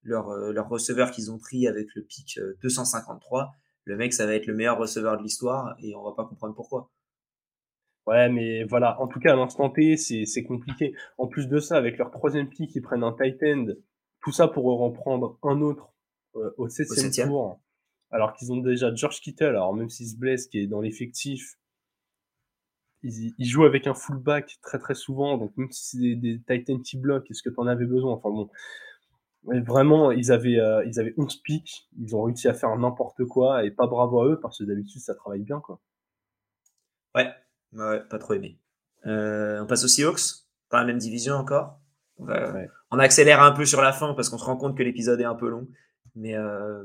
[0.03, 3.51] leur, leur receveur qu'ils ont pris avec le pic 253,
[3.85, 6.53] le mec, ça va être le meilleur receveur de l'histoire et on va pas comprendre
[6.53, 6.91] pourquoi.
[8.07, 10.95] Ouais, mais voilà, en tout cas, à l'instant T, c'est compliqué.
[11.17, 13.67] En plus de ça, avec leur troisième pick, ils prennent un tight end,
[14.21, 15.93] tout ça pour en prendre un autre
[16.37, 17.59] euh, au septième tour,
[18.09, 21.57] alors qu'ils ont déjà George Kittle, alors même s'il se blesse, qui est dans l'effectif,
[23.03, 26.69] ils, jouent avec un fullback très très souvent, donc même si c'est des, des tight
[26.69, 28.13] ends qui bloquent, est-ce que tu en avais besoin?
[28.13, 28.49] Enfin bon,
[29.43, 33.65] vraiment, ils avaient, euh, ils avaient 11 picks, ils ont réussi à faire n'importe quoi,
[33.65, 35.81] et pas bravo à eux, parce que d'habitude, ça travaille bien, quoi.
[37.15, 37.33] Ouais,
[37.77, 38.59] ouais, pas trop aimé.
[39.05, 41.79] Euh, on passe aux Seahawks, dans la même division encore.
[42.19, 45.25] On accélère un peu sur la fin, parce qu'on se rend compte que l'épisode est
[45.25, 45.67] un peu long.
[46.15, 46.83] Mais, euh,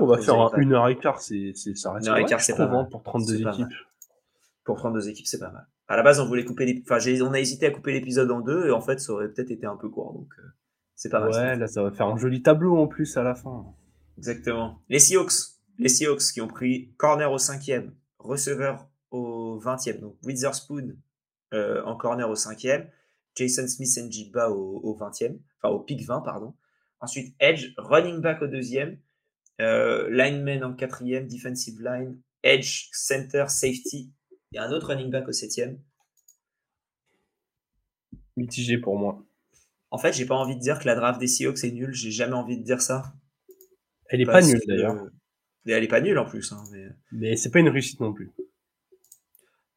[0.00, 2.40] on va faire un, une heure et quart, c'est, ça reste une heure et quart,
[2.40, 2.88] c'est pas mal.
[2.88, 3.68] pour 32 équipes.
[4.64, 5.66] Pour 32 équipes, c'est pas mal.
[5.86, 6.82] À la base, on voulait couper les...
[6.82, 9.52] enfin, on a hésité à couper l'épisode en deux, et en fait, ça aurait peut-être
[9.52, 10.42] été un peu court, donc euh,
[10.96, 11.30] c'est pas mal.
[11.30, 13.64] Ouais, là, ça va faire un joli tableau en plus à la fin.
[14.18, 14.80] Exactement.
[14.88, 15.32] Les Seahawks,
[15.78, 20.96] les Seahawks qui ont pris corner au cinquième, receveur au 20e, donc Witherspoon
[21.52, 22.90] euh, en corner au cinquième,
[23.36, 26.54] Jason Smith Njiba au, au 20e, enfin au pick 20, pardon.
[27.00, 28.98] Ensuite, Edge, running back au deuxième,
[29.60, 34.10] euh, lineman en quatrième, defensive line, Edge, center, safety,
[34.52, 35.78] et un autre running back au septième.
[38.36, 39.24] Mitigé pour moi.
[39.90, 42.10] En fait, j'ai pas envie de dire que la draft des Seahawks est nulle, j'ai
[42.10, 43.14] jamais envie de dire ça.
[44.08, 45.06] Elle est pas nulle d'ailleurs.
[45.66, 46.52] Elle est pas nulle en plus.
[46.52, 48.32] Hein, mais mais c'est pas une réussite non plus.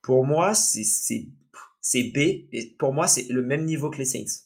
[0.07, 4.45] Pour moi, c'est B, et pour moi, c'est le même niveau que les Saints.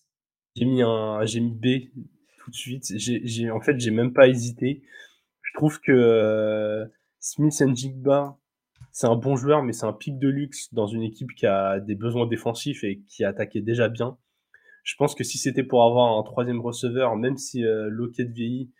[0.56, 1.92] J'ai mis, un, j'ai mis B
[2.40, 2.92] tout de suite.
[2.98, 4.82] J'ai, en fait, j'ai même pas hésité.
[5.44, 6.88] Je trouve que euh,
[7.20, 8.40] Smith Jigba,
[8.92, 11.80] c'est un bon joueur, mais c'est un pic de luxe dans une équipe qui a
[11.80, 14.18] des besoins défensifs et qui attaquait déjà bien.
[14.84, 18.72] Je pense que si c'était pour avoir un troisième receveur, même si euh, Lockett vieillit,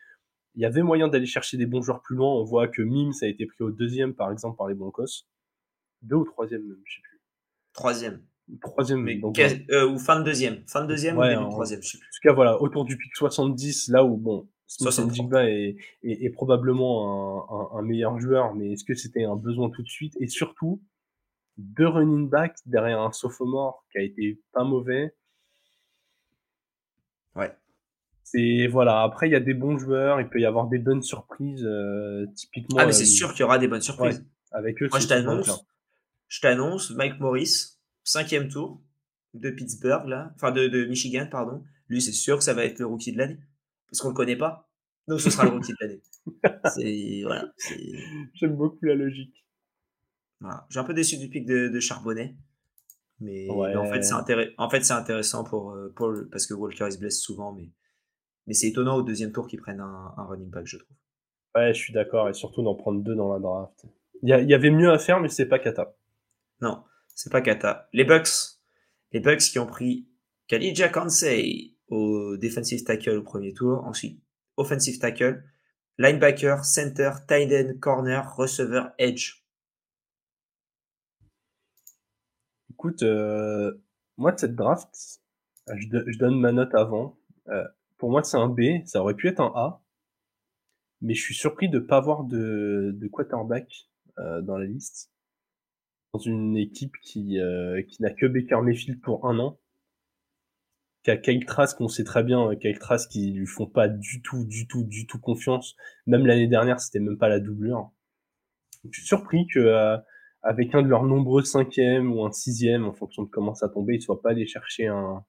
[0.56, 2.34] il y avait moyen d'aller chercher des bons joueurs plus loin.
[2.34, 5.28] On voit que Mims a été pris au deuxième, par exemple, par les Broncos.
[6.02, 7.22] Deux ou troisième, même, je sais plus.
[7.74, 8.22] Troisième.
[8.60, 9.22] Troisième, mais
[9.72, 10.64] euh, ou fin de deuxième.
[10.68, 12.08] Fin de deuxième ou début troisième, je sais plus.
[12.08, 16.30] En tout cas, voilà, autour du pic 70, là où, bon, Smith est, est, est,
[16.30, 20.16] probablement un, un, meilleur joueur, mais est-ce que c'était un besoin tout de suite?
[20.20, 20.82] Et surtout,
[21.58, 25.14] deux running backs derrière un sophomore qui a été pas mauvais.
[27.36, 27.52] Ouais.
[28.24, 29.02] C'est voilà.
[29.02, 31.66] Après, il y a des bons joueurs, il peut y avoir des bonnes surprises.
[31.66, 32.78] Euh, typiquement.
[32.80, 34.26] Ah, mais c'est euh, sûr qu'il y aura des bonnes surprises.
[34.52, 34.88] avec eux.
[34.90, 35.66] Moi, je t'annonce.
[36.32, 38.82] Je t'annonce, Mike Morris, cinquième tour
[39.34, 41.62] de Pittsburgh là, enfin de, de Michigan, pardon.
[41.90, 43.38] Lui, c'est sûr que ça va être le rookie de l'année
[43.90, 44.70] parce qu'on le connaît pas.
[45.10, 46.02] Donc ce sera le rookie de l'année.
[46.74, 47.52] C'est voilà.
[48.34, 49.46] J'aime beaucoup la logique.
[50.40, 50.66] Voilà.
[50.70, 52.38] J'ai un peu déçu du pic de, de Charbonnet.
[53.20, 54.52] Mais, en fait, c'est intéressant.
[54.58, 57.70] En fait, c'est intéressant pour, euh, pour parce que Walker il se blesse souvent, mais
[58.48, 60.96] mais c'est étonnant au deuxième tour qu'ils prennent un, un, running back, je trouve.
[61.56, 63.86] Ouais, je suis d'accord, et surtout d'en prendre deux dans la draft.
[64.24, 65.94] Il y, y, avait mieux à faire, mais c'est pas kata.
[66.62, 66.84] Non,
[67.16, 67.90] c'est pas kata.
[67.94, 68.30] Les Bucks,
[69.12, 70.08] les Bucks qui ont pris
[70.48, 74.22] Khalidja Kansey au defensive tackle au premier tour, ensuite
[74.58, 75.44] offensive tackle,
[75.98, 79.44] linebacker, center, tight end, corner, receiver, edge.
[82.70, 83.74] Écoute, euh,
[84.18, 85.22] moi de cette draft,
[85.68, 87.18] je, donne ma note avant.
[87.48, 88.86] Euh, pour moi, c'est un B.
[88.86, 89.84] Ça aurait pu être un A.
[91.02, 93.90] Mais je suis surpris de ne pas avoir de, de quarterback
[94.20, 95.12] euh, dans la liste.
[96.14, 99.60] Dans une équipe qui, euh, qui n'a que Baker Mayfield pour un an.
[101.04, 104.22] Qui a Kyle Trask, on sait très bien, Kyle Trask, qui lui font pas du
[104.22, 105.76] tout, du tout, du tout confiance.
[106.06, 107.92] Même l'année dernière, c'était même pas la doublure.
[108.90, 109.98] je suis surpris que euh,
[110.44, 113.96] avec un de leurs nombreux cinquièmes ou un sixième, en fonction de comment ça tombait,
[113.96, 115.24] ils soient pas allés chercher un,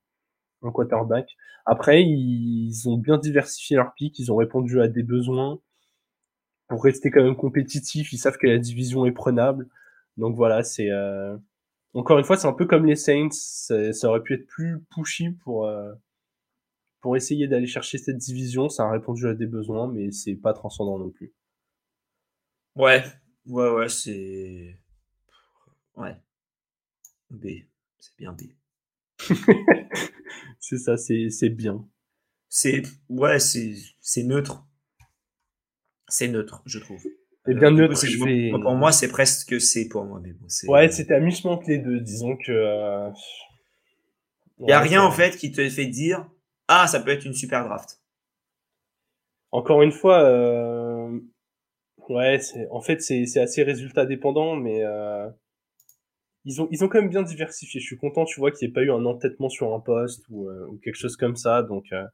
[0.63, 1.29] un quarterback.
[1.65, 5.59] Après, ils ont bien diversifié leur pick, ils ont répondu à des besoins
[6.67, 8.11] pour rester quand même compétitifs.
[8.13, 9.69] Ils savent que la division est prenable.
[10.17, 11.37] Donc voilà, c'est euh...
[11.93, 13.29] encore une fois, c'est un peu comme les Saints.
[13.31, 15.93] Ça aurait pu être plus pushy pour euh...
[17.01, 18.69] pour essayer d'aller chercher cette division.
[18.69, 21.33] Ça a répondu à des besoins, mais c'est pas transcendant non plus.
[22.75, 23.03] Ouais,
[23.45, 24.79] ouais, ouais, c'est
[25.95, 26.15] ouais.
[27.29, 27.47] B,
[27.99, 28.41] c'est bien B.
[30.59, 31.87] c'est ça, c'est bien.
[32.49, 34.65] C'est ouais, c'est neutre.
[36.07, 37.03] C'est neutre, je trouve.
[37.45, 38.61] C'est bien euh, neutre.
[38.61, 40.19] Pour moi, c'est presque c'est pour moi.
[40.23, 41.99] Mais bon, ouais, c'était amusement que les deux.
[41.99, 42.51] Disons que.
[42.51, 43.09] Euh,
[44.59, 46.29] Il n'y a rien en fait qui te fait dire
[46.67, 47.99] ah ça peut être une super draft.
[49.51, 51.19] Encore une fois, euh...
[52.09, 52.39] ouais,
[52.71, 55.29] en fait c'est assez résultat dépendant, mais euh
[56.45, 57.79] ils ont, ils ont quand même bien diversifié.
[57.79, 60.25] Je suis content, tu vois, qu'il n'y ait pas eu un entêtement sur un poste
[60.29, 61.63] ou, euh, ou quelque chose comme ça.
[61.63, 62.05] Donc, euh,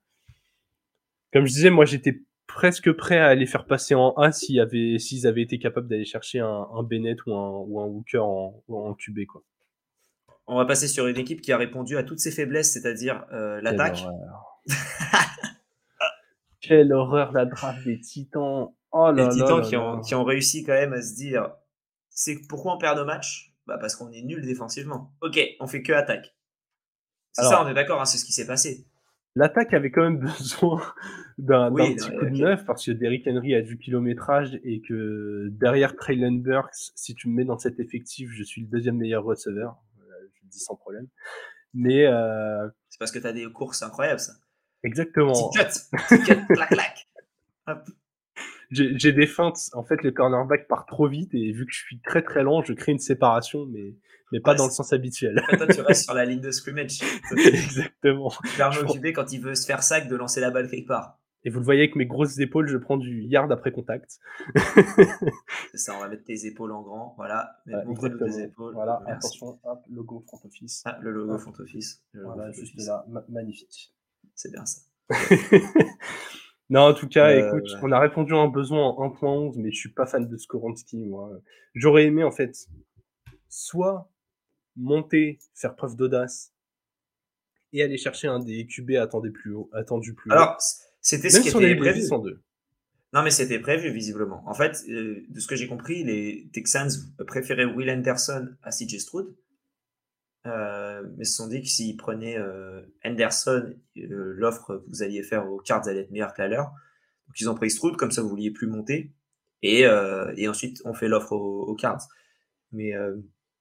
[1.34, 4.98] comme je disais, moi, j'étais presque prêt à les faire passer en A s'ils avaient,
[5.00, 8.64] s'ils avaient été capables d'aller chercher un, un Bennett ou un, ou un Hooker en,
[8.68, 9.44] en QB, quoi.
[10.48, 13.62] On va passer sur une équipe qui a répondu à toutes ses faiblesses, c'est-à-dire euh,
[13.62, 14.04] l'attaque.
[16.60, 18.74] Quelle horreur la draft des Titans.
[18.92, 21.52] Oh là les Titans là qui, ont, qui ont réussi quand même à se dire
[22.10, 23.54] c'est pourquoi on perd nos matchs?
[23.68, 25.14] Bah Parce qu'on est nul défensivement.
[25.22, 26.36] Ok, on fait que attaque.
[27.34, 28.88] C'est Alors- ça, on est d'accord, hein, c'est ce qui s'est passé.
[29.40, 30.82] L'attaque avait quand même besoin
[31.38, 35.48] d'un Oui, petit coup de neuf parce que Derrick Henry a du kilométrage et que
[35.52, 39.24] derrière Traylon Burks, si tu me mets dans cet effectif, je suis le deuxième meilleur
[39.24, 39.78] receveur.
[39.98, 41.08] Je le dis sans problème.
[41.74, 44.34] Mais euh, C'est parce que tu as des courses incroyables, ça.
[44.84, 45.34] exactement.
[48.72, 49.70] J'ai des feintes.
[49.72, 52.62] En fait, le cornerback part trop vite et vu que je suis très très lent,
[52.62, 53.96] je crée une séparation, mais,
[54.32, 55.42] mais pas Ouais, dans le sens habituel.
[55.58, 57.00] Toi, tu restes sur la ligne de scrimmage.
[57.36, 58.32] exactement.
[58.56, 61.18] Je m'occuper quand il veut se faire sac de lancer la balle quelque part.
[61.46, 64.20] Et vous le voyez avec mes grosses épaules, je prends du yard après contact.
[65.72, 67.14] C'est ça, on va mettre tes épaules en grand.
[67.16, 68.74] Voilà, Ouais, montre-nous tes épaules.
[68.74, 69.28] Voilà, Merci.
[69.28, 70.82] attention, hop, logo front office.
[70.86, 71.40] Ah, le logo Hop.
[71.40, 72.04] front office.
[72.12, 72.88] Le logo Voilà, front juste office.
[72.88, 73.94] là, ma- magnifique.
[74.36, 74.82] C'est bien ça.
[76.70, 77.80] non, en tout cas, Euh, écoute, ouais.
[77.84, 80.98] on a répondu à un besoin en 1.11, mais je suis pas fan de Skoransky,
[81.06, 81.32] moi.
[81.74, 82.68] J'aurais aimé, en fait,
[83.48, 84.12] soit
[84.76, 86.54] monter, faire preuve d'audace,
[87.74, 90.34] et aller chercher un des QB attendus plus haut, attendu plus haut.
[90.34, 90.58] Alors,
[91.02, 92.04] c'était ce qui était prévu.
[93.12, 94.44] Non, mais c'était prévu, visiblement.
[94.46, 96.90] En fait, euh, de ce que j'ai compris, les Texans
[97.26, 99.36] préféraient Will Anderson à CJ Stroud.
[100.46, 105.22] Euh, mais se sont dit que s'ils prenaient euh, Anderson, euh, l'offre que vous alliez
[105.24, 106.66] faire aux Cards allait être meilleure que la leur.
[107.28, 109.12] Donc, ils ont pris Stroud, comme ça, vous vouliez plus monter.
[109.64, 112.08] Et, euh, et ensuite, on fait l'offre aux, aux Cards.
[112.72, 112.94] Mais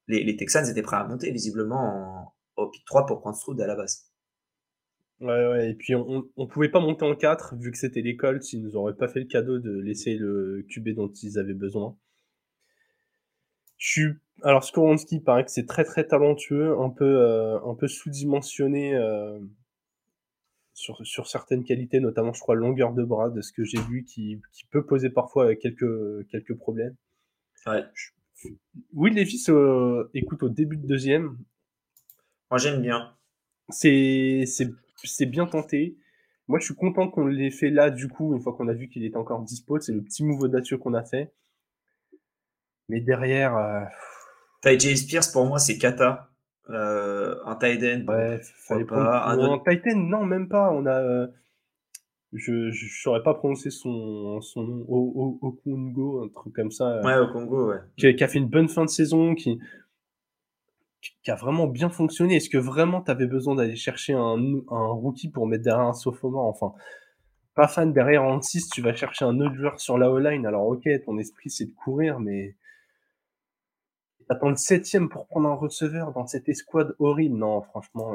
[0.09, 3.61] les, les Texans étaient prêts à monter, visiblement, en, au pick 3 pour prendre Stroud
[3.61, 4.11] à la base.
[5.21, 8.17] Ouais, ouais, et puis on, on pouvait pas monter en 4, vu que c'était les
[8.17, 11.55] Colts, ils nous auraient pas fait le cadeau de laisser le QB dont ils avaient
[11.55, 11.97] besoin.
[13.79, 14.09] Je suis...
[14.43, 19.41] Alors, Skoransky, paraît que c'est très très talentueux, un peu, euh, un peu sous-dimensionné euh,
[20.75, 24.05] sur, sur certaines qualités, notamment, je crois, longueur de bras, de ce que j'ai vu,
[24.05, 26.95] qui, qui peut poser parfois quelques, quelques problèmes.
[27.67, 27.83] Ouais.
[28.93, 31.37] Will Levis, euh, écoute, au début de deuxième,
[32.51, 33.15] Moi, j'aime bien.
[33.71, 34.45] c'est
[35.27, 35.97] bien tenté.
[36.47, 38.89] Moi, je suis content qu'on l'ait fait là, du coup, une fois qu'on a vu
[38.89, 39.79] qu'il était encore dispo.
[39.81, 41.33] C'est le petit move audacieux qu'on a fait.
[42.89, 43.85] Mais derrière, euh,
[44.63, 44.97] Ty.
[44.97, 46.31] Spears, pour moi, c'est Kata.
[46.71, 49.21] Euh, un bon, ouais, fallait pas.
[49.21, 49.97] prendre Un un Titan.
[49.97, 50.71] Non, même pas.
[50.73, 51.27] On a, euh,
[52.33, 54.85] je je saurais pas prononcer son son nom.
[54.89, 56.89] O- O- Okungo, un truc comme ça.
[56.99, 57.79] euh, Ouais, au Congo, ouais.
[57.97, 59.59] qui, a- qui a fait une bonne fin de saison, qui,
[61.01, 62.37] qui- a vraiment bien fonctionné.
[62.37, 64.39] Est-ce que vraiment tu avais besoin d'aller chercher un,
[64.71, 66.47] un rookie pour mettre derrière un sophomore?
[66.47, 66.73] Enfin,
[67.55, 70.47] pas fan derrière en 6, tu vas chercher un autre joueur sur la O-line.
[70.47, 72.57] Alors ok, ton esprit c'est de courir, mais
[74.29, 77.37] t'attends le septième pour prendre un receveur dans cette escouade horrible.
[77.37, 78.15] Non, franchement.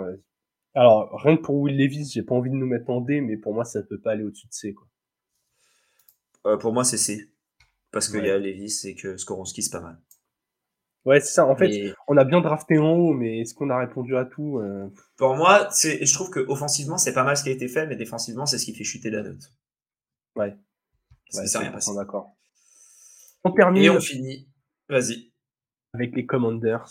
[0.75, 3.37] Alors, rien que pour Will Levis, j'ai pas envie de nous mettre en D, mais
[3.37, 4.73] pour moi, ça peut pas aller au-dessus de C.
[4.73, 4.87] Quoi.
[6.45, 7.29] Euh, pour moi, c'est C.
[7.91, 8.27] Parce qu'il Ouais.
[8.27, 9.99] y a Levis et que Skoronski, c'est pas mal.
[11.05, 11.45] Ouais, c'est ça.
[11.45, 14.25] En fait, Mais on a bien drafté en haut, mais est-ce qu'on a répondu à
[14.25, 14.87] tout Euh,
[15.17, 17.85] pour moi, c'est, je trouve que offensivement, c'est pas mal ce qui a été fait,
[17.85, 19.51] mais défensivement, c'est ce qui fait chuter la note.
[20.35, 20.55] Ouais.
[21.27, 21.91] Parce Ouais, que c'est rien 100% passé.
[21.95, 22.35] d'accord.
[23.43, 24.47] On termine Et on finit.
[24.89, 25.31] Vas-y.
[25.93, 26.89] avec les Commanders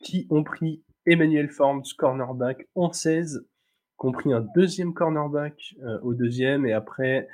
[0.00, 3.46] qui ont pris Emmanuel Forbes, cornerback, en 16,
[4.00, 7.28] qui ont pris un deuxième cornerback euh, au deuxième, et après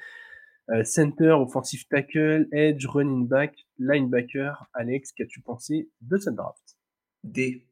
[0.71, 4.67] euh, center, offensive tackle, edge, running back, linebacker.
[4.73, 6.77] Alex, qu'as-tu pensé de cette draft?
[7.23, 7.67] D.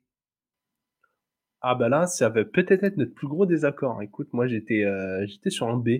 [1.61, 4.03] Ah bah là, ça va peut-être être notre plus gros désaccord.
[4.03, 5.91] Écoute, moi j'étais euh, j'étais sur un B.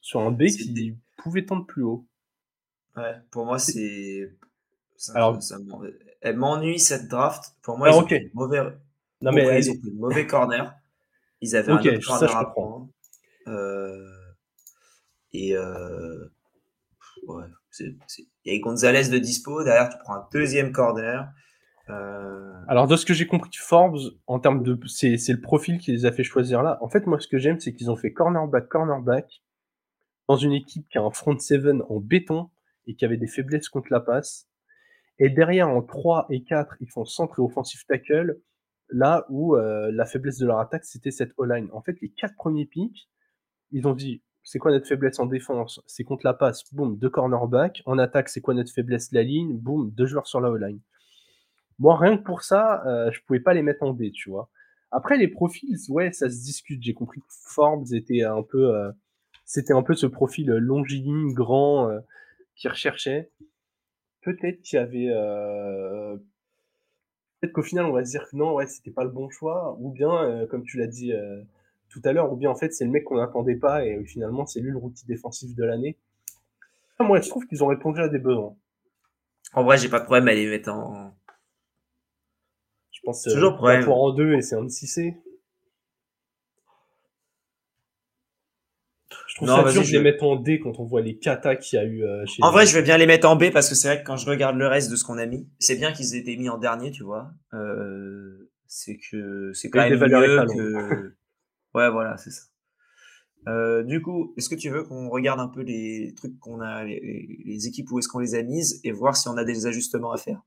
[0.00, 0.96] Sur un B qui D.
[1.18, 2.06] pouvait tendre plus haut.
[2.96, 4.32] Ouais, pour moi, c'est.
[4.96, 5.58] ça- Alors- ça
[6.20, 7.54] elle m'ennuie cette draft.
[7.62, 8.72] Pour moi, Alors, ils, ont.
[9.22, 10.74] Non mais ils ont pris le mauvais corner.
[11.40, 12.88] Ils avaient un autre corner à prendre.
[13.48, 14.08] Euh,
[15.32, 15.56] Et.
[15.56, 16.28] Euh...
[17.26, 17.44] Ouais.
[17.80, 17.96] Il
[18.44, 19.64] y a Gonzalez de dispo.
[19.64, 21.28] Derrière, tu prends un deuxième corner.
[21.88, 22.52] Euh...
[22.68, 25.92] Alors, de ce que j'ai compris, Forbes, en termes de, c'est, c'est le profil qui
[25.92, 26.78] les a fait choisir là.
[26.80, 29.42] En fait, moi, ce que j'aime, c'est qu'ils ont fait cornerback, cornerback,
[30.28, 32.50] dans une équipe qui a un front seven en béton
[32.86, 34.48] et qui avait des faiblesses contre la passe.
[35.18, 38.40] Et derrière, en 3 et 4, ils font centre et offensive tackle,
[38.92, 41.68] là où euh, la faiblesse de leur attaque, c'était cette O-line.
[41.72, 43.08] En fait, les quatre premiers picks,
[43.70, 45.82] ils ont dit, c'est quoi notre faiblesse en défense?
[45.86, 47.82] C'est contre la passe, boum, deux cornerbacks.
[47.86, 49.12] En attaque, c'est quoi notre faiblesse?
[49.12, 50.80] La ligne, boum, deux joueurs sur la O-line.
[51.78, 54.50] Moi, rien que pour ça, euh, je pouvais pas les mettre en D, tu vois.
[54.90, 56.82] Après, les profils, ouais, ça se discute.
[56.82, 58.92] J'ai compris que Forbes était un peu, euh,
[59.44, 62.00] c'était un peu ce profil longiligne, grand, euh,
[62.56, 63.30] qui recherchait.
[64.22, 65.08] Peut-être qu'il y avait,
[67.42, 69.76] peut-être qu'au final, on va se dire que non, ouais, c'était pas le bon choix,
[69.80, 71.12] ou bien, comme tu l'as dit
[71.88, 74.46] tout à l'heure, ou bien en fait, c'est le mec qu'on n'attendait pas et finalement,
[74.46, 75.98] c'est lui le routier défensif de l'année.
[77.00, 78.54] moi, je trouve qu'ils ont répondu à des besoins.
[79.54, 81.12] En vrai, j'ai pas de problème à les mettre en.
[82.92, 83.86] Je pense toujours problème.
[83.88, 85.16] en deux et c'est un 6C.
[89.32, 91.78] Je trouve ça dur de les mettre en D quand on voit les katas qu'il
[91.78, 93.66] y a eu euh, chez En vrai, je vais bien les mettre en B parce
[93.66, 95.76] que c'est vrai que quand je regarde le reste de ce qu'on a mis, c'est
[95.76, 97.30] bien qu'ils aient été mis en dernier, tu vois.
[97.54, 101.14] Euh, c'est que c'est quand même mieux que...
[101.74, 102.42] Ouais, voilà, c'est ça.
[103.48, 106.84] Euh, du coup, est-ce que tu veux qu'on regarde un peu les trucs qu'on a,
[106.84, 110.12] les, équipes où est-ce qu'on les a mises et voir si on a des ajustements
[110.12, 110.42] à faire?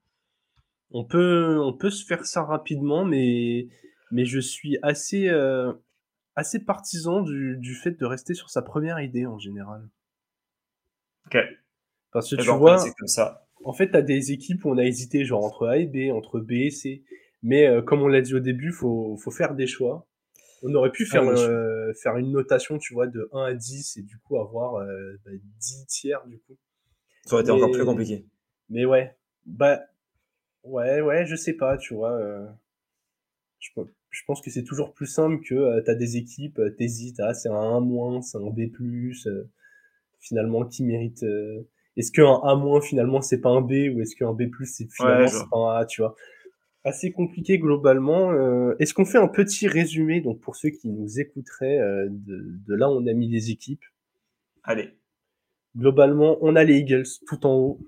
[0.91, 3.67] On peut, on peut se faire ça rapidement, mais,
[4.11, 5.73] mais je suis assez, euh,
[6.35, 9.87] assez partisan du, du, fait de rester sur sa première idée en général.
[11.27, 11.37] Ok.
[12.11, 13.47] Parce que eh tu ben, vois, comme ça.
[13.63, 16.13] en fait, tu as des équipes où on a hésité, genre entre A et B,
[16.13, 17.03] entre B et C.
[17.43, 20.07] Mais euh, comme on l'a dit au début, faut, faut faire des choix.
[20.63, 23.97] On aurait pu faire, ah euh, faire une notation, tu vois, de 1 à 10
[23.97, 25.31] et du coup avoir 10 euh, bah,
[25.87, 26.57] tiers, du coup.
[27.25, 28.25] Ça aurait été encore plus compliqué.
[28.69, 29.81] Mais ouais, bah,
[30.63, 32.13] ouais, ouais, je sais pas, tu vois.
[32.13, 32.47] Euh,
[33.59, 33.69] je,
[34.15, 37.49] je, pense que c'est toujours plus simple que tu as des équipes, t'hésites, ah, c'est
[37.49, 38.69] un A-, c'est un B+,
[40.19, 41.25] finalement, qui mérite.
[41.97, 45.49] Est-ce qu'un A- finalement c'est pas un B ou est-ce qu'un B+, c'est finalement c'est
[45.49, 46.15] pas un A, tu vois
[46.85, 48.31] assez compliqué globalement.
[48.31, 52.75] Euh, est-ce qu'on fait un petit résumé donc pour ceux qui nous écouteraient euh, de,
[52.75, 53.83] là où on a mis les équipes?
[54.63, 54.91] Allez.
[55.75, 57.79] Globalement, on a les Eagles tout en haut,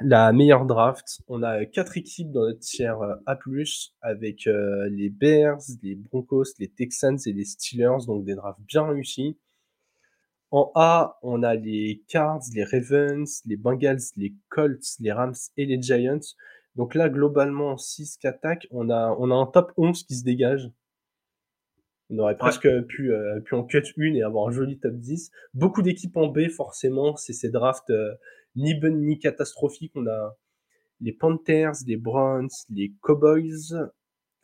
[0.00, 1.22] la meilleure draft.
[1.28, 3.38] On a quatre équipes dans notre tiers euh, A+,
[4.02, 9.36] avec les Bears, les Broncos, les Texans et les Steelers, donc des drafts bien réussis.
[10.50, 15.66] En A, on a les Cards, les Ravens, les Bengals, les Colts, les Rams et
[15.66, 16.20] les Giants.
[16.76, 20.70] Donc là, globalement, 6 attaques, on a, on a un top 11 qui se dégage.
[22.08, 25.32] On aurait presque pu, euh, pu en cut une et avoir un joli top 10.
[25.54, 28.14] Beaucoup d'équipes en B, forcément, c'est ces drafts euh,
[28.56, 29.92] ni bonnes ni catastrophiques.
[29.94, 30.36] On a
[31.00, 33.90] les Panthers, les Browns, les Cowboys,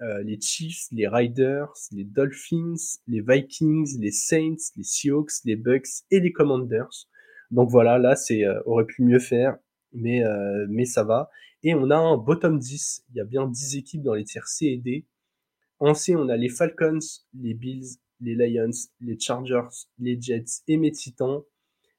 [0.03, 6.05] euh, les Chiefs, les Riders, les Dolphins, les Vikings, les Saints, les Seahawks, les Bucks
[6.11, 7.09] et les Commanders.
[7.51, 9.59] Donc voilà, là, c'est aurait pu mieux faire,
[9.93, 10.23] mais,
[10.69, 11.31] mais ça va.
[11.63, 13.05] Et on a un bottom 10.
[13.11, 15.07] Il y a bien 10 équipes dans les tiers C et D.
[15.79, 16.99] En C, on a les Falcons,
[17.35, 18.71] les Bills, les Lions,
[19.01, 19.69] les Chargers,
[19.99, 21.43] les Jets et mes Titans.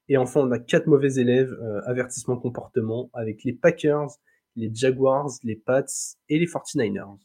[0.08, 4.08] Et enfin, on a quatre mauvais élèves, euh, avertissement comportement, avec les Packers,
[4.56, 5.84] les Jaguars, les Pats
[6.28, 7.18] et les 49ers.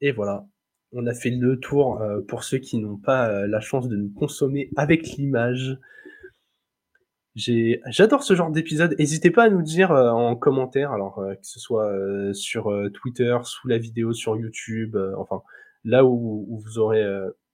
[0.00, 0.46] Et voilà,
[0.92, 3.96] on a fait le tour euh, pour ceux qui n'ont pas euh, la chance de
[3.96, 5.78] nous consommer avec l'image.
[7.34, 8.94] J'adore ce genre d'épisode.
[8.98, 11.92] N'hésitez pas à nous dire en commentaire, alors que ce soit
[12.32, 15.42] sur Twitter, sous la vidéo, sur YouTube, enfin
[15.84, 17.04] là où, vous aurez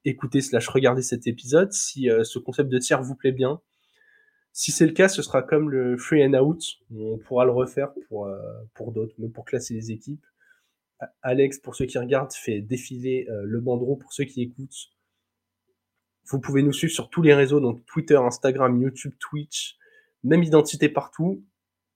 [0.05, 3.61] écouté slash regardé cet épisode, si ce concept de tiers vous plaît bien.
[4.53, 6.63] Si c'est le cas, ce sera comme le free and out.
[6.95, 8.31] On pourra le refaire pour
[8.75, 10.27] pour d'autres, mais pour classer les équipes.
[11.23, 14.93] Alex, pour ceux qui regardent, fait défiler le bandeau pour ceux qui écoutent
[16.27, 19.77] vous pouvez nous suivre sur tous les réseaux, donc Twitter, Instagram, YouTube, Twitch,
[20.23, 21.45] même identité partout,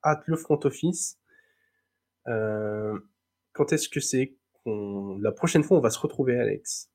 [0.02, 1.18] at le front office.
[2.28, 2.98] Euh,
[3.52, 5.18] quand est-ce que c'est qu'on...
[5.18, 6.90] La prochaine fois, on va se retrouver, Alex?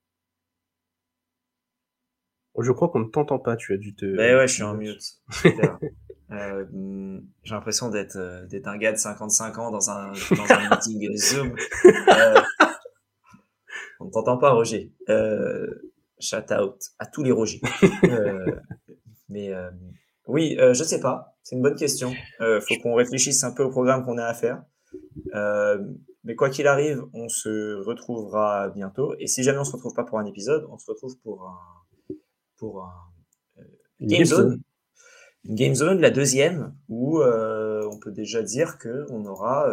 [2.60, 4.06] Je crois qu'on ne t'entend pas, tu as dû te...
[4.16, 5.04] Ben ouais, je suis en mute.
[6.34, 6.64] Euh,
[7.44, 11.18] j'ai l'impression d'être euh, d'être un gars de 55 ans dans un, dans un meeting
[11.18, 11.54] Zoom.
[14.00, 14.94] on ne t'entend pas, Roger.
[16.22, 17.60] Shout out à tous les Roger.
[18.04, 18.56] Euh,
[19.30, 19.70] mais euh,
[20.28, 21.38] oui, euh, je sais pas.
[21.44, 22.14] C'est une bonne question.
[22.40, 24.64] Il faut qu'on réfléchisse un peu au programme qu'on a à faire.
[26.24, 29.16] mais quoi qu'il arrive, on se retrouvera bientôt.
[29.20, 31.81] Et si jamais on se retrouve pas pour un épisode, on se retrouve pour un,
[32.62, 33.66] pour un
[34.00, 34.62] Game Zone.
[35.44, 39.68] Une Game Zone, la deuxième, où on peut déjà dire que on aura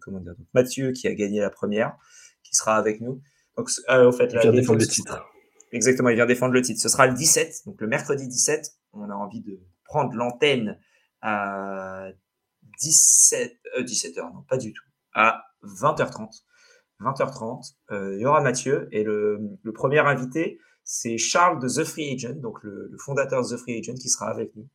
[0.00, 1.96] comment dire, Mathieu qui a gagné la première,
[2.42, 3.20] qui sera avec nous.
[3.56, 5.26] Donc, euh, au fait, il vient défendre le titre.
[5.72, 6.80] Exactement, il vient défendre le titre.
[6.80, 8.70] Ce sera le 17, donc le mercredi 17.
[8.92, 10.78] On a envie de prendre l'antenne
[11.20, 12.08] à
[12.80, 14.84] 17, euh, 17h, non, pas du tout,
[15.14, 16.44] à 20h30.
[17.00, 21.84] 20h30, euh, il y aura Mathieu et le, le premier invité, c'est Charles de The
[21.84, 24.68] Free Agent, donc le, le, fondateur de The Free Agent qui sera avec nous.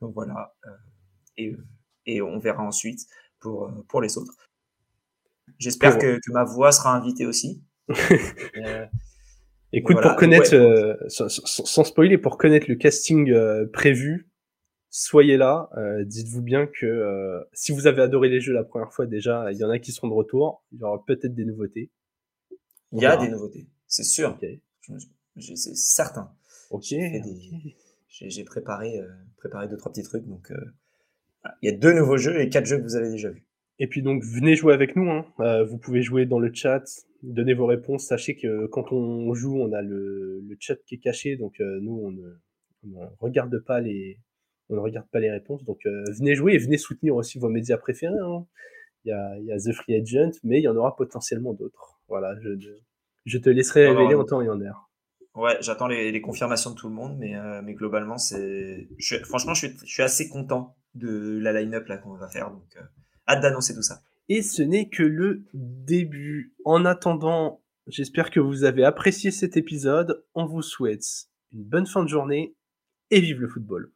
[0.00, 0.70] Donc voilà, euh,
[1.36, 1.56] et,
[2.06, 3.00] et on verra ensuite
[3.40, 4.34] pour, pour les autres.
[5.58, 7.62] J'espère que, que, ma voix sera invitée aussi.
[8.56, 8.86] Euh,
[9.76, 14.30] Écoute, pour connaître, euh, sans, spoiler, pour connaître le casting euh, prévu,
[14.88, 15.68] soyez là.
[15.76, 19.50] Euh, dites-vous bien que euh, si vous avez adoré les jeux la première fois déjà,
[19.50, 20.64] il y en a qui seront de retour.
[20.70, 21.90] Il y aura peut-être des nouveautés.
[22.92, 24.38] Il y a des nouveautés, c'est sûr.
[25.38, 26.30] C'est certain.
[26.70, 26.94] Ok.
[28.08, 30.26] J'ai préparé, euh, préparé deux, trois petits trucs.
[30.26, 30.52] Donc,
[31.62, 33.46] il y a deux nouveaux jeux et quatre jeux que vous avez déjà vus.
[33.80, 35.10] Et puis donc, venez jouer avec nous.
[35.10, 35.26] Hein.
[35.64, 36.84] vous pouvez jouer dans le chat,
[37.22, 38.06] donner vos réponses.
[38.06, 41.36] Sachez que quand on joue, on a le, le chat qui est caché.
[41.36, 42.38] Donc, nous, on ne,
[42.84, 44.20] on ne regarde pas les,
[44.68, 45.64] on ne regarde pas les réponses.
[45.64, 48.18] Donc euh, venez jouer et venez soutenir aussi vos médias préférés.
[48.18, 48.46] Hein.
[49.04, 51.52] Il, y a, il, y a, The Free Agent, mais il y en aura potentiellement
[51.52, 52.00] d'autres.
[52.08, 52.50] Voilà, je,
[53.26, 54.90] je, te laisserai révéler en temps et en heure.
[55.34, 58.88] Ouais, j'attends les, les, confirmations de tout le monde, mais, euh, mais globalement, c'est.
[59.24, 62.82] Franchement, je suis, je suis, assez content de la line-up qu'on va faire, donc euh,
[63.26, 64.00] hâte d'annoncer tout ça.
[64.28, 66.54] Et ce n'est que le début.
[66.64, 70.24] En attendant, j'espère que vous avez apprécié cet épisode.
[70.34, 71.04] On vous souhaite
[71.52, 72.54] une bonne fin de journée
[73.10, 73.92] et vive le football.